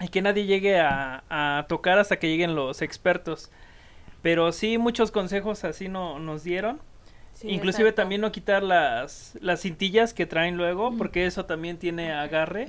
y 0.00 0.08
que 0.08 0.22
nadie 0.22 0.46
llegue 0.46 0.78
a, 0.78 1.24
a 1.28 1.66
tocar 1.68 1.98
hasta 1.98 2.18
que 2.20 2.28
lleguen 2.28 2.54
los 2.54 2.82
expertos. 2.82 3.50
Pero 4.22 4.52
sí, 4.52 4.78
muchos 4.78 5.10
consejos 5.10 5.64
así 5.64 5.88
no, 5.88 6.18
nos 6.18 6.44
dieron. 6.44 6.80
Sí, 7.34 7.48
Inclusive 7.48 7.88
exacto. 7.88 8.02
también 8.02 8.20
no 8.20 8.30
quitar 8.30 8.62
las, 8.62 9.36
las 9.40 9.62
cintillas 9.62 10.14
que 10.14 10.26
traen 10.26 10.56
luego, 10.56 10.96
porque 10.96 11.26
eso 11.26 11.46
también 11.46 11.78
tiene 11.78 12.12
agarre. 12.12 12.68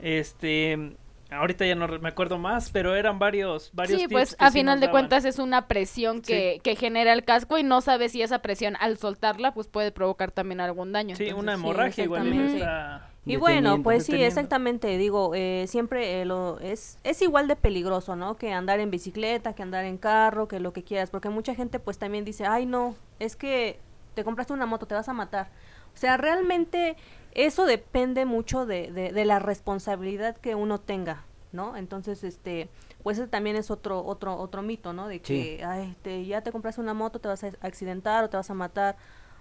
Este, 0.00 0.96
ahorita 1.34 1.66
ya 1.66 1.74
no 1.74 1.86
re- 1.86 1.98
me 1.98 2.08
acuerdo 2.08 2.38
más, 2.38 2.70
pero 2.70 2.94
eran 2.96 3.18
varios, 3.18 3.70
varios 3.74 4.02
Sí, 4.02 4.08
tips 4.08 4.12
pues 4.12 4.36
que 4.36 4.46
a 4.46 4.50
sí 4.50 4.60
final 4.60 4.80
de 4.80 4.86
daban. 4.86 4.92
cuentas 4.92 5.24
es 5.24 5.38
una 5.38 5.68
presión 5.68 6.22
que, 6.22 6.60
que 6.62 6.76
genera 6.76 7.12
el 7.12 7.24
casco 7.24 7.58
y 7.58 7.62
no 7.62 7.80
sabes 7.82 8.12
si 8.12 8.22
esa 8.22 8.40
presión 8.40 8.76
al 8.80 8.98
soltarla 8.98 9.52
pues 9.52 9.68
puede 9.68 9.92
provocar 9.92 10.30
también 10.32 10.60
algún 10.60 10.92
daño. 10.92 11.16
Sí, 11.16 11.24
Entonces, 11.24 11.42
una 11.42 11.52
hemorragia 11.54 12.04
igual 12.04 12.32
está... 12.32 13.10
Y 13.26 13.36
bueno, 13.36 13.78
Deteniendo, 13.78 13.82
pues 13.82 14.04
sí, 14.04 14.22
exactamente, 14.22 14.98
digo, 14.98 15.32
eh, 15.34 15.64
siempre 15.66 16.20
eh, 16.20 16.24
lo, 16.26 16.60
es, 16.60 16.98
es 17.04 17.22
igual 17.22 17.48
de 17.48 17.56
peligroso, 17.56 18.16
¿no? 18.16 18.36
Que 18.36 18.52
andar 18.52 18.80
en 18.80 18.90
bicicleta, 18.90 19.54
que 19.54 19.62
andar 19.62 19.86
en 19.86 19.96
carro, 19.96 20.46
que 20.46 20.60
lo 20.60 20.74
que 20.74 20.84
quieras, 20.84 21.08
porque 21.10 21.30
mucha 21.30 21.54
gente 21.54 21.78
pues 21.80 21.96
también 21.98 22.26
dice, 22.26 22.44
ay 22.46 22.66
no, 22.66 22.96
es 23.20 23.34
que 23.36 23.80
te 24.14 24.24
compraste 24.24 24.52
una 24.52 24.66
moto, 24.66 24.86
te 24.86 24.94
vas 24.94 25.08
a 25.08 25.14
matar. 25.14 25.50
O 25.94 25.96
sea, 25.96 26.16
realmente 26.18 26.96
eso 27.34 27.66
depende 27.66 28.24
mucho 28.24 28.66
de, 28.66 28.90
de, 28.92 29.12
de 29.12 29.24
la 29.24 29.38
responsabilidad 29.38 30.36
que 30.36 30.54
uno 30.54 30.80
tenga, 30.80 31.24
¿no? 31.52 31.76
Entonces, 31.76 32.24
este, 32.24 32.68
pues 33.02 33.18
ese 33.18 33.28
también 33.28 33.56
es 33.56 33.70
otro, 33.70 34.04
otro, 34.04 34.36
otro 34.36 34.62
mito, 34.62 34.92
¿no? 34.92 35.08
De 35.08 35.20
que, 35.20 35.62
ay, 35.64 35.94
te, 36.02 36.24
ya 36.24 36.42
te 36.42 36.52
compraste 36.52 36.80
una 36.80 36.94
moto, 36.94 37.18
te 37.18 37.28
vas 37.28 37.44
a 37.44 37.52
accidentar 37.60 38.24
o 38.24 38.30
te 38.30 38.36
vas 38.36 38.50
a 38.50 38.54
matar. 38.54 38.96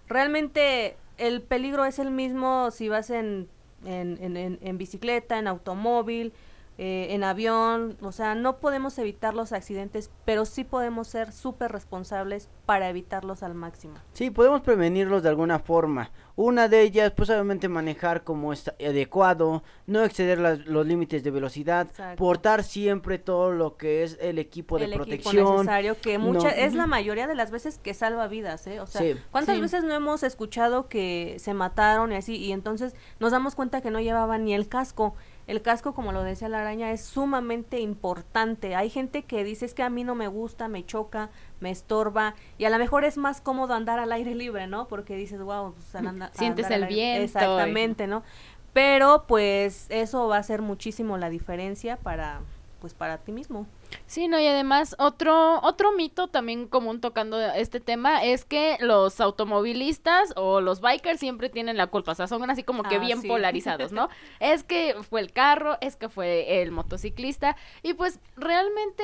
Realmente 0.08 0.98
el 1.18 1.42
peligro 1.42 1.86
es 1.86 2.00
el 2.00 2.12
mismo 2.12 2.72
si 2.72 2.90
vas 2.90 3.10
en 3.10 3.48
en, 3.86 4.18
en, 4.22 4.38
en, 4.38 4.60
en 4.62 4.78
bicicleta, 4.78 5.38
en 5.38 5.48
automóvil, 5.48 6.34
eh, 6.78 7.08
en 7.12 7.24
avión, 7.24 7.98
o 8.02 8.12
sea, 8.12 8.34
no 8.36 8.58
podemos 8.58 8.98
evitar 8.98 9.34
los 9.36 9.52
accidentes, 9.54 10.10
pero 10.26 10.46
sí 10.46 10.64
podemos 10.64 11.08
ser 11.08 11.32
súper 11.32 11.72
responsables 11.72 12.50
para 12.66 12.90
evitarlos 12.90 13.44
al 13.44 13.54
máximo. 13.54 13.94
Sí, 14.14 14.30
podemos 14.32 14.62
prevenirlos 14.62 15.22
de 15.24 15.30
alguna 15.30 15.60
forma. 15.60 16.12
Una 16.36 16.68
de 16.68 16.82
ellas, 16.82 17.12
pues 17.16 17.30
obviamente 17.30 17.70
manejar 17.70 18.24
como 18.24 18.54
está 18.54 18.74
adecuado, 18.80 19.62
no 19.86 20.04
exceder 20.04 20.40
las- 20.40 20.66
los 20.66 20.86
límites 20.88 21.24
de 21.24 21.30
velocidad, 21.30 21.88
Exacto. 21.90 22.18
portar 22.18 22.64
siempre 22.64 23.20
todo 23.20 23.52
lo 23.52 23.78
que 23.78 24.04
es 24.04 24.18
el 24.20 24.40
equipo 24.40 24.80
de 24.80 24.86
el 24.86 24.94
equipo 24.94 25.04
protección. 25.06 25.52
necesario 25.58 26.00
que 26.02 26.18
mucha, 26.18 26.48
no- 26.48 26.56
es 26.56 26.74
la 26.74 26.88
mayoría 26.88 27.28
de 27.28 27.36
las 27.36 27.52
veces 27.52 27.78
que 27.78 27.94
salva 27.94 28.28
vidas, 28.28 28.66
¿eh? 28.66 28.80
O 28.80 28.88
sea, 28.88 29.02
Sí. 29.02 29.16
¿cuántas 29.32 29.56
Sí. 29.56 29.62
veces 29.62 29.84
no 29.84 29.94
hemos 29.94 30.24
escuchado 30.24 30.88
que 30.88 31.36
se 31.38 31.54
mataron 31.54 32.12
y 32.12 32.16
así 32.16 32.36
y 32.38 32.52
entonces 32.52 32.96
nos 33.20 33.32
damos 33.32 33.54
cuenta 33.54 33.82
que 33.82 33.92
no 33.92 34.00
llevaban 34.02 34.46
ni 34.46 34.56
el 34.56 34.68
casco? 34.68 35.14
El 35.46 35.62
casco, 35.62 35.94
como 35.94 36.12
lo 36.14 36.24
decía 36.24 36.48
la 36.50 36.62
araña, 36.62 36.92
es 36.92 37.04
sumamente 37.04 37.80
importante. 37.80 38.76
Hay 38.76 38.90
gente 38.90 39.24
que 39.24 39.44
dice 39.44 39.66
es 39.66 39.74
que 39.74 39.84
a 39.84 39.90
mí 39.90 40.04
no 40.04 40.16
me 40.16 40.28
gusta, 40.28 40.68
me 40.68 40.86
choca, 40.86 41.30
me 41.60 41.70
estorba 41.70 42.36
y 42.58 42.66
a 42.66 42.70
lo 42.70 42.78
mejor 42.78 43.04
es 43.04 43.18
más 43.18 43.42
cómodo 43.42 43.74
andar 43.74 44.00
al 44.00 44.12
aire 44.14 44.36
libre, 44.36 44.68
¿no? 44.68 44.88
Porque 44.88 45.16
dices, 45.16 45.42
wow, 45.42 45.74
pues, 45.74 45.96
anda- 45.96 46.32
Sientes 46.34 46.70
el 46.72 46.86
viento 46.86 47.22
y- 47.22 47.26
Exactamente, 47.26 48.08
¿no? 48.08 48.24
Pero 48.72 49.26
pues 49.28 49.86
eso 49.90 50.28
va 50.28 50.38
a 50.38 50.40
hacer 50.40 50.62
muchísimo 50.62 51.18
la 51.18 51.30
diferencia 51.30 51.98
para 51.98 52.40
pues 52.82 52.94
para 52.94 53.18
ti 53.20 53.32
mismo. 53.32 53.66
Sí, 54.06 54.28
no, 54.28 54.40
y 54.40 54.48
además 54.48 54.96
otro, 55.00 55.60
otro 55.62 55.92
mito 55.94 56.28
también 56.28 56.68
común 56.68 57.02
tocando 57.02 57.40
este 57.42 57.80
tema 57.80 58.24
es 58.24 58.46
que 58.46 58.78
los 58.80 59.20
automovilistas 59.20 60.34
o 60.36 60.62
los 60.62 60.82
bikers 60.82 61.20
siempre 61.20 61.50
tienen 61.50 61.78
la 61.78 61.88
culpa, 61.88 62.12
o 62.12 62.16
sea, 62.16 62.28
son 62.28 62.50
así 62.50 62.64
como 62.64 62.84
que 62.84 62.96
Ah, 62.96 63.00
bien 63.00 63.22
sí. 63.22 63.28
polarizados, 63.28 63.92
¿no? 63.92 64.10
es 64.40 64.64
que 64.64 64.96
fue 65.10 65.22
el 65.22 65.32
carro, 65.32 65.78
es 65.82 65.96
que 65.96 66.10
fue 66.10 66.62
el 66.62 66.72
motociclista, 66.72 67.56
y 67.82 67.94
pues 67.94 68.20
realmente 68.36 69.04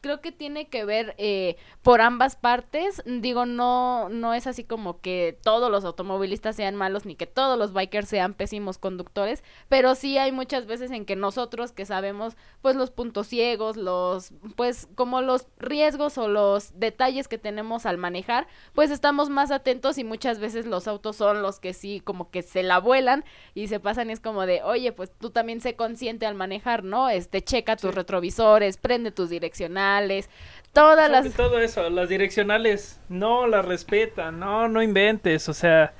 creo 0.00 0.20
que 0.20 0.32
tiene 0.32 0.68
que 0.68 0.84
ver 0.84 1.14
eh, 1.18 1.56
por 1.82 2.00
ambas 2.00 2.36
partes, 2.36 3.02
digo, 3.06 3.46
no, 3.46 4.08
no 4.08 4.34
es 4.34 4.46
así 4.46 4.64
como 4.64 5.00
que 5.00 5.38
todos 5.42 5.70
los 5.70 5.84
automovilistas 5.84 6.56
sean 6.56 6.76
malos 6.76 7.06
ni 7.06 7.14
que 7.16 7.26
todos 7.26 7.58
los 7.58 7.72
bikers 7.72 8.08
sean 8.08 8.34
pésimos 8.34 8.78
conductores, 8.78 9.42
pero 9.68 9.94
sí 9.94 10.18
hay 10.18 10.32
muchas 10.32 10.66
veces 10.66 10.90
en 10.90 11.04
que 11.04 11.16
nosotros 11.16 11.72
que 11.72 11.86
sabemos 11.86 12.36
pues 12.62 12.76
los 12.76 12.90
puntos 12.90 13.26
ciegos, 13.26 13.76
los 13.76 14.29
pues 14.56 14.88
como 14.94 15.20
los 15.20 15.46
riesgos 15.58 16.16
o 16.16 16.28
los 16.28 16.78
detalles 16.78 17.28
que 17.28 17.36
tenemos 17.38 17.84
al 17.84 17.98
manejar, 17.98 18.46
pues 18.74 18.90
estamos 18.90 19.28
más 19.28 19.50
atentos 19.50 19.98
y 19.98 20.04
muchas 20.04 20.38
veces 20.38 20.66
los 20.66 20.88
autos 20.88 21.16
son 21.16 21.42
los 21.42 21.60
que 21.60 21.72
sí 21.74 22.00
como 22.00 22.30
que 22.30 22.42
se 22.42 22.62
la 22.62 22.78
vuelan 22.78 23.24
y 23.54 23.68
se 23.68 23.80
pasan 23.80 24.08
y 24.08 24.12
es 24.12 24.20
como 24.20 24.46
de, 24.46 24.62
"Oye, 24.62 24.92
pues 24.92 25.10
tú 25.18 25.30
también 25.30 25.60
sé 25.60 25.74
consciente 25.76 26.26
al 26.26 26.34
manejar, 26.36 26.84
¿no? 26.84 27.08
Este 27.08 27.42
checa 27.42 27.76
tus 27.76 27.90
Sí. 27.90 27.96
retrovisores, 27.96 28.76
prende 28.76 29.10
tus 29.10 29.30
direccionales, 29.30 30.30
todas 30.72 31.08
Sobre 31.10 31.22
las 31.22 31.34
todo 31.36 31.58
eso, 31.58 31.90
las 31.90 32.08
direccionales 32.08 33.00
no 33.08 33.46
las 33.46 33.64
respetan, 33.64 34.38
no, 34.38 34.68
no 34.68 34.82
inventes, 34.82 35.48
o 35.48 35.54
sea, 35.54 35.92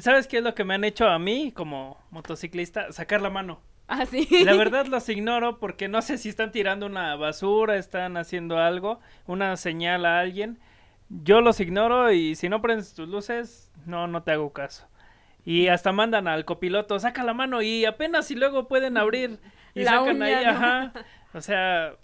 ¿sabes 0.00 0.26
qué 0.26 0.38
es 0.38 0.44
lo 0.44 0.54
que 0.54 0.64
me 0.64 0.74
han 0.74 0.84
hecho 0.84 1.06
a 1.08 1.18
mí 1.18 1.52
como 1.52 1.98
motociclista? 2.10 2.92
Sacar 2.92 3.20
la 3.20 3.30
mano. 3.30 3.60
Así. 4.00 4.26
La 4.44 4.54
verdad 4.54 4.86
los 4.86 5.08
ignoro 5.08 5.58
porque 5.58 5.88
no 5.88 6.02
sé 6.02 6.18
si 6.18 6.28
están 6.28 6.52
tirando 6.52 6.86
una 6.86 7.16
basura, 7.16 7.76
están 7.76 8.16
haciendo 8.16 8.58
algo, 8.58 9.00
una 9.26 9.56
señal 9.56 10.04
a 10.06 10.20
alguien. 10.20 10.58
Yo 11.08 11.40
los 11.40 11.60
ignoro 11.60 12.10
y 12.12 12.34
si 12.34 12.48
no 12.48 12.62
prendes 12.62 12.94
tus 12.94 13.08
luces, 13.08 13.70
no, 13.86 14.06
no 14.06 14.22
te 14.22 14.32
hago 14.32 14.52
caso. 14.52 14.86
Y 15.44 15.68
hasta 15.68 15.92
mandan 15.92 16.28
al 16.28 16.44
copiloto, 16.44 16.98
saca 17.00 17.24
la 17.24 17.34
mano 17.34 17.62
y 17.62 17.84
apenas 17.84 18.30
y 18.30 18.34
luego 18.36 18.68
pueden 18.68 18.96
abrir 18.96 19.38
y 19.74 19.82
La 19.82 19.92
sacan 19.98 20.16
uña, 20.22 20.38
ahí, 20.38 20.44
¿no? 20.44 20.50
ajá. 20.50 20.92
O 21.34 21.40
sea, 21.40 21.94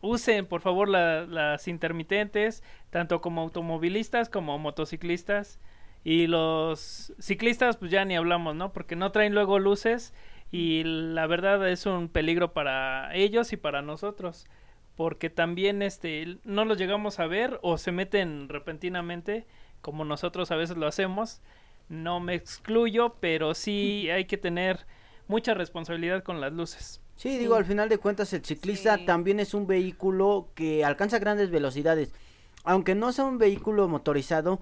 usen 0.00 0.46
por 0.46 0.60
favor 0.60 0.88
la- 0.88 1.26
las 1.26 1.68
intermitentes, 1.68 2.62
tanto 2.90 3.20
como 3.20 3.40
automovilistas 3.42 4.28
como 4.28 4.58
motociclistas. 4.58 5.58
Y 6.06 6.26
los 6.26 7.14
ciclistas, 7.18 7.78
pues 7.78 7.90
ya 7.90 8.04
ni 8.04 8.14
hablamos, 8.14 8.54
¿no? 8.54 8.72
Porque 8.74 8.94
no 8.96 9.10
traen 9.10 9.32
luego 9.34 9.58
luces 9.58 10.12
y 10.50 10.82
la 10.84 11.26
verdad 11.26 11.68
es 11.68 11.86
un 11.86 12.08
peligro 12.08 12.52
para 12.52 13.14
ellos 13.14 13.52
y 13.52 13.56
para 13.56 13.82
nosotros. 13.82 14.46
Porque 14.96 15.28
también 15.30 15.82
este, 15.82 16.38
no 16.44 16.64
los 16.64 16.78
llegamos 16.78 17.18
a 17.18 17.26
ver 17.26 17.58
o 17.62 17.78
se 17.78 17.90
meten 17.90 18.48
repentinamente, 18.48 19.46
como 19.80 20.04
nosotros 20.04 20.50
a 20.52 20.56
veces 20.56 20.76
lo 20.76 20.86
hacemos. 20.86 21.40
No 21.88 22.20
me 22.20 22.34
excluyo, 22.34 23.16
pero 23.20 23.54
sí 23.54 24.08
hay 24.12 24.26
que 24.26 24.38
tener 24.38 24.86
mucha 25.26 25.54
responsabilidad 25.54 26.22
con 26.22 26.40
las 26.40 26.52
luces. 26.52 27.00
Sí, 27.16 27.38
digo, 27.38 27.54
al 27.56 27.64
final 27.64 27.88
de 27.88 27.98
cuentas 27.98 28.32
el 28.32 28.44
ciclista 28.44 28.96
Sí. 28.98 29.04
también 29.06 29.40
es 29.40 29.54
un 29.54 29.66
vehículo 29.66 30.48
que 30.54 30.84
alcanza 30.84 31.18
grandes 31.18 31.50
velocidades. 31.50 32.12
Aunque 32.64 32.94
no 32.94 33.12
sea 33.12 33.24
un 33.24 33.38
vehículo 33.38 33.86
motorizado, 33.88 34.60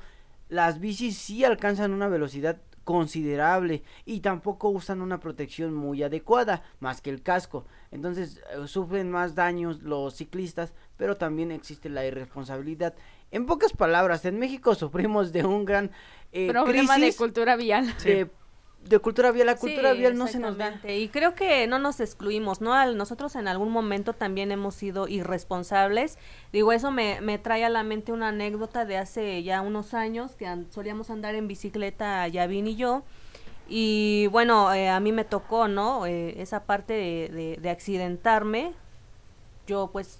las 0.49 0.81
bicis 0.81 1.17
sí 1.17 1.45
alcanzan 1.45 1.93
una 1.93 2.09
velocidad 2.09 2.61
considerable 2.85 3.83
y 4.05 4.21
tampoco 4.21 4.69
usan 4.69 5.01
una 5.01 5.21
protección 5.21 5.75
muy 5.75 6.03
adecuada, 6.03 6.63
más 6.81 7.01
que 7.01 7.11
el 7.11 7.23
casco. 7.23 7.67
Entonces 7.91 8.41
eh, 8.53 8.67
sufren 8.67 9.11
más 9.11 9.35
daños 9.35 9.83
los 9.83 10.15
ciclistas, 10.15 10.73
pero 10.97 11.17
también 11.17 11.51
existe 11.51 11.89
la 11.89 12.07
irresponsabilidad. 12.07 12.95
En 13.31 13.47
pocas 13.47 13.73
palabras, 13.73 14.25
en 14.25 14.39
México 14.39 14.75
sufrimos 14.77 15.33
de 15.33 15.45
un 15.45 15.65
gran 15.65 15.91
eh, 16.33 16.49
Problema 16.49 16.99
de 16.99 17.15
cultura 17.15 17.57
vial. 17.57 17.95
de, 18.05 18.31
de 18.89 18.99
cultura 18.99 19.31
vial. 19.33 19.47
La 19.47 19.57
cultura 19.57 19.93
Sí, 19.93 19.99
vial 19.99 20.17
no 20.19 20.27
se 20.27 20.39
nos 20.39 20.59
da. 20.59 20.81
Y 20.89 21.09
creo 21.09 21.35
que 21.35 21.67
no 21.67 21.79
nos 21.79 22.01
excluimos, 22.01 22.61
¿no? 22.61 22.75
Al- 22.75 22.97
Nosotros 22.97 23.35
en 23.37 23.49
algún 23.49 23.71
momento 23.71 24.13
también 24.13 24.51
hemos 24.53 24.75
sido 24.75 25.09
irresponsables. 25.09 26.19
Digo, 26.53 26.73
eso 26.73 26.91
me, 26.91 27.21
me 27.21 27.39
trae 27.39 27.65
a 27.65 27.69
la 27.69 27.83
mente 27.85 28.13
una 28.13 28.29
anécdota 28.29 28.85
de 28.85 28.99
hace 28.99 29.43
ya 29.43 29.61
unos 29.61 29.95
años 29.95 30.33
que 30.37 30.47
an- 30.47 30.67
solíamos 30.71 31.11
andar 31.11 31.35
en 31.35 31.49
bicicleta 31.49 32.27
Yavin 32.29 32.67
y 32.67 32.77
yo. 32.77 33.03
Y 33.69 34.27
bueno, 34.33 34.75
eh, 34.75 34.89
a 34.91 34.99
mí 35.01 35.13
me 35.13 35.25
tocó, 35.25 35.69
¿no? 35.69 36.05
Eh, 36.07 36.41
esa 36.43 36.65
parte 36.65 36.93
de, 36.93 37.29
de- 37.33 37.59
de 37.63 37.71
accidentarme. 37.71 38.73
Yo 39.67 39.89
pues 39.93 40.19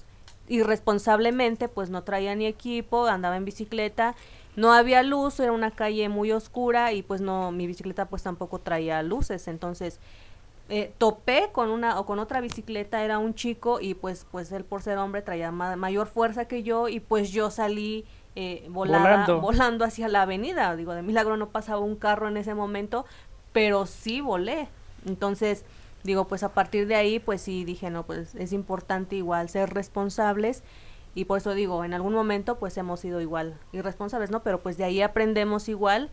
irresponsablemente 0.49 1.69
pues 1.69 1.91
no 1.91 2.03
traía 2.05 2.35
ni 2.35 2.47
equipo, 2.47 3.07
andaba 3.07 3.37
en 3.37 3.45
bicicleta, 3.45 4.15
no 4.57 4.73
había 4.73 5.03
luz, 5.03 5.41
era 5.41 5.53
una 5.53 5.71
calle 5.71 6.09
muy 6.09 6.31
oscura 6.33 6.93
y 6.93 7.03
pues 7.03 7.21
no, 7.21 7.53
mi 7.53 7.67
bicicleta 7.67 8.05
pues 8.07 8.23
tampoco 8.23 8.59
traía 8.59 9.03
luces, 9.03 9.49
entonces 9.49 9.99
eh, 10.69 10.93
topé 10.99 11.49
con 11.53 11.71
una 11.71 11.99
o 11.99 12.07
con 12.07 12.19
otra 12.19 12.41
bicicleta, 12.41 13.03
era 13.05 13.19
un 13.19 13.35
chico 13.35 13.81
y 13.81 13.95
pues 13.95 14.27
pues 14.31 14.53
él 14.53 14.65
por 14.65 14.83
ser 14.83 14.99
hombre 14.99 15.23
traía 15.23 15.51
ma- 15.51 15.77
mayor 15.77 16.07
fuerza 16.07 16.47
que 16.47 16.63
yo 16.63 16.89
y 16.89 17.01
pues 17.01 17.31
yo 17.31 17.51
salí 17.51 18.05
eh, 18.37 18.67
volada- 18.71 19.03
Volando. 19.03 19.41
volando 19.41 19.85
hacia 19.85 20.09
la 20.09 20.23
avenida, 20.23 20.75
digo, 20.77 20.95
de 20.95 21.03
milagro 21.03 21.37
no 21.37 21.49
pasaba 21.49 21.81
un 21.81 21.97
carro 21.97 22.29
en 22.29 22.37
ese 22.37 22.55
momento, 22.55 23.05
pero 23.53 23.85
sí 23.87 24.21
volé, 24.21 24.69
entonces 25.07 25.65
digo, 26.05 26.27
pues 26.27 26.43
a 26.43 26.49
partir 26.51 26.87
de 26.87 26.95
ahí, 26.95 27.19
pues 27.19 27.43
sí 27.43 27.65
dije, 27.65 27.91
no, 27.91 28.05
pues 28.05 28.35
es 28.35 28.53
importante 28.53 29.17
igual 29.17 29.49
ser 29.49 29.73
responsables 29.75 30.63
y 31.15 31.27
por 31.27 31.39
eso 31.39 31.55
digo, 31.55 31.85
en 31.85 31.95
algún 31.95 32.15
momento 32.15 32.59
pues 32.59 32.77
hemos 32.77 33.01
sido 33.01 33.21
igual 33.21 33.55
irresponsables, 33.73 34.31
¿no? 34.31 34.43
Pero 34.43 34.61
pues 34.61 34.77
de 34.77 34.85
ahí 34.85 35.03
aprendemos 35.03 35.69
igual 35.69 36.11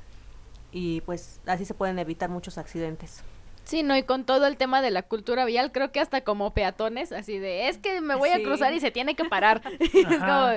y 0.71 1.01
pues 1.01 1.39
así 1.45 1.65
se 1.65 1.73
pueden 1.73 1.99
evitar 1.99 2.29
muchos 2.29 2.57
accidentes. 2.57 3.23
Sí, 3.63 3.83
no, 3.83 3.95
y 3.95 4.01
con 4.01 4.23
todo 4.23 4.47
el 4.47 4.57
tema 4.57 4.81
de 4.81 4.89
la 4.89 5.03
cultura 5.03 5.45
vial, 5.45 5.71
creo 5.71 5.91
que 5.91 5.99
hasta 5.99 6.21
como 6.21 6.55
peatones, 6.55 7.11
así 7.11 7.37
de, 7.37 7.69
es 7.69 7.77
que 7.77 8.01
me 8.01 8.15
voy 8.15 8.29
a 8.29 8.41
cruzar 8.41 8.73
y 8.73 8.79
se 8.79 8.89
tiene 8.89 9.15
que 9.15 9.25
parar. 9.25 9.61
es 9.79 10.17
como, 10.17 10.47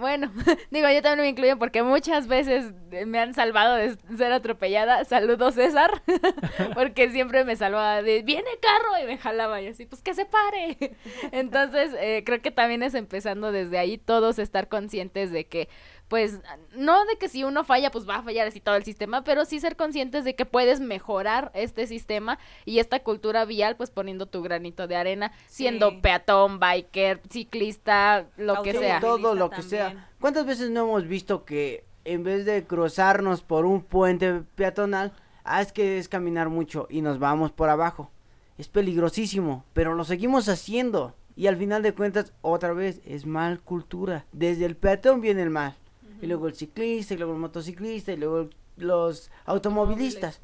bueno, 0.00 0.32
digo, 0.70 0.88
yo 0.90 1.02
también 1.02 1.26
me 1.26 1.28
incluyo 1.28 1.58
porque 1.58 1.82
muchas 1.82 2.26
veces 2.26 2.72
me 3.06 3.20
han 3.20 3.34
salvado 3.34 3.76
de 3.76 3.96
ser 4.16 4.32
atropellada. 4.32 5.04
Saludos, 5.04 5.54
César, 5.54 6.02
porque 6.74 7.10
siempre 7.10 7.44
me 7.44 7.54
salvaba 7.54 8.02
de, 8.02 8.22
viene 8.22 8.50
carro, 8.60 9.02
y 9.02 9.06
me 9.06 9.18
jalaba 9.18 9.60
y 9.60 9.68
así, 9.68 9.86
pues 9.86 10.02
que 10.02 10.14
se 10.14 10.24
pare. 10.24 10.96
Entonces, 11.32 11.94
eh, 12.00 12.22
creo 12.24 12.40
que 12.42 12.50
también 12.50 12.82
es 12.82 12.94
empezando 12.94 13.52
desde 13.52 13.78
ahí 13.78 13.98
todos 13.98 14.38
estar 14.38 14.68
conscientes 14.68 15.30
de 15.30 15.46
que 15.46 15.68
pues 16.10 16.40
no 16.74 17.04
de 17.04 17.16
que 17.18 17.28
si 17.28 17.44
uno 17.44 17.62
falla 17.62 17.92
pues 17.92 18.06
va 18.06 18.16
a 18.16 18.22
fallar 18.22 18.48
así 18.48 18.58
todo 18.58 18.74
el 18.74 18.82
sistema, 18.82 19.22
pero 19.22 19.44
sí 19.44 19.60
ser 19.60 19.76
conscientes 19.76 20.24
de 20.24 20.34
que 20.34 20.44
puedes 20.44 20.80
mejorar 20.80 21.52
este 21.54 21.86
sistema 21.86 22.40
y 22.64 22.80
esta 22.80 22.98
cultura 23.04 23.44
vial 23.44 23.76
pues 23.76 23.92
poniendo 23.92 24.26
tu 24.26 24.42
granito 24.42 24.88
de 24.88 24.96
arena, 24.96 25.30
siendo 25.46 26.02
peatón, 26.02 26.58
biker, 26.58 27.22
ciclista, 27.30 28.26
lo 28.36 28.60
que 28.62 28.72
sea. 28.72 28.98
todo 28.98 29.36
lo 29.36 29.50
que 29.50 29.60
también. 29.60 29.70
sea. 29.70 30.08
¿Cuántas 30.20 30.46
veces 30.46 30.70
no 30.70 30.80
hemos 30.80 31.06
visto 31.06 31.44
que 31.44 31.84
en 32.04 32.24
vez 32.24 32.44
de 32.44 32.64
cruzarnos 32.64 33.42
por 33.42 33.64
un 33.64 33.80
puente 33.80 34.42
peatonal, 34.56 35.12
ah, 35.44 35.62
es 35.62 35.70
que 35.70 35.98
es 35.98 36.08
caminar 36.08 36.48
mucho 36.48 36.88
y 36.90 37.02
nos 37.02 37.20
vamos 37.20 37.52
por 37.52 37.68
abajo? 37.68 38.10
Es 38.58 38.66
peligrosísimo, 38.66 39.64
pero 39.74 39.94
lo 39.94 40.02
seguimos 40.02 40.48
haciendo. 40.48 41.14
Y 41.36 41.46
al 41.46 41.56
final 41.56 41.84
de 41.84 41.94
cuentas, 41.94 42.32
otra 42.42 42.72
vez, 42.72 43.00
es 43.06 43.26
mal 43.26 43.60
cultura. 43.60 44.26
Desde 44.32 44.64
el 44.64 44.76
peatón 44.76 45.20
viene 45.20 45.42
el 45.42 45.50
mal. 45.50 45.76
Y 46.22 46.26
luego 46.26 46.46
el 46.48 46.54
ciclista, 46.54 47.14
y 47.14 47.16
luego 47.18 47.32
el 47.32 47.38
motociclista, 47.38 48.12
y 48.12 48.16
luego 48.16 48.40
el- 48.40 48.50
los 48.76 49.30
automovilistas. 49.46 50.40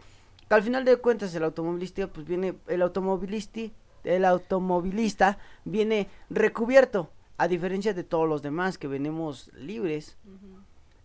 Que 0.48 0.54
al 0.54 0.62
final 0.62 0.84
de 0.84 0.96
cuentas, 0.96 1.34
el 1.34 1.44
automovilista, 1.44 2.06
pues 2.06 2.26
viene, 2.26 2.54
el 2.68 2.82
automovilista, 2.82 3.60
el 4.04 4.24
automovilista 4.24 5.38
viene 5.64 6.08
recubierto. 6.30 7.10
A 7.38 7.48
diferencia 7.48 7.92
de 7.92 8.02
todos 8.04 8.26
los 8.26 8.40
demás 8.40 8.78
que 8.78 8.88
venimos 8.88 9.50
libres. 9.54 10.16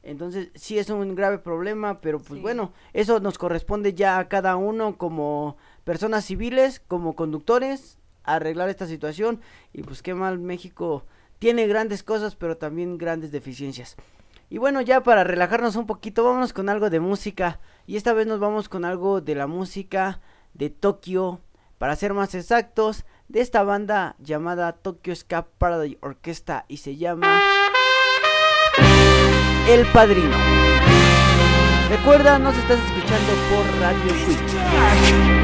Entonces, 0.03 0.49
sí 0.55 0.79
es 0.79 0.89
un 0.89 1.13
grave 1.13 1.37
problema, 1.39 1.99
pero 2.01 2.19
pues 2.19 2.37
Sí. 2.37 2.39
bueno, 2.41 2.71
eso 2.93 3.19
nos 3.19 3.37
corresponde 3.37 3.93
ya 3.93 4.17
a 4.17 4.27
cada 4.29 4.55
uno 4.55 4.97
como 4.97 5.57
personas 5.83 6.23
civiles, 6.25 6.79
como 6.87 7.15
conductores, 7.15 7.97
arreglar 8.23 8.69
esta 8.69 8.87
situación. 8.87 9.41
Y 9.73 9.83
pues 9.83 10.01
qué 10.01 10.13
mal, 10.13 10.39
México 10.39 11.03
tiene 11.39 11.67
grandes 11.67 12.01
cosas, 12.01 12.35
pero 12.35 12.55
también 12.57 12.97
grandes 12.97 13.31
deficiencias. 13.31 13.95
Y 14.51 14.57
bueno, 14.57 14.81
ya 14.81 15.01
para 15.01 15.23
relajarnos 15.23 15.77
un 15.77 15.87
poquito, 15.87 16.25
vámonos 16.25 16.51
con 16.51 16.67
algo 16.67 16.89
de 16.89 16.99
música. 16.99 17.61
Y 17.87 17.95
esta 17.95 18.11
vez 18.11 18.27
nos 18.27 18.41
vamos 18.41 18.67
con 18.67 18.83
algo 18.83 19.21
de 19.21 19.33
la 19.33 19.47
música 19.47 20.19
de 20.53 20.69
Tokio, 20.69 21.39
para 21.77 21.95
ser 21.95 22.13
más 22.13 22.35
exactos, 22.35 23.05
de 23.29 23.39
esta 23.39 23.63
banda 23.63 24.17
llamada 24.19 24.73
Tokyo 24.73 25.15
Ska 25.15 25.47
Paradise 25.57 25.97
Orquesta 26.01 26.65
y 26.67 26.77
se 26.77 26.97
llama 26.97 27.39
El 29.69 29.85
Padrino. 29.93 30.35
Recuerda, 31.89 32.37
nos 32.37 32.57
estás 32.57 32.77
escuchando 32.77 33.31
por 33.49 33.79
Radio 33.79 34.11
Quick. 34.25 35.40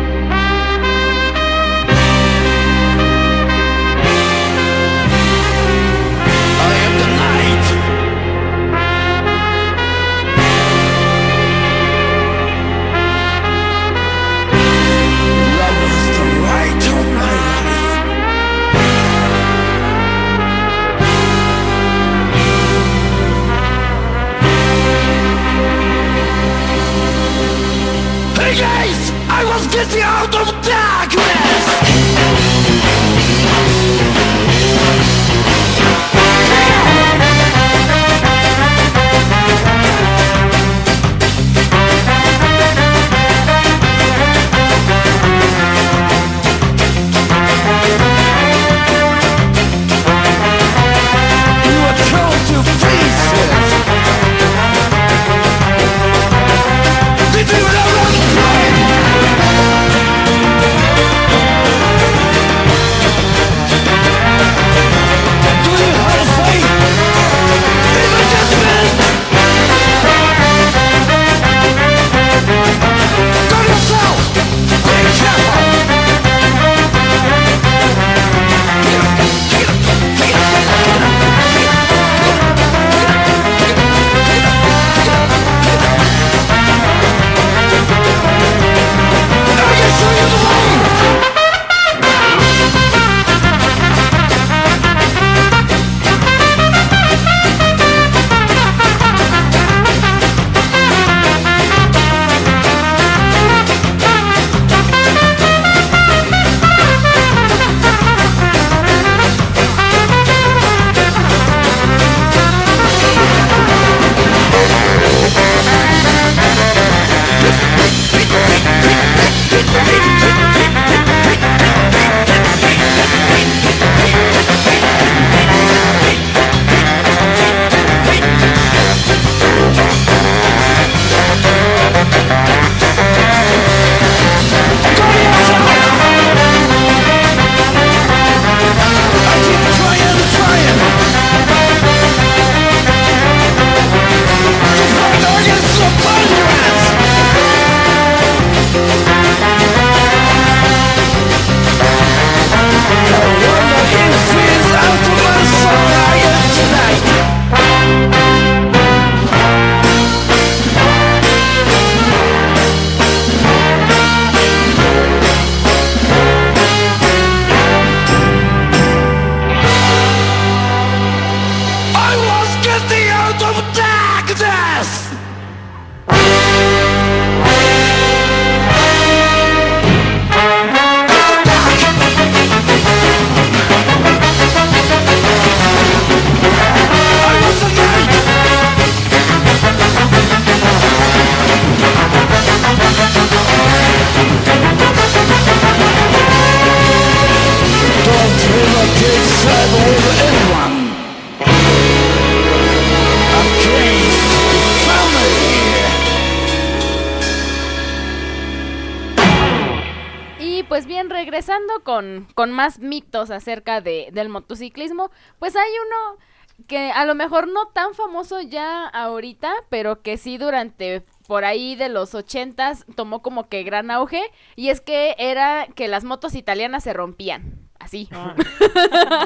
Mitos 213.18 213.32
acerca 213.32 213.82
de, 213.82 214.10
del 214.12 214.30
motociclismo, 214.30 215.12
pues 215.40 215.56
hay 215.56 215.70
uno 215.86 216.20
que 216.68 216.92
a 216.92 217.06
lo 217.06 217.14
mejor 217.14 217.48
no 217.48 217.68
tan 217.68 217.94
famoso 217.94 218.42
ya 218.42 218.88
ahorita, 218.88 219.52
pero 219.70 220.02
que 220.02 220.18
sí 220.18 220.38
durante 220.38 221.04
por 221.28 221.46
ahí 221.46 221.76
de 221.76 221.90
los 221.90 222.16
ochentas 222.16 222.86
tomó 222.96 223.22
como 223.22 223.48
que 223.48 223.64
gran 223.64 223.92
auge, 223.92 224.24
y 224.56 224.70
es 224.70 224.82
que 224.82 225.16
era 225.20 225.68
que 225.76 225.88
las 225.88 226.04
motos 226.04 226.36
italianas 226.36 226.84
se 226.84 226.94
rompían. 226.94 227.68
Así. 227.80 228.10
Ah, 228.12 228.34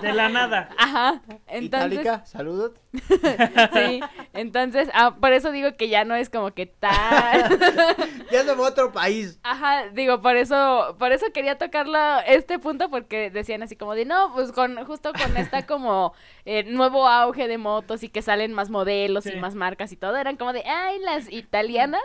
de 0.01 0.11
la 0.11 0.27
nada. 0.27 0.69
Ajá. 0.77 1.21
Entonces, 1.47 1.93
Itálica, 1.93 2.25
saludos. 2.25 2.73
sí. 3.73 4.01
Entonces, 4.33 4.89
ah, 4.93 5.15
por 5.19 5.33
eso 5.33 5.51
digo 5.51 5.75
que 5.77 5.89
ya 5.89 6.03
no 6.03 6.15
es 6.15 6.29
como 6.29 6.51
que 6.51 6.65
tan. 6.65 6.91
Ya 8.31 8.41
a 8.49 8.61
otro 8.61 8.93
país. 8.93 9.39
Ajá, 9.43 9.89
digo, 9.93 10.21
por 10.21 10.37
eso, 10.37 10.95
por 10.97 11.11
eso 11.11 11.25
quería 11.33 11.57
tocarlo 11.57 11.99
este 12.25 12.59
punto, 12.59 12.89
porque 12.89 13.29
decían 13.29 13.61
así 13.61 13.75
como 13.75 13.93
de 13.93 14.05
no, 14.05 14.31
pues 14.33 14.53
con, 14.53 14.83
justo 14.85 15.11
con 15.11 15.35
esta 15.35 15.65
como 15.67 16.13
eh, 16.45 16.63
nuevo 16.63 17.07
auge 17.07 17.49
de 17.49 17.57
motos 17.57 18.03
y 18.03 18.09
que 18.09 18.21
salen 18.21 18.53
más 18.53 18.69
modelos 18.69 19.25
Sí. 19.25 19.33
y 19.35 19.39
más 19.39 19.53
marcas 19.53 19.91
y 19.91 19.97
todo, 19.97 20.15
eran 20.15 20.37
como 20.37 20.53
de 20.53 20.63
ay, 20.65 20.99
las 20.99 21.31
italianas 21.31 22.01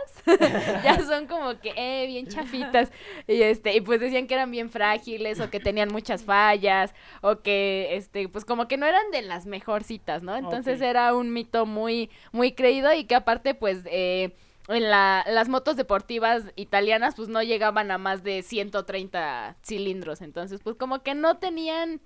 ya 0.83 0.99
son 0.99 1.27
como 1.27 1.59
que 1.59 1.73
eh, 1.75 2.07
bien 2.07 2.27
chafitas. 2.27 2.91
Y 3.27 3.41
este, 3.41 3.75
y 3.75 3.81
pues 3.81 3.99
decían 3.99 4.27
que 4.27 4.33
eran 4.33 4.51
bien 4.51 4.69
frágiles, 4.69 5.39
o 5.39 5.49
que 5.49 5.59
tenían 5.59 5.89
muchas 5.89 6.23
fallas, 6.23 6.93
o 7.21 7.39
que 7.39 7.95
este, 7.95 8.27
pues 8.29 8.45
como 8.45 8.67
que 8.67 8.77
no 8.77 8.85
eran 8.85 9.09
de 9.11 9.21
las 9.21 9.45
mejorcitas, 9.45 10.23
¿no? 10.23 10.35
Entonces 10.35 10.76
Era 10.81 11.13
un 11.15 11.33
mito 11.33 11.65
muy, 11.65 12.09
muy 12.31 12.53
creído, 12.53 12.93
y 12.93 13.05
que 13.05 13.15
aparte, 13.15 13.53
pues, 13.53 13.79
eh, 13.85 14.35
en 14.67 14.89
la, 14.89 15.23
las 15.27 15.49
motos 15.49 15.77
deportivas 15.77 16.43
italianas 16.55 17.15
pues 17.15 17.29
no 17.29 17.41
llegaban 17.41 17.89
a 17.91 17.97
más 17.97 18.23
de 18.23 18.43
130 18.43 19.55
cilindros, 19.63 20.21
entonces 20.21 20.59
pues 20.63 20.75
como 20.75 21.03
que 21.03 21.15
no 21.15 21.37
tenían... 21.37 22.01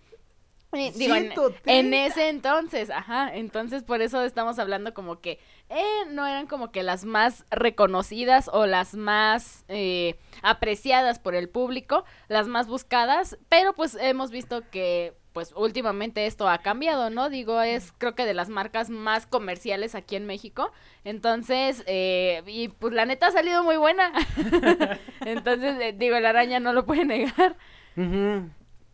eh, 0.73 0.91
digo, 0.95 1.15
en, 1.15 1.31
130. 1.31 1.71
en 1.71 1.93
ese 1.93 2.29
entonces, 2.29 2.91
ajá, 2.91 3.35
entonces 3.35 3.83
por 3.83 4.01
eso 4.01 4.21
estamos 4.21 4.59
hablando 4.59 4.93
como 4.93 5.19
que 5.21 5.39
eh, 5.69 6.05
no 6.11 6.27
eran 6.27 6.45
como 6.45 6.71
que 6.71 6.83
las 6.83 7.03
más 7.03 7.45
reconocidas 7.49 8.49
o 8.53 8.67
las 8.67 8.93
más 8.93 9.65
eh, 9.67 10.19
apreciadas 10.43 11.17
por 11.17 11.33
el 11.33 11.49
público, 11.49 12.05
las 12.27 12.47
más 12.47 12.67
buscadas, 12.67 13.37
pero 13.49 13.73
pues 13.73 13.97
hemos 13.99 14.29
visto 14.29 14.61
que 14.69 15.15
pues 15.33 15.53
últimamente 15.55 16.25
esto 16.25 16.49
ha 16.49 16.59
cambiado, 16.59 17.09
¿no? 17.09 17.29
Digo, 17.29 17.61
es 17.61 17.93
creo 17.97 18.15
que 18.15 18.25
de 18.25 18.33
las 18.33 18.49
marcas 18.49 18.89
más 18.89 19.25
comerciales 19.27 19.95
aquí 19.95 20.15
en 20.15 20.25
México. 20.25 20.71
Entonces, 21.03 21.83
eh, 21.87 22.43
y 22.47 22.67
pues 22.69 22.93
la 22.93 23.05
neta 23.05 23.27
ha 23.27 23.31
salido 23.31 23.63
muy 23.63 23.77
buena. 23.77 24.11
Entonces, 25.25 25.75
eh, 25.81 25.95
digo, 25.97 26.19
la 26.19 26.29
araña 26.29 26.59
no 26.59 26.73
lo 26.73 26.85
puede 26.85 27.05
negar. 27.05 27.57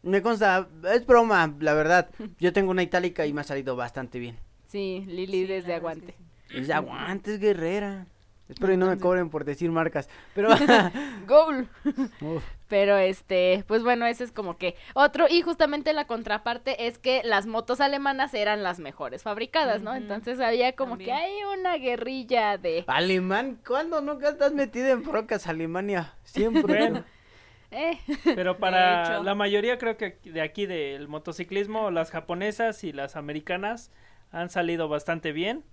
Me 0.03 0.21
consta, 0.21 0.69
es 0.93 1.05
broma, 1.05 1.53
la 1.59 1.73
verdad. 1.73 2.09
Yo 2.39 2.53
tengo 2.53 2.71
una 2.71 2.83
itálica 2.83 3.25
y 3.25 3.33
me 3.33 3.41
ha 3.41 3.43
salido 3.43 3.75
bastante 3.75 4.19
bien. 4.19 4.37
Sí, 4.65 5.03
Lili 5.07 5.41
Sí, 5.41 5.47
desde 5.47 5.57
es 5.57 5.65
que 5.65 5.73
aguante. 5.73 6.15
sí. 6.49 6.57
Es 6.57 7.39
guerrera. 7.39 8.05
Espero 8.49 8.73
y 8.73 8.77
no 8.77 8.87
me 8.87 8.97
cobren 8.97 9.29
por 9.29 9.43
decir 9.43 9.71
marcas. 9.71 10.09
Pero. 10.33 10.49
Goal. 11.27 11.67
Uf. 12.21 12.43
Pero 12.67 12.97
este, 12.97 13.63
pues 13.67 13.83
bueno, 13.83 14.05
ese 14.05 14.25
es 14.25 14.31
como 14.31 14.57
que 14.57 14.75
otro 14.93 15.25
y 15.29 15.41
justamente 15.41 15.93
la 15.93 16.05
contraparte 16.05 16.87
es 16.87 16.97
que 16.97 17.21
las 17.23 17.45
motos 17.45 17.79
alemanas 17.79 18.33
eran 18.33 18.61
las 18.61 18.79
mejores 18.79 19.23
fabricadas, 19.23 19.81
¿no? 19.81 19.95
Entonces 19.95 20.39
había 20.41 20.73
como 20.73 20.97
que 20.97 21.13
hay 21.13 21.31
una 21.57 21.77
guerrilla 21.77 22.57
de 22.57 22.83
Alemán, 22.87 23.57
¿cuándo 23.65 24.01
nunca 24.01 24.29
estás 24.29 24.51
metido 24.51 24.89
en 24.89 25.03
brocas, 25.03 25.47
Alemania? 25.47 26.13
Siempre. 26.25 26.77
Bueno, 26.77 27.05
eh, 27.71 27.99
pero 28.35 28.57
para 28.57 29.21
la 29.23 29.33
mayoría 29.33 29.77
creo 29.77 29.95
que 29.95 30.19
de 30.25 30.41
aquí 30.41 30.65
del 30.65 31.07
motociclismo, 31.07 31.89
las 31.89 32.11
japonesas 32.11 32.83
y 32.83 32.91
las 32.91 33.15
americanas 33.15 33.91
han 34.31 34.49
salido 34.49 34.89
bastante 34.89 35.31
bien. 35.31 35.63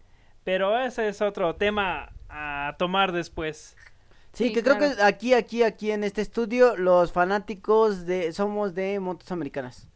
Pero 0.44 0.78
ese 0.78 1.08
es 1.08 1.22
otro 1.22 1.56
tema 1.56 2.12
a 2.34 2.74
tomar 2.78 3.12
después. 3.12 3.76
Sí, 4.32 4.48
Sí, 4.48 4.52
que 4.52 4.64
creo 4.64 4.78
que 4.78 5.00
aquí, 5.02 5.32
aquí, 5.32 5.62
aquí 5.62 5.92
en 5.92 6.02
este 6.02 6.20
estudio, 6.20 6.76
los 6.76 7.12
fanáticos 7.12 8.04
de 8.04 8.32
somos 8.32 8.74
de 8.74 8.98
motos 8.98 9.30
americanas. 9.30 9.86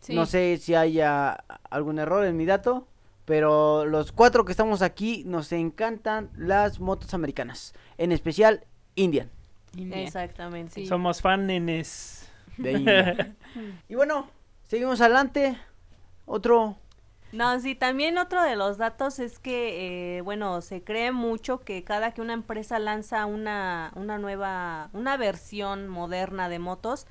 sí. 0.00 0.14
No 0.14 0.24
sé 0.24 0.56
si 0.56 0.74
haya 0.74 1.44
algún 1.68 1.98
error 1.98 2.24
en 2.24 2.36
mi 2.36 2.46
dato, 2.46 2.88
pero 3.26 3.84
los 3.84 4.12
cuatro 4.12 4.46
que 4.46 4.52
estamos 4.52 4.80
aquí 4.80 5.24
nos 5.26 5.52
encantan 5.52 6.30
las 6.38 6.80
motos 6.80 7.12
americanas, 7.12 7.74
en 7.98 8.12
especial 8.12 8.64
Indian. 8.94 9.28
India. 9.76 10.02
Exactamente. 10.02 10.72
Sí. 10.72 10.86
Somos 10.86 11.20
fanes. 11.20 12.30
De 12.56 12.72
India. 12.72 13.34
y 13.88 13.94
bueno, 13.94 14.30
seguimos 14.68 15.02
adelante. 15.02 15.58
Otro. 16.24 16.78
No, 17.36 17.60
sí, 17.60 17.74
también 17.74 18.16
otro 18.18 18.42
de 18.42 18.56
los 18.56 18.78
datos 18.78 19.18
es 19.18 19.38
que, 19.38 20.16
eh, 20.18 20.20
bueno, 20.22 20.62
se 20.62 20.82
cree 20.82 21.12
mucho 21.12 21.60
que 21.60 21.84
cada 21.84 22.12
que 22.12 22.22
una 22.22 22.32
empresa 22.32 22.78
lanza 22.78 23.26
una, 23.26 23.92
una 23.94 24.16
nueva, 24.18 24.88
una 24.94 25.16
versión 25.18 25.86
moderna 25.88 26.48
de 26.48 26.58
motos, 26.58 27.06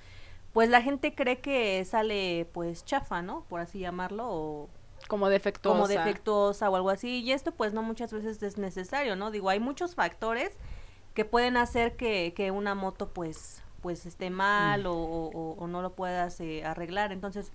pues 0.51 0.69
la 0.69 0.81
gente 0.81 1.13
cree 1.13 1.39
que 1.41 1.83
sale, 1.85 2.49
pues, 2.53 2.83
chafa, 2.85 3.21
¿no? 3.21 3.43
Por 3.49 3.59
así 3.61 3.79
llamarlo, 3.79 4.25
o 4.27 4.69
como 5.07 5.29
defectuosa. 5.29 5.75
como 5.75 5.87
defectuosa 5.87 6.69
o 6.71 6.75
algo 6.75 6.89
así. 6.89 7.21
Y 7.21 7.31
esto, 7.31 7.51
pues, 7.51 7.73
no 7.73 7.83
muchas 7.83 8.11
veces 8.11 8.41
es 8.41 8.57
necesario, 8.57 9.15
¿no? 9.15 9.29
Digo, 9.31 9.49
hay 9.49 9.59
muchos 9.59 9.93
factores 9.95 10.51
que 11.13 11.25
pueden 11.25 11.55
hacer 11.55 11.95
que, 11.97 12.33
que 12.35 12.49
una 12.51 12.73
moto, 12.73 13.09
pues, 13.09 13.61
pues, 13.81 14.05
esté 14.07 14.29
mal 14.31 14.87
o, 14.87 14.93
o- 14.95 15.29
o- 15.29 15.55
o 15.59 15.67
no 15.67 15.81
lo 15.83 15.93
puedas 15.93 16.39
eh, 16.39 16.63
arreglar. 16.65 17.11
Entonces, 17.11 17.51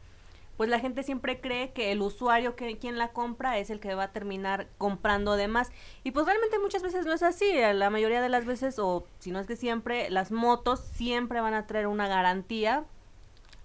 pues 0.60 0.68
la 0.68 0.78
gente 0.78 1.02
siempre 1.04 1.40
cree 1.40 1.72
que 1.72 1.90
el 1.90 2.02
usuario 2.02 2.54
que 2.54 2.76
quien 2.76 2.98
la 2.98 3.14
compra 3.14 3.56
es 3.56 3.70
el 3.70 3.80
que 3.80 3.94
va 3.94 4.02
a 4.02 4.12
terminar 4.12 4.68
comprando 4.76 5.36
de 5.36 5.48
más. 5.48 5.72
Y 6.04 6.10
pues 6.10 6.26
realmente 6.26 6.58
muchas 6.58 6.82
veces 6.82 7.06
no 7.06 7.14
es 7.14 7.22
así. 7.22 7.50
La 7.72 7.88
mayoría 7.88 8.20
de 8.20 8.28
las 8.28 8.44
veces 8.44 8.78
o 8.78 9.06
si 9.20 9.30
no 9.30 9.38
es 9.38 9.46
que 9.46 9.56
siempre 9.56 10.10
las 10.10 10.30
motos 10.30 10.80
siempre 10.80 11.40
van 11.40 11.54
a 11.54 11.66
traer 11.66 11.86
una 11.86 12.08
garantía 12.08 12.84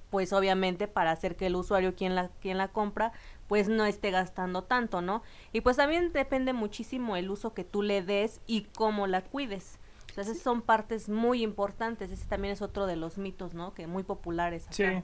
pues 0.10 0.32
obviamente 0.32 0.88
para 0.88 1.12
hacer 1.12 1.36
que 1.36 1.48
el 1.48 1.58
usuario 1.58 1.96
quien 1.96 2.16
la 2.16 2.30
quien 2.40 2.58
la 2.58 2.70
compra 2.70 3.12
pues 3.50 3.68
no 3.68 3.84
esté 3.84 4.12
gastando 4.12 4.64
tanto 4.64 5.02
no 5.02 5.22
y 5.52 5.60
pues 5.60 5.76
también 5.76 6.14
depende 6.14 6.54
muchísimo 6.54 7.18
el 7.18 7.30
uso 7.30 7.54
que 7.54 7.66
tú 7.66 7.82
le 7.82 8.04
des 8.04 8.40
y 8.48 8.68
cómo 8.74 9.06
la 9.06 9.20
cuides. 9.20 9.80
Entonces 10.12 10.42
son 10.42 10.62
partes 10.62 11.10
muy 11.10 11.44
importantes. 11.44 12.10
Ese 12.10 12.26
también 12.26 12.54
es 12.54 12.62
otro 12.62 12.86
de 12.86 12.96
los 12.96 13.18
mitos 13.18 13.54
no 13.54 13.74
que 13.74 13.86
muy 13.86 14.04
populares 14.04 14.64
acá. 14.68 14.74
Sí. 14.74 15.04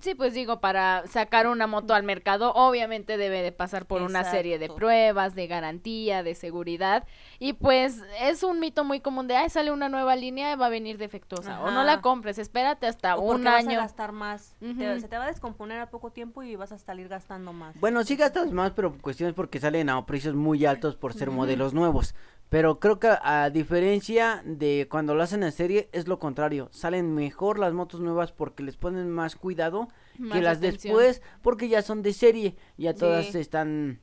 Sí, 0.00 0.14
pues 0.14 0.34
digo, 0.34 0.60
para 0.60 1.06
sacar 1.08 1.46
una 1.46 1.66
moto 1.66 1.94
al 1.94 2.02
mercado, 2.02 2.52
obviamente 2.54 3.16
debe 3.16 3.42
de 3.42 3.52
pasar 3.52 3.86
por 3.86 4.02
una 4.02 4.22
serie 4.30 4.58
de 4.58 4.68
pruebas, 4.68 5.34
de 5.34 5.46
garantía, 5.46 6.22
de 6.22 6.34
seguridad. 6.34 7.04
Y 7.38 7.54
pues 7.54 8.00
es 8.20 8.42
un 8.42 8.60
mito 8.60 8.84
muy 8.84 9.00
común 9.00 9.26
de, 9.26 9.36
ay, 9.36 9.48
sale 9.50 9.70
una 9.72 9.88
nueva 9.88 10.14
línea 10.14 10.52
y 10.52 10.56
va 10.56 10.66
a 10.66 10.68
venir 10.68 10.98
defectuosa. 10.98 11.60
O 11.62 11.70
no 11.70 11.82
la 11.84 12.00
compres, 12.00 12.38
espérate 12.38 12.86
hasta 12.86 13.16
O 13.16 13.22
un 13.22 13.32
porque 13.32 13.44
vas 13.48 13.66
a 13.66 13.70
año. 13.70 13.78
gastar 13.80 14.12
más. 14.12 14.54
Te- 14.60 15.00
se 15.00 15.08
te 15.08 15.18
va 15.18 15.24
a 15.24 15.28
descomponer 15.28 15.80
a 15.80 15.90
poco 15.90 16.10
tiempo 16.10 16.42
y 16.42 16.54
vas 16.54 16.70
a 16.72 16.78
salir 16.78 17.08
gastando 17.08 17.52
más. 17.52 17.74
Bueno, 17.80 18.04
sí 18.04 18.16
gastas 18.16 18.52
más, 18.52 18.72
pero 18.72 18.96
cuestiones 18.98 19.34
porque 19.34 19.58
salen 19.58 19.88
a 19.90 20.04
precios 20.06 20.34
muy 20.34 20.64
altos 20.66 20.96
por 20.96 21.14
ser 21.14 21.30
modelos 21.30 21.74
nuevos. 21.74 22.14
Pero 22.48 22.78
creo 22.78 23.00
que 23.00 23.08
a 23.22 23.50
diferencia 23.50 24.40
de 24.44 24.86
cuando 24.90 25.14
lo 25.14 25.22
hacen 25.22 25.42
en 25.42 25.50
serie, 25.52 25.88
es 25.92 26.06
lo 26.06 26.18
contrario. 26.20 26.68
Salen 26.70 27.14
mejor 27.14 27.58
las 27.58 27.72
motos 27.72 28.00
nuevas 28.00 28.30
porque 28.32 28.62
les 28.62 28.76
ponen 28.76 29.10
más 29.10 29.34
cuidado 29.34 29.88
que 30.32 30.40
las 30.40 30.58
atención. 30.58 30.94
después 30.96 31.22
porque 31.42 31.68
ya 31.68 31.82
son 31.82 32.02
de 32.02 32.12
serie. 32.12 32.54
Ya 32.78 32.94
todas 32.94 33.26
Sí. 33.26 33.38
están 33.38 33.98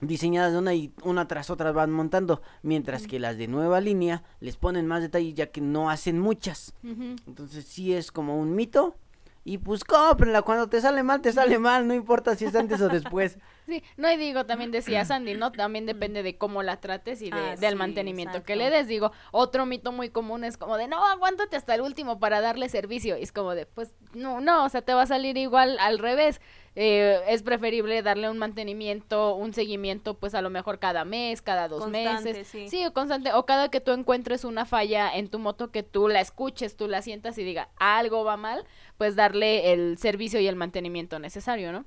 diseñadas 0.00 0.52
de 0.52 0.58
una 0.58 0.74
y 0.74 0.92
una 1.04 1.28
tras 1.28 1.50
otra 1.50 1.70
van 1.72 1.90
montando. 1.90 2.40
Mientras 2.62 3.06
que 3.06 3.18
las 3.20 3.36
de 3.36 3.46
nueva 3.46 3.80
línea 3.82 4.22
les 4.40 4.56
ponen 4.56 4.86
más 4.86 5.02
detalle 5.02 5.34
ya 5.34 5.48
que 5.48 5.60
no 5.60 5.90
hacen 5.90 6.18
muchas. 6.18 6.74
Entonces 6.82 7.64
sí 7.66 7.92
es 7.92 8.10
como 8.10 8.38
un 8.38 8.54
mito. 8.54 8.96
Y 9.44 9.58
pues 9.58 9.84
cómprenla, 9.84 10.42
cuando 10.42 10.68
te 10.68 10.80
sale 10.80 11.02
mal, 11.02 11.20
te 11.20 11.32
sale 11.32 11.58
mal, 11.58 11.86
no 11.88 11.94
importa 11.94 12.36
si 12.36 12.44
es 12.46 12.54
antes 12.54 12.80
o 12.80 12.88
después. 12.88 13.38
Sí, 13.66 13.82
no, 13.96 14.10
y 14.10 14.16
digo, 14.16 14.44
también 14.44 14.70
decía 14.72 15.04
Sandy, 15.04 15.34
¿no? 15.34 15.52
También 15.52 15.86
depende 15.86 16.22
de 16.22 16.36
cómo 16.36 16.62
la 16.62 16.80
trates 16.80 17.22
y 17.22 17.30
de, 17.30 17.38
Ah, 17.38 17.56
del 17.56 17.72
sí, 17.72 17.76
mantenimiento 17.76 18.42
que 18.42 18.56
le 18.56 18.70
des. 18.70 18.88
Digo, 18.88 19.12
otro 19.30 19.66
mito 19.66 19.92
muy 19.92 20.08
común 20.10 20.42
es 20.44 20.56
como 20.56 20.76
de, 20.76 20.88
no, 20.88 21.04
aguántate 21.06 21.56
hasta 21.56 21.74
el 21.74 21.80
último 21.80 22.18
para 22.18 22.40
darle 22.40 22.68
servicio. 22.68 23.16
Y 23.16 23.22
es 23.22 23.30
como 23.32 23.54
de, 23.54 23.66
pues, 23.66 23.94
no, 24.14 24.40
no, 24.40 24.64
o 24.64 24.68
sea, 24.68 24.82
te 24.82 24.94
va 24.94 25.02
a 25.02 25.06
salir 25.06 25.36
igual 25.36 25.78
al 25.78 25.98
revés. 25.98 26.40
Eh, 26.74 27.20
es 27.28 27.42
preferible 27.42 28.02
darle 28.02 28.30
un 28.30 28.38
mantenimiento, 28.38 29.34
un 29.36 29.52
seguimiento, 29.52 30.14
pues 30.14 30.34
a 30.34 30.40
lo 30.42 30.48
mejor 30.50 30.78
cada 30.78 31.04
mes, 31.04 31.42
cada 31.42 31.68
dos 31.68 31.82
Constante, 31.84 32.30
meses. 32.32 32.48
sí. 32.48 32.68
Sí, 32.68 32.84
o 32.86 32.92
constante. 32.92 33.32
O 33.34 33.44
cada 33.46 33.68
que 33.70 33.80
tú 33.80 33.92
encuentres 33.92 34.44
una 34.44 34.64
falla 34.64 35.14
en 35.14 35.28
tu 35.28 35.38
moto, 35.38 35.70
que 35.70 35.82
tú 35.82 36.08
la 36.08 36.20
escuches, 36.20 36.76
tú 36.76 36.88
la 36.88 37.02
sientas 37.02 37.36
y 37.38 37.44
diga, 37.44 37.68
algo 37.76 38.24
va 38.24 38.36
mal, 38.36 38.64
pues 38.96 39.14
darle 39.16 39.72
el 39.72 39.98
servicio 39.98 40.40
y 40.40 40.48
el 40.48 40.56
mantenimiento 40.56 41.18
necesario, 41.18 41.72
¿no? 41.72 41.84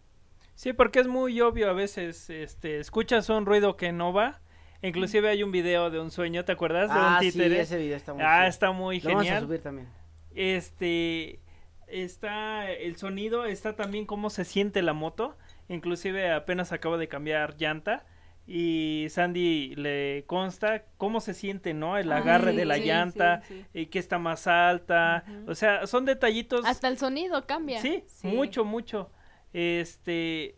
Sí, 0.55 0.73
porque 0.73 0.99
es 0.99 1.07
muy 1.07 1.39
obvio 1.41 1.69
a 1.69 1.73
veces, 1.73 2.29
este, 2.29 2.79
escuchas 2.79 3.29
un 3.29 3.45
ruido 3.45 3.75
que 3.77 3.91
no 3.91 4.13
va. 4.13 4.41
Inclusive 4.81 5.29
hay 5.29 5.43
un 5.43 5.51
video 5.51 5.89
de 5.89 5.99
un 5.99 6.11
sueño, 6.11 6.45
¿te 6.45 6.51
acuerdas? 6.51 6.89
De 6.89 6.95
ah, 6.97 7.19
un 7.21 7.31
sí, 7.31 7.41
ese 7.41 7.77
video 7.77 7.97
está 7.97 8.13
muy 8.13 8.23
ah, 8.23 8.47
está 8.47 8.71
muy 8.71 8.99
Lo 9.01 9.09
vamos 9.09 9.21
a 9.23 9.25
genial. 9.25 9.43
subir 9.43 9.61
también. 9.61 9.87
Este, 10.33 11.39
está 11.87 12.69
el 12.71 12.95
sonido, 12.97 13.45
está 13.45 13.75
también 13.75 14.05
cómo 14.05 14.29
se 14.29 14.45
siente 14.45 14.81
la 14.81 14.93
moto. 14.93 15.37
Inclusive 15.69 16.31
apenas 16.31 16.71
acaba 16.71 16.97
de 16.97 17.07
cambiar 17.07 17.55
llanta 17.57 18.05
y 18.47 19.07
Sandy 19.09 19.73
le 19.75 20.23
consta 20.27 20.83
cómo 20.97 21.19
se 21.19 21.33
siente, 21.33 21.73
¿no? 21.73 21.97
El 21.97 22.11
Ah, 22.11 22.17
agarre 22.17 22.53
de 22.53 22.65
la 22.65 22.75
sí, 22.75 22.83
llanta 22.83 23.41
sí, 23.47 23.65
sí. 23.73 23.79
y 23.81 23.85
que 23.87 23.97
está 23.97 24.19
más 24.19 24.45
alta. 24.45 25.23
O 25.47 25.55
sea, 25.55 25.87
son 25.87 26.05
detallitos. 26.05 26.63
Hasta 26.65 26.87
el 26.89 26.99
sonido 26.99 27.45
cambia. 27.47 27.81
Sí, 27.81 28.03
Sí. 28.05 28.27
mucho, 28.27 28.63
mucho. 28.63 29.09
Este. 29.55 30.55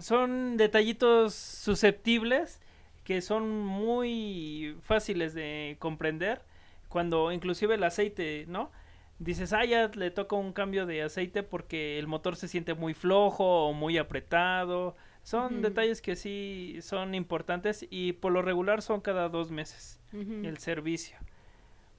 Son 0.00 0.56
detallitos 0.56 1.34
susceptibles 1.34 2.60
que 3.04 3.20
son 3.20 3.60
muy 3.60 4.76
fáciles 4.82 5.34
de 5.34 5.76
comprender. 5.78 6.42
Cuando 6.88 7.30
inclusive 7.30 7.76
el 7.76 7.84
aceite, 7.84 8.46
¿no? 8.48 8.72
Dices, 9.20 9.52
ah, 9.52 9.64
ya 9.64 9.86
le 9.94 10.10
toca 10.10 10.34
un 10.34 10.52
cambio 10.52 10.84
de 10.84 11.02
aceite 11.02 11.44
porque 11.44 12.00
el 12.00 12.08
motor 12.08 12.34
se 12.34 12.48
siente 12.48 12.74
muy 12.74 12.92
flojo 12.92 13.68
o 13.68 13.72
muy 13.72 13.98
apretado. 13.98 14.96
Son 15.22 15.62
detalles 15.62 16.02
que 16.02 16.16
sí 16.16 16.78
son 16.82 17.14
importantes 17.14 17.86
y 17.88 18.14
por 18.14 18.32
lo 18.32 18.42
regular 18.42 18.82
son 18.82 19.00
cada 19.00 19.28
dos 19.28 19.52
meses 19.52 20.00
el 20.12 20.58
servicio. 20.58 21.16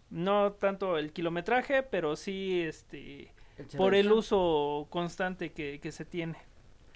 No 0.09 0.51
tanto 0.51 0.97
el 0.97 1.13
kilometraje, 1.13 1.81
pero 1.81 2.17
sí 2.17 2.61
este 2.61 3.33
por 3.77 3.95
el 3.95 4.11
uso 4.11 4.87
constante 4.89 5.51
que, 5.51 5.79
que 5.79 5.91
se 5.91 6.05
tiene. 6.05 6.37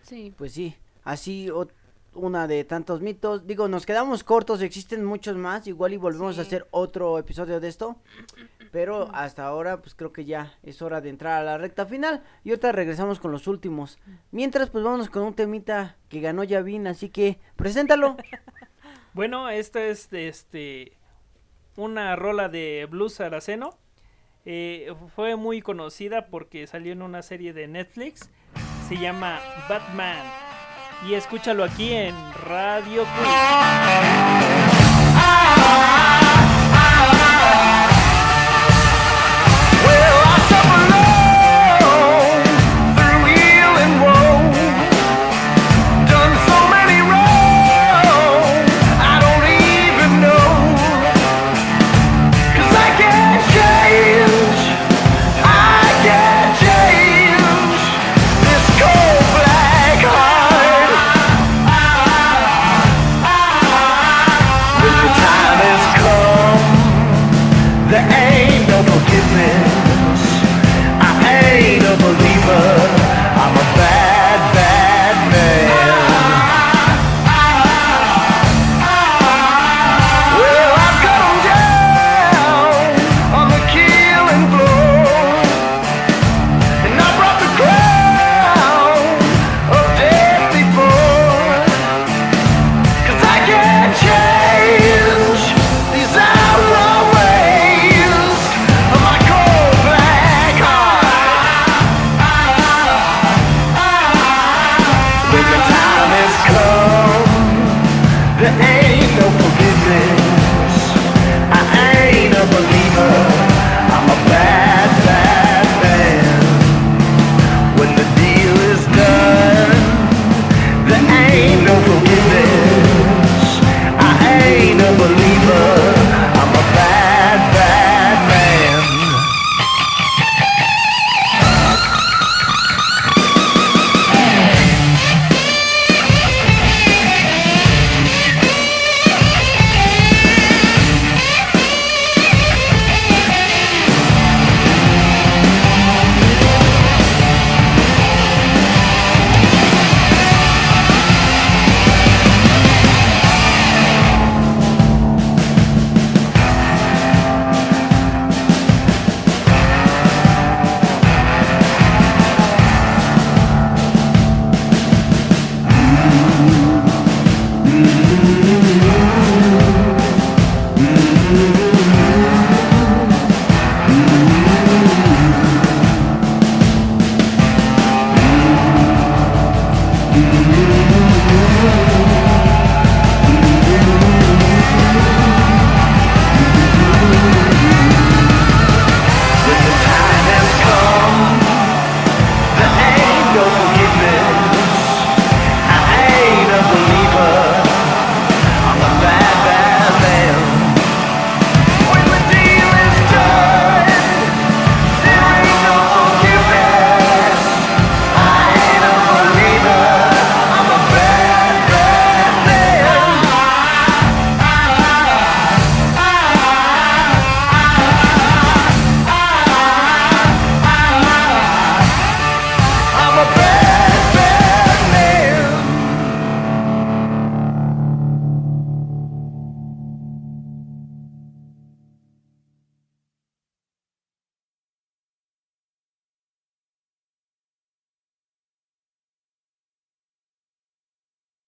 Sí. 0.03 0.33
Pues 0.37 0.53
sí, 0.53 0.75
así 1.03 1.49
una 2.13 2.47
de 2.47 2.63
tantos 2.63 3.01
mitos. 3.01 3.45
Digo, 3.45 3.67
nos 3.67 3.85
quedamos 3.85 4.23
cortos, 4.23 4.61
existen 4.61 5.03
muchos 5.05 5.35
más. 5.37 5.67
Igual 5.67 5.93
y 5.93 5.97
volvemos 5.97 6.37
a 6.37 6.41
hacer 6.41 6.67
otro 6.71 7.17
episodio 7.17 7.59
de 7.59 7.67
esto. 7.67 7.97
Pero 8.71 9.09
hasta 9.13 9.45
ahora, 9.45 9.81
pues 9.81 9.95
creo 9.95 10.13
que 10.13 10.25
ya 10.25 10.53
es 10.63 10.81
hora 10.81 11.01
de 11.01 11.09
entrar 11.09 11.41
a 11.41 11.43
la 11.43 11.57
recta 11.57 11.85
final. 11.85 12.23
Y 12.43 12.49
ahorita 12.49 12.71
regresamos 12.71 13.19
con 13.19 13.31
los 13.31 13.47
últimos. 13.47 13.97
Mientras, 14.31 14.69
pues 14.69 14.83
vámonos 14.83 15.09
con 15.09 15.23
un 15.23 15.33
temita 15.33 15.97
que 16.07 16.21
ganó 16.21 16.43
Yavin. 16.43 16.87
Así 16.87 17.09
que, 17.09 17.39
preséntalo. 17.55 18.17
Bueno, 19.11 19.49
esta 19.49 19.83
es 19.83 20.11
de, 20.11 20.27
este 20.27 20.93
una 21.75 22.15
rola 22.15 22.47
de 22.47 22.87
Blues 22.89 23.15
Saraceno. 23.15 23.77
Eh, 24.45 24.93
fue 25.15 25.35
muy 25.35 25.61
conocida 25.61 26.27
porque 26.27 26.65
salió 26.67 26.93
en 26.93 27.01
una 27.01 27.21
serie 27.21 27.53
de 27.53 27.67
Netflix. 27.67 28.29
Se 28.87 28.97
llama 28.97 29.39
Batman. 29.67 30.25
Y 31.07 31.13
escúchalo 31.13 31.63
aquí 31.63 31.93
en 31.93 32.15
Radio 32.45 33.03
Queen. 33.03 34.78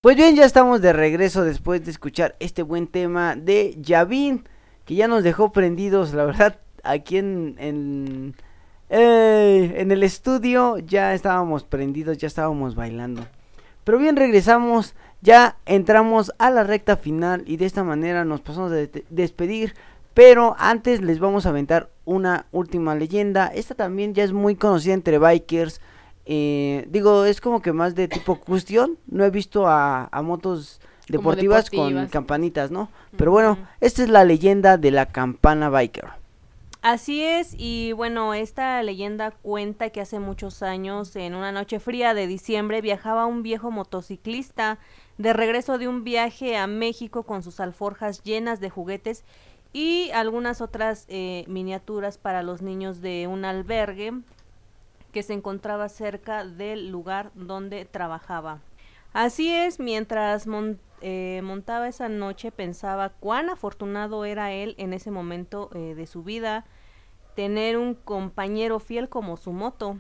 Pues 0.01 0.15
bien, 0.15 0.35
ya 0.35 0.45
estamos 0.45 0.81
de 0.81 0.93
regreso 0.93 1.43
después 1.43 1.85
de 1.85 1.91
escuchar 1.91 2.35
este 2.39 2.63
buen 2.63 2.87
tema 2.87 3.35
de 3.35 3.77
Yavin, 3.79 4.43
que 4.83 4.95
ya 4.95 5.07
nos 5.07 5.23
dejó 5.23 5.51
prendidos, 5.51 6.15
la 6.15 6.25
verdad, 6.25 6.59
aquí 6.83 7.17
en, 7.17 7.55
en, 7.59 8.35
Eh, 8.89 9.75
en 9.77 9.91
el 9.91 10.01
estudio 10.01 10.79
ya 10.79 11.13
estábamos 11.13 11.63
prendidos, 11.65 12.17
ya 12.17 12.25
estábamos 12.25 12.73
bailando. 12.73 13.27
Pero 13.83 13.99
bien, 13.99 14.15
regresamos, 14.15 14.95
ya 15.21 15.57
entramos 15.67 16.33
a 16.39 16.49
la 16.49 16.63
recta 16.63 16.97
final 16.97 17.43
y 17.45 17.57
de 17.57 17.67
esta 17.67 17.83
manera 17.83 18.25
nos 18.25 18.41
pasamos 18.41 18.71
a 18.71 18.75
de- 18.75 19.05
despedir. 19.11 19.75
Pero 20.15 20.55
antes 20.57 20.99
les 21.01 21.19
vamos 21.19 21.45
a 21.45 21.49
aventar 21.49 21.89
una 22.05 22.47
última 22.51 22.95
leyenda. 22.95 23.47
Esta 23.53 23.75
también 23.75 24.15
ya 24.15 24.23
es 24.23 24.33
muy 24.33 24.55
conocida 24.55 24.95
entre 24.95 25.19
bikers. 25.19 25.79
Eh, 26.26 26.88
digo, 26.89 27.26
es 27.26 27.41
como 27.41 27.61
que 27.61 27.74
más 27.74 27.95
de 27.95 28.07
tipo 28.07 28.39
cuestión. 28.39 28.97
No 29.07 29.26
he 29.26 29.30
visto 29.30 29.67
a, 29.67 30.07
a 30.11 30.22
motos 30.22 30.80
deportivas, 31.07 31.69
con 31.69 32.07
campanitas, 32.07 32.72
¿no? 32.72 32.89
Pero 33.17 33.32
bueno, 33.32 33.57
esta 33.80 34.03
es 34.03 34.09
la 34.09 34.24
leyenda 34.24 34.78
de 34.78 34.91
la 34.91 35.07
campana 35.07 35.69
biker. 35.69 36.22
Así 36.82 37.22
es, 37.22 37.53
y 37.55 37.91
bueno, 37.91 38.34
esta 38.34 38.82
leyenda 38.82 39.30
cuenta 39.30 39.91
que 39.91 40.01
hace 40.01 40.17
muchos 40.17 40.63
años, 40.63 41.16
en 41.16 41.36
una 41.36 41.51
noche 41.51 41.79
fría 41.79 42.16
de 42.16 42.25
diciembre, 42.25 42.82
viajaba 42.82 43.28
un 43.28 43.43
viejo 43.43 43.70
motociclista 43.70 44.79
de 45.20 45.33
regreso 45.33 45.78
de 45.78 45.87
un 45.87 46.04
viaje 46.04 46.58
a 46.58 46.66
México 46.66 47.21
con 47.21 47.43
sus 47.43 47.59
alforjas 47.59 48.24
llenas 48.24 48.59
de 48.59 48.71
juguetes 48.71 49.24
y 49.74 50.09
algunas 50.12 50.59
otras 50.59 51.05
eh, 51.08 51.45
miniaturas 51.47 52.17
para 52.17 52.41
los 52.41 52.63
niños 52.63 53.00
de 53.00 53.28
un 53.28 53.45
albergue 53.45 54.13
que 55.12 55.24
se 55.24 55.33
encontraba 55.33 55.89
cerca 55.89 56.46
del 56.46 56.89
lugar 56.89 57.32
donde 57.36 57.86
trabajaba. 57.86 58.62
Así 59.13 59.54
es, 59.54 59.79
mientras 59.79 60.47
eh, 61.01 61.42
montaba 61.43 61.88
esa 61.88 62.08
noche 62.08 62.51
pensaba 62.51 63.09
cuán 63.09 63.50
afortunado 63.50 64.24
era 64.24 64.54
él 64.54 64.75
en 64.78 64.93
ese 64.93 65.12
momento 65.12 65.70
eh, 65.74 65.96
de 65.96 66.08
su 66.08 66.24
vida 66.24 66.66
tener 67.36 67.78
un 67.78 67.96
compañero 67.96 68.79
fiel 68.79 69.09
como 69.09 69.36
su 69.36 69.51
moto 69.51 69.97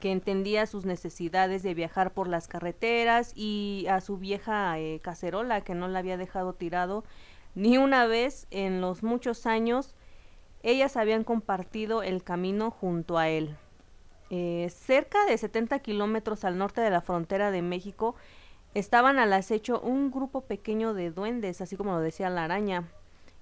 que 0.00 0.12
entendía 0.12 0.66
sus 0.66 0.86
necesidades 0.86 1.62
de 1.62 1.74
viajar 1.74 2.12
por 2.14 2.28
las 2.28 2.48
carreteras 2.48 3.32
y 3.34 3.86
a 3.90 4.00
su 4.00 4.16
vieja 4.16 4.78
eh, 4.78 5.00
cacerola 5.02 5.62
que 5.62 5.74
no 5.74 5.88
la 5.88 5.98
había 5.98 6.16
dejado 6.16 6.52
tirado 6.52 7.04
ni 7.54 7.76
una 7.76 8.06
vez 8.06 8.46
en 8.50 8.80
los 8.80 9.02
muchos 9.02 9.46
años 9.46 9.96
ellas 10.62 10.96
habían 10.96 11.24
compartido 11.24 12.02
el 12.02 12.22
camino 12.22 12.70
junto 12.70 13.18
a 13.18 13.28
él. 13.28 13.56
Eh, 14.30 14.70
cerca 14.70 15.24
de 15.26 15.38
70 15.38 15.78
kilómetros 15.78 16.44
al 16.44 16.58
norte 16.58 16.80
de 16.80 16.90
la 16.90 17.00
frontera 17.00 17.50
de 17.50 17.62
México 17.62 18.14
estaban 18.74 19.18
al 19.18 19.32
acecho 19.32 19.80
un 19.80 20.10
grupo 20.10 20.42
pequeño 20.42 20.92
de 20.94 21.10
duendes, 21.10 21.60
así 21.60 21.76
como 21.76 21.92
lo 21.92 22.00
decía 22.00 22.28
la 22.28 22.44
araña, 22.44 22.88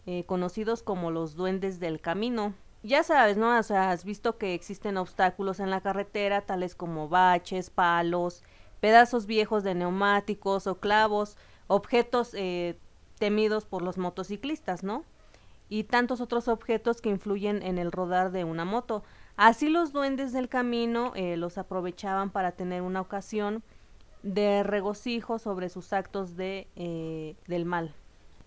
eh, 0.07 0.25
conocidos 0.25 0.83
como 0.83 1.11
los 1.11 1.35
duendes 1.35 1.81
del 1.81 2.01
camino. 2.01 2.55
Ya 2.83 3.03
sabes, 3.03 3.37
¿no? 3.37 3.59
O 3.59 3.63
sea, 3.63 3.91
has 3.91 4.05
visto 4.05 4.39
que 4.39 4.55
existen 4.55 4.97
obstáculos 4.97 5.59
en 5.59 5.71
la 5.71 5.81
carretera, 5.81 6.43
tales 6.43 6.77
como 6.77 7.09
baches, 7.09 7.71
palos, 7.71 8.45
pedazos 8.81 9.27
viejos 9.27 9.65
de 9.65 9.75
neumáticos 9.75 10.69
o 10.69 10.79
clavos, 10.79 11.37
objetos 11.67 12.31
eh, 12.35 12.79
temidos 13.19 13.67
por 13.67 13.83
los 13.83 13.99
motociclistas, 13.99 14.85
¿no? 14.85 15.05
y 15.69 15.85
tantos 15.85 16.21
otros 16.21 16.49
objetos 16.49 17.01
que 17.01 17.09
influyen 17.09 17.63
en 17.63 17.79
el 17.79 17.93
rodar 17.93 18.31
de 18.31 18.45
una 18.45 18.65
moto. 18.65 19.03
Así 19.37 19.69
los 19.69 19.93
duendes 19.93 20.33
del 20.33 20.49
camino 20.49 21.13
eh, 21.15 21.37
los 21.37 21.59
aprovechaban 21.59 22.31
para 22.31 22.53
tener 22.53 22.83
una 22.83 23.01
ocasión 23.03 23.63
de 24.23 24.63
regocijo 24.63 25.39
sobre 25.39 25.69
sus 25.69 25.93
actos 25.93 26.37
de, 26.37 26.69
eh, 26.75 27.37
del 27.47 27.65
mal. 27.65 27.95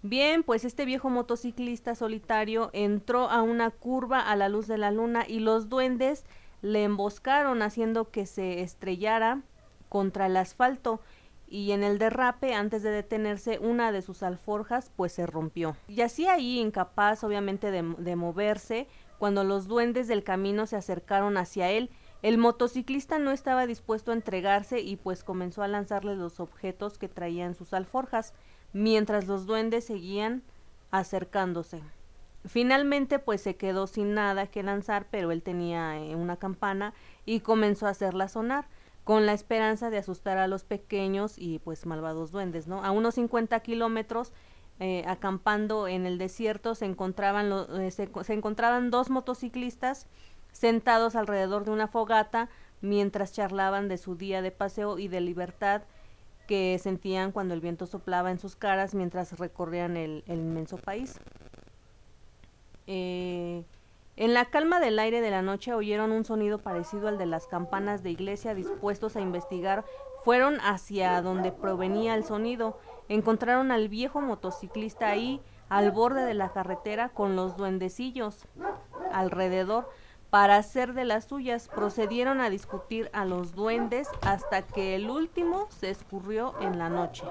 Bien, 0.02 0.44
pues 0.44 0.66
este 0.66 0.86
viejo 0.86 1.10
motociclista 1.10 1.94
solitario 1.94 2.70
entró 2.74 3.30
a 3.30 3.41
una 3.41 3.70
curva 3.70 4.20
a 4.20 4.36
la 4.36 4.49
luz 4.49 4.66
de 4.68 4.78
la 4.78 4.91
luna 4.91 5.26
y 5.28 5.40
los 5.40 5.70
duendes 5.70 6.26
le 6.61 6.84
emboscaron 6.84 7.61
haciendo 7.61 8.10
que 8.10 8.26
se 8.26 8.61
estrellara 8.61 9.41
contra 9.90 10.26
el 10.26 10.38
asfalto 10.38 11.02
y 11.48 11.72
en 11.72 11.84
el 11.84 11.98
derrape, 11.98 12.53
antes 12.53 12.84
de 12.84 12.91
detenerse, 12.91 13.60
una 13.60 13.91
de 13.91 14.02
sus 14.02 14.24
alforjas 14.24 14.91
pues 14.95 15.11
se 15.11 15.26
rompió. 15.26 15.76
Y 15.88 16.02
así 16.02 16.28
ahí, 16.28 16.60
incapaz 16.60 17.24
obviamente 17.24 17.72
de, 17.72 17.82
de 17.98 18.16
moverse, 18.16 18.88
cuando 19.20 19.44
los 19.44 19.68
duendes 19.68 20.08
del 20.08 20.24
camino 20.24 20.66
se 20.66 20.78
acercaron 20.78 21.38
hacia 21.38 21.70
él, 21.70 21.91
el 22.22 22.38
motociclista 22.38 23.20
no 23.20 23.32
estaba 23.32 23.68
dispuesto 23.68 24.12
a 24.12 24.16
entregarse 24.16 24.80
y 24.80 24.96
pues 24.96 25.24
comenzó 25.24 25.62
a 25.62 25.68
lanzarle 25.68 26.16
los 26.16 26.40
objetos 26.40 26.98
que 26.98 27.08
traían 27.08 27.54
sus 27.54 27.74
alforjas, 27.74 28.34
mientras 28.74 29.28
los 29.28 29.46
duendes 29.46 29.86
seguían 29.86 30.41
acercándose. 30.90 31.82
Finalmente 32.46 33.20
pues 33.20 33.41
se 33.41 33.58
quedó 33.58 33.88
sin 33.88 34.14
nada 34.14 34.48
que 34.48 34.64
lanzar, 34.64 35.08
pero 35.12 35.32
él 35.32 35.44
tenía 35.44 36.00
eh, 36.00 36.16
una 36.16 36.38
campana 36.38 36.94
y 37.26 37.41
comenzó 37.41 37.88
a 37.88 37.91
hacerla 37.91 38.30
sonar 38.30 38.68
con 39.04 39.26
la 39.26 39.34
esperanza 39.34 39.90
de 39.90 39.98
asustar 39.98 40.38
a 40.38 40.48
los 40.48 40.64
pequeños 40.64 41.36
y 41.38 41.60
pues 41.60 41.86
malvados 41.86 42.32
duendes, 42.32 42.68
¿no? 42.68 42.84
A 42.84 42.91
unos 42.91 43.16
50 43.16 43.60
kilómetros, 43.62 44.32
eh, 44.80 45.03
acampando 45.07 45.88
en 45.88 46.06
el 46.06 46.18
desierto, 46.18 46.76
se 46.76 46.85
encontraban, 46.85 47.51
eh, 47.80 47.91
se, 47.91 48.10
se 48.23 48.34
encontraban 48.34 48.91
dos 48.91 49.10
motociclistas 49.10 50.07
sentados 50.51 51.15
alrededor 51.15 51.65
de 51.65 51.72
una 51.72 51.88
fogata 51.88 52.49
mientras 52.81 53.34
charlaban 53.34 53.88
de 53.88 53.97
su 53.97 54.15
día 54.15 54.41
de 54.41 54.51
paseo 54.51 54.97
y 54.99 55.07
de 55.07 55.22
libertad 55.22 55.84
que 56.47 56.80
sentían 56.81 57.31
cuando 57.31 57.53
el 57.53 57.61
viento 57.61 57.85
soplaba 57.85 58.31
en 58.31 58.39
sus 58.39 58.56
caras 58.56 58.95
mientras 58.95 59.38
recorrían 59.38 59.97
el, 59.97 60.23
el 60.27 60.39
inmenso 60.39 60.77
país. 60.77 61.19
Eh, 62.88 63.64
en 64.18 64.34
la 64.34 64.45
calma 64.45 64.80
del 64.80 64.97
aire 64.97 65.22
de 65.22 65.30
la 65.30 65.43
noche 65.43 65.73
oyeron 65.73 66.11
un 66.11 66.26
sonido 66.26 66.57
parecido 66.57 67.07
al 67.07 67.19
de 67.19 67.27
las 67.27 67.45
campanas 67.45 68.01
de 68.01 68.10
iglesia 68.10 68.56
dispuestos 68.56 69.15
a 69.15 69.22
investigar. 69.22 69.85
Fueron 70.26 70.60
hacia 70.60 71.22
donde 71.22 71.51
provenía 71.51 72.15
el 72.15 72.23
sonido. 72.23 72.80
Encontraron 73.10 73.72
al 73.72 73.90
viejo 73.90 74.22
motociclista 74.22 75.10
ahí, 75.10 75.41
al 75.68 75.91
borde 75.91 76.26
de 76.26 76.36
la 76.36 76.53
carretera, 76.53 77.10
con 77.10 77.36
los 77.36 77.57
duendecillos 77.57 78.45
alrededor 79.11 79.90
para 80.30 80.57
hacer 80.57 80.94
de 80.94 81.06
las 81.06 81.26
suyas. 81.26 81.68
Procedieron 81.68 82.40
a 82.40 82.49
discutir 82.49 83.10
a 83.11 83.26
los 83.26 83.56
duendes 83.56 84.07
hasta 84.22 84.61
que 84.61 84.95
el 84.95 85.10
último 85.10 85.68
se 85.69 85.90
escurrió 85.90 86.53
en 86.61 86.77
la 86.77 86.90
noche. 86.90 87.26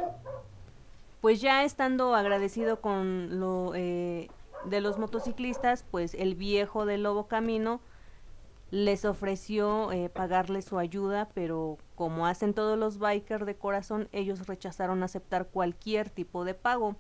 Pues 1.20 1.40
ya 1.40 1.64
estando 1.64 2.14
agradecido 2.14 2.80
con 2.80 3.40
lo 3.40 3.72
eh, 3.74 4.28
de 4.64 4.80
los 4.80 4.98
motociclistas, 4.98 5.84
pues 5.90 6.14
el 6.14 6.34
viejo 6.34 6.86
del 6.86 7.04
Lobo 7.04 7.28
Camino 7.28 7.80
les 8.70 9.04
ofreció 9.04 9.92
eh, 9.92 10.10
pagarle 10.10 10.62
su 10.62 10.78
ayuda, 10.78 11.28
pero 11.34 11.78
como 11.94 12.26
hacen 12.26 12.52
todos 12.52 12.78
los 12.78 12.98
bikers 12.98 13.46
de 13.46 13.56
corazón, 13.56 14.08
ellos 14.12 14.46
rechazaron 14.46 15.02
aceptar 15.02 15.46
cualquier 15.48 16.10
tipo 16.10 16.44
de 16.44 16.54
pago. 16.54 16.96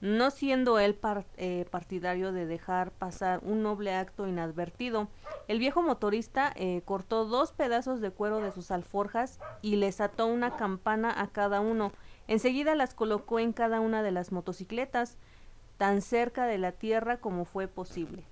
No 0.00 0.30
siendo 0.30 0.78
él 0.78 0.98
eh, 1.38 1.64
partidario 1.70 2.30
de 2.30 2.46
dejar 2.46 2.92
pasar 2.92 3.40
un 3.42 3.62
noble 3.62 3.94
acto 3.94 4.28
inadvertido, 4.28 5.08
el 5.48 5.58
viejo 5.58 5.82
motorista 5.82 6.52
eh, 6.54 6.82
cortó 6.84 7.24
dos 7.24 7.52
pedazos 7.52 8.00
de 8.00 8.10
cuero 8.10 8.40
de 8.40 8.52
sus 8.52 8.70
alforjas 8.70 9.40
y 9.62 9.76
les 9.76 10.00
ató 10.00 10.26
una 10.26 10.56
campana 10.56 11.12
a 11.18 11.28
cada 11.28 11.60
uno. 11.60 11.92
Enseguida 12.28 12.74
las 12.74 12.94
colocó 12.94 13.38
en 13.38 13.52
cada 13.52 13.80
una 13.80 14.02
de 14.02 14.12
las 14.12 14.32
motocicletas, 14.32 15.16
tan 15.78 16.02
cerca 16.02 16.46
de 16.46 16.58
la 16.58 16.72
tierra 16.72 17.16
como 17.18 17.44
fue 17.44 17.66
posible. 17.66 18.24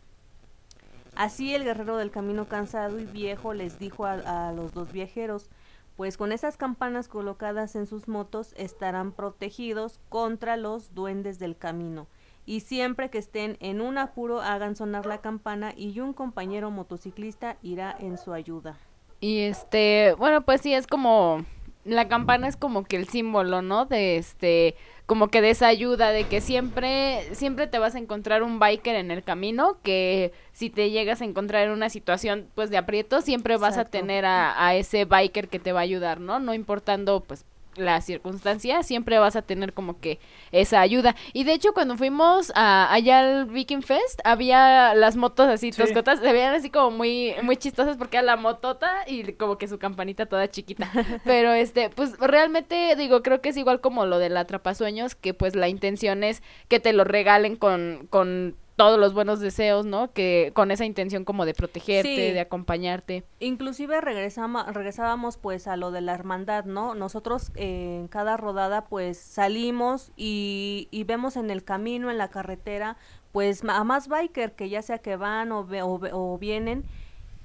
Así 1.17 1.55
el 1.55 1.65
guerrero 1.65 1.97
del 1.97 2.11
camino 2.11 2.49
cansado 2.49 2.99
y 2.99 3.05
viejo 3.05 3.55
les 3.55 3.79
dijo 3.79 4.05
a, 4.07 4.53
los 4.53 4.75
dos 4.75 4.93
viajeros, 4.93 5.49
pues 5.97 6.17
con 6.17 6.33
esas 6.33 6.57
campanas 6.57 7.07
colocadas 7.07 7.77
en 7.77 7.87
sus 7.87 8.09
motos 8.09 8.53
estarán 8.57 9.13
protegidos 9.13 10.01
contra 10.09 10.57
los 10.57 10.95
duendes 10.95 11.39
del 11.39 11.57
camino. 11.57 12.09
Y 12.47 12.61
siempre 12.61 13.11
que 13.11 13.19
estén 13.19 13.57
en 13.61 13.81
un 13.81 13.97
apuro 13.97 14.43
hagan 14.43 14.77
sonar 14.77 15.07
la 15.07 15.19
campana 15.19 15.73
y 15.77 16.01
un 16.01 16.13
compañero 16.13 16.71
motociclista 16.71 17.57
irá 17.63 17.97
en 17.99 18.19
su 18.19 18.33
ayuda. 18.33 18.77
Y 19.21 19.41
este, 19.43 20.15
bueno, 20.19 20.43
pues 20.43 20.61
sí, 20.61 20.75
es 20.75 20.87
como, 20.87 21.47
la 21.85 22.09
campana 22.09 22.49
es 22.49 22.57
como 22.57 22.85
que 22.85 22.97
el 22.97 23.09
símbolo, 23.09 23.63
¿no? 23.63 23.85
De 23.87 24.17
este, 24.17 24.77
como 25.07 25.29
que 25.29 25.41
de 25.41 25.51
esa 25.51 25.67
ayuda, 25.67 26.11
de 26.11 26.25
que 26.25 26.41
siempre, 26.41 27.35
siempre 27.35 27.67
te 27.67 27.79
vas 27.79 27.95
a 27.95 27.99
encontrar 27.99 28.43
un 28.43 28.59
biker 28.59 28.97
en 28.97 29.11
el 29.11 29.23
camino, 29.23 29.79
que 29.83 30.33
si 30.53 30.71
te 30.71 30.91
llegas 30.91 31.21
a 31.21 31.25
encontrar 31.25 31.67
en 31.67 31.73
una 31.73 31.91
situación, 31.91 32.49
pues, 32.55 32.71
de 32.71 32.79
aprieto, 32.79 33.21
siempre 33.21 33.57
vas 33.57 33.79
a 33.79 33.85
tener 33.85 34.25
a, 34.25 34.67
a 34.67 34.75
ese 34.75 35.05
biker 35.05 35.49
que 35.49 35.59
te 35.59 35.73
va 35.73 35.81
a 35.81 35.83
ayudar, 35.83 36.21
¿no? 36.21 36.41
No 36.41 36.55
importando, 36.55 37.21
pues, 37.21 37.45
la 37.77 38.01
circunstancia, 38.01 38.83
siempre 38.83 39.19
vas 39.19 39.37
a 39.37 39.43
tener 39.43 39.73
como 39.73 40.01
que 40.01 40.19
esa 40.53 40.81
ayuda. 40.81 41.15
Y 41.33 41.45
de 41.45 41.53
hecho, 41.55 41.73
cuando 41.75 41.97
fuimos 41.97 42.53
a, 42.55 42.93
allá 42.93 43.21
al 43.21 43.47
Viking 43.47 43.83
Fest, 43.83 44.21
había 44.25 44.95
las 44.95 45.17
motos 45.17 45.49
así, 45.49 45.73
Sí. 45.73 45.81
toscotas, 45.83 46.21
se 46.21 46.33
veían 46.33 46.55
así 46.55 46.71
como 46.71 46.91
muy, 46.91 47.35
muy 47.43 47.57
chistosas 47.57 47.97
porque 47.97 48.17
era 48.19 48.27
la 48.27 48.37
motota 48.37 48.91
y 49.07 49.33
como 49.35 49.59
que 49.59 49.69
su 49.69 49.79
campanita 49.79 50.27
toda 50.27 50.49
chiquita. 50.51 50.91
Pero 51.25 51.53
este, 51.53 51.91
pues 51.91 52.19
realmente 52.19 52.95
digo, 52.97 53.23
creo 53.23 53.41
que 53.41 53.49
es 53.51 53.57
igual 53.57 53.81
como 53.81 54.07
lo 54.07 54.19
del 54.19 54.37
atrapasueños, 54.37 55.15
que 55.15 55.35
pues 55.35 55.55
la 55.57 55.69
intención 55.69 56.25
es 56.25 56.43
que 56.69 56.81
te 56.81 56.93
lo 56.93 57.05
regalen 57.05 57.57
con, 57.57 58.07
con 58.11 58.57
todos 58.77 58.99
los 58.99 59.15
buenos 59.15 59.39
deseos, 59.41 59.87
¿no? 59.87 60.13
Que 60.13 60.51
con 60.55 60.71
esa 60.73 60.85
intención 60.85 61.25
como 61.25 61.45
de 61.47 61.55
protegerte, 61.55 62.09
Sí. 62.29 62.33
de 62.33 62.41
acompañarte. 62.41 63.25
Inclusive 63.39 64.01
regresábamos 64.01 65.37
pues 65.37 65.67
a 65.69 65.77
lo 65.77 65.91
de 65.91 66.01
la 66.01 66.13
hermandad, 66.15 66.65
¿no? 66.65 66.95
Nosotros 66.95 67.53
eh, 67.55 67.99
en 68.01 68.09
cada 68.09 68.37
rodada 68.37 68.87
pues 68.87 69.19
salimos 69.19 70.11
y, 70.17 70.89
y 70.91 71.05
vemos 71.05 71.37
en 71.37 71.51
el 71.51 71.63
camino, 71.63 72.11
en 72.11 72.19
la 72.19 72.29
carretera, 72.31 72.97
pues 73.33 73.63
a 73.69 73.85
más 73.85 74.09
biker 74.09 74.53
que 74.53 74.69
ya 74.69 74.83
sea 74.83 74.99
que 74.99 75.17
van 75.17 75.53
o, 75.53 75.65
ve- 75.65 75.83
o 75.83 76.01
o 76.03 76.39
vienen 76.39 76.85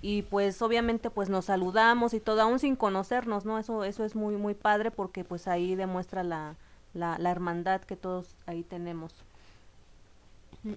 y 0.02 0.22
pues 0.24 0.62
obviamente 0.62 1.10
pues 1.10 1.30
nos 1.30 1.46
saludamos 1.46 2.14
y 2.14 2.20
todo, 2.20 2.42
aún 2.42 2.58
sin 2.58 2.76
conocernos, 2.76 3.46
¿no? 3.46 3.60
Eso, 3.60 3.84
eso 3.84 4.04
es 4.06 4.16
muy, 4.16 4.36
muy 4.36 4.54
padre 4.56 4.92
porque 4.92 5.24
pues 5.24 5.48
ahí 5.48 5.76
demuestra 5.76 6.24
la, 6.24 6.56
la, 6.94 7.18
la 7.20 7.30
hermandad 7.32 7.82
que 7.82 7.96
todos 7.96 8.36
ahí 8.46 8.64
tenemos. 8.64 9.24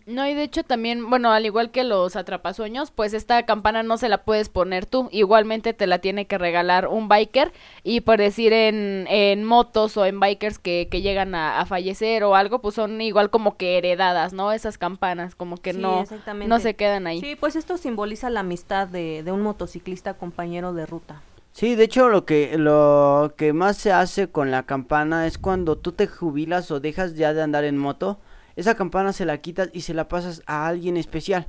No, 0.07 0.29
y 0.29 0.35
de 0.35 0.45
hecho 0.45 0.63
también, 0.63 1.11
bueno, 1.11 1.33
al 1.33 1.45
igual 1.45 1.73
que 1.73 1.83
los 1.83 2.15
atrapasueños, 2.15 2.93
pues 2.93 3.15
esta 3.15 3.45
campana 3.45 3.83
no 3.83 3.97
se 3.97 4.09
la 4.09 4.23
puedes 4.23 4.49
poner 4.49 4.87
tú, 4.87 5.09
igualmente 5.11 5.73
te 5.73 5.89
la 5.89 5.99
tiene 5.99 6.27
que 6.27 6.39
regalar 6.39 6.87
un 6.87 7.09
biker 7.09 7.53
y 7.83 8.03
por 8.03 8.19
decir 8.19 8.53
en, 8.53 9.07
en 9.09 9.43
motos 9.45 9.97
o 9.97 10.07
en 10.07 10.21
bikers 10.21 10.61
que, 10.61 10.87
que 10.89 11.03
llegan 11.03 11.35
a, 11.35 11.59
a 11.59 11.67
fallecer 11.67 12.23
o 12.23 12.37
algo, 12.37 12.61
pues 12.61 12.77
son 12.77 13.01
igual 13.01 13.31
como 13.31 13.57
que 13.57 13.77
heredadas, 13.77 14.33
¿no? 14.33 14.53
Esas 14.53 14.79
campanas, 14.79 15.35
como 15.35 15.57
que 15.57 15.73
Sí, 15.73 15.81
no, 15.81 16.05
no 16.47 16.61
se 16.61 16.75
quedan 16.75 17.09
ahí. 17.09 17.21
Sí, 17.21 17.35
pues 17.35 17.57
esto 17.57 17.77
simboliza 17.77 18.31
la 18.31 18.41
amistad 18.41 18.87
de, 18.87 19.25
de 19.25 19.33
un 19.33 19.43
motociclista 19.43 20.15
compañero 20.15 20.73
de 20.75 20.87
ruta. 20.87 21.23
Sí, 21.53 21.75
de 21.75 21.85
hecho 21.85 22.09
lo 22.09 22.25
que 22.25 22.57
lo 22.57 23.35
que 23.37 23.53
más 23.53 23.77
se 23.77 23.93
hace 23.93 24.29
con 24.29 24.51
la 24.51 24.63
campana 24.63 25.27
es 25.27 25.37
cuando 25.39 25.77
tú 25.77 25.93
te 25.93 26.07
jubilas 26.07 26.71
o 26.71 26.81
dejas 26.81 27.15
ya 27.15 27.35
de 27.35 27.43
andar 27.43 27.65
en 27.65 27.77
moto, 27.77 28.19
esa 28.57 28.75
campana 28.75 29.13
se 29.13 29.25
la 29.25 29.39
quitas 29.39 29.71
y 29.73 29.83
se 29.83 29.95
la 29.95 30.09
pasas 30.09 30.43
a 30.47 30.67
alguien 30.67 30.97
especial, 30.97 31.47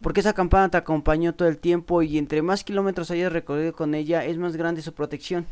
porque 0.00 0.20
esa 0.20 0.32
campana 0.32 0.70
te 0.70 0.76
acompañó 0.76 1.34
todo 1.34 1.48
el 1.48 1.58
tiempo 1.58 2.02
y 2.02 2.18
entre 2.18 2.42
más 2.42 2.64
kilómetros 2.64 3.10
hayas 3.10 3.32
recorrido 3.32 3.72
con 3.72 3.94
ella 3.94 4.24
es 4.24 4.38
más 4.38 4.56
grande 4.56 4.82
su 4.82 4.94
protección. 4.94 5.46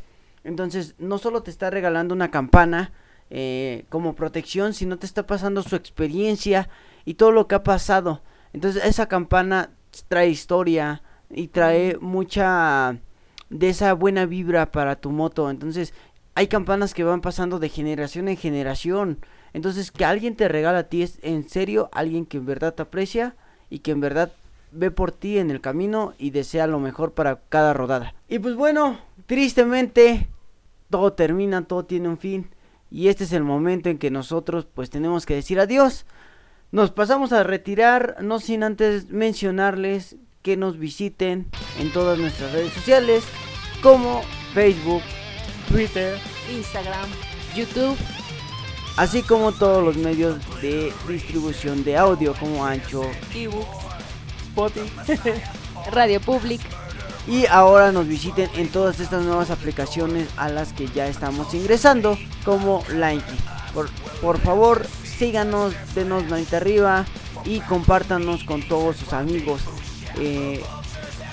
Entonces 0.45 0.95
no 0.99 1.19
solo 1.19 1.43
te 1.43 1.51
está 1.51 1.71
regalando 1.71 2.15
una 2.15 2.31
campana 2.31 2.93
eh, 3.31 3.87
como 3.89 4.15
protección, 4.15 4.75
sino 4.75 4.99
te 4.99 5.07
está 5.07 5.27
pasando 5.27 5.63
su 5.63 5.77
experiencia 5.77 6.69
y 7.05 7.15
todo 7.15 7.33
lo 7.33 7.49
que 7.49 7.55
ha 7.55 7.63
pasado. 7.63 8.23
Entonces 8.53 8.85
esa 8.85 9.09
campana 9.09 9.71
trae 10.09 10.29
historia 10.29 11.03
y 11.31 11.49
trae 11.49 11.97
mucha 12.01 12.99
de 13.51 13.69
esa 13.69 13.93
buena 13.93 14.27
vibra 14.27 14.71
para 14.71 14.97
tu 14.97 15.11
moto. 15.11 15.51
Entonces, 15.51 15.95
hay 16.35 16.49
campanas 16.49 16.95
que 16.95 17.05
van 17.05 17.21
pasando 17.21 17.59
de 17.59 17.69
generación 17.69 18.29
en 18.29 18.37
generación. 18.37 19.19
Entonces, 19.55 19.91
que 19.91 20.05
alguien 20.05 20.37
te 20.37 20.49
regala 20.49 20.81
a 20.81 20.89
ti 20.89 21.03
es 21.03 21.19
en 21.23 21.49
serio 21.49 21.89
alguien 21.93 22.27
que 22.27 22.37
en 22.37 22.45
verdad 22.45 22.75
te 22.75 22.83
aprecia 22.83 23.37
y 23.71 23.79
que 23.79 23.93
en 23.93 24.01
verdad 24.01 24.33
ve 24.73 24.91
por 24.91 25.13
ti 25.13 25.39
en 25.39 25.51
el 25.51 25.61
camino 25.61 26.13
y 26.19 26.31
desea 26.31 26.67
lo 26.67 26.81
mejor 26.81 27.13
para 27.13 27.41
cada 27.49 27.73
rodada. 27.73 28.15
Y 28.29 28.41
pues 28.41 28.57
bueno, 28.57 28.99
tristemente 29.27 30.29
todo 30.91 31.13
termina, 31.13 31.65
todo 31.65 31.85
tiene 31.85 32.09
un 32.09 32.19
fin 32.19 32.51
y 32.91 33.09
este 33.09 33.25
es 33.25 33.33
el 33.33 33.45
momento 33.45 33.89
en 33.89 33.99
que 33.99 34.11
nosotros 34.11 34.67
pues 34.73 34.91
tenemos 34.91 35.25
que 35.25 35.35
decir 35.35 35.61
adiós. 35.61 36.05
Nos 36.73 36.91
pasamos 36.91 37.33
a 37.33 37.45
retirar, 37.45 38.17
no 38.21 38.41
sin 38.41 38.65
antes 38.65 39.11
mencionarles 39.11 40.17
que 40.43 40.57
nos 40.57 40.79
visiten 40.79 41.47
en 41.79 41.93
todas 41.93 42.19
nuestras 42.19 42.53
redes 42.53 42.73
sociales 42.73 43.23
como 43.83 44.23
Facebook, 44.53 45.03
Twitter, 45.69 46.19
Instagram, 46.53 47.09
YouTube, 47.57 47.97
así 48.97 49.23
como 49.23 49.53
todos 49.53 49.85
los 49.85 49.97
medios 49.97 50.39
de 50.61 50.93
distribución 51.09 51.85
de 51.85 51.97
audio 51.97 52.35
como 52.35 52.65
Ancho. 52.65 53.03
ebooks. 53.35 53.85
Spotify. 54.49 55.13
Radio 55.93 56.21
Public. 56.21 56.61
Y 57.27 57.47
ahora 57.47 57.91
nos 57.91 58.07
visiten 58.07 58.51
en 58.55 58.69
todas 58.69 59.01
estas 59.01 59.25
nuevas 59.25 59.51
aplicaciones 59.51 60.29
a 60.37 60.49
las 60.49 60.73
que 60.73 60.87
ya 60.89 61.07
estamos 61.07 61.55
ingresando 61.55 62.19
como 62.45 62.85
Linky. 62.91 63.37
Por, 63.73 63.89
por 64.21 64.39
favor, 64.39 64.87
síganos, 65.03 65.73
denos 65.95 66.29
manita 66.29 66.59
arriba 66.59 67.07
y 67.45 67.61
compártanos 67.61 68.45
con 68.45 68.63
todos 68.63 68.97
sus 68.97 69.13
amigos. 69.13 69.63
Eh, 70.19 70.63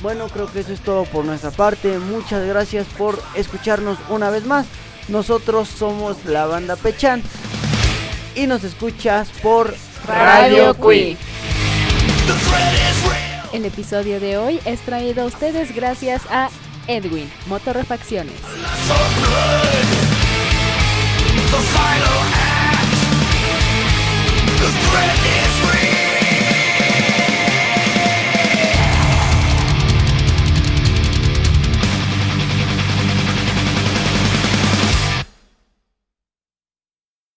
bueno, 0.01 0.27
creo 0.29 0.51
que 0.51 0.61
eso 0.61 0.73
es 0.73 0.79
todo 0.79 1.03
por 1.05 1.25
nuestra 1.25 1.51
parte. 1.51 1.99
Muchas 1.99 2.45
gracias 2.47 2.87
por 2.97 3.21
escucharnos 3.35 3.97
una 4.09 4.29
vez 4.29 4.45
más. 4.45 4.65
Nosotros 5.07 5.67
somos 5.67 6.25
la 6.25 6.45
banda 6.45 6.75
Pechan 6.75 7.21
y 8.35 8.47
nos 8.47 8.63
escuchas 8.63 9.29
por 9.41 9.73
Radio 10.07 10.73
Cui. 10.75 11.17
El 13.53 13.65
episodio 13.65 14.19
de 14.19 14.37
hoy 14.37 14.59
es 14.65 14.79
traído 14.81 15.23
a 15.23 15.25
ustedes 15.25 15.75
gracias 15.75 16.21
a 16.29 16.49
Edwin, 16.87 17.29
Motorrefacciones. 17.47 18.33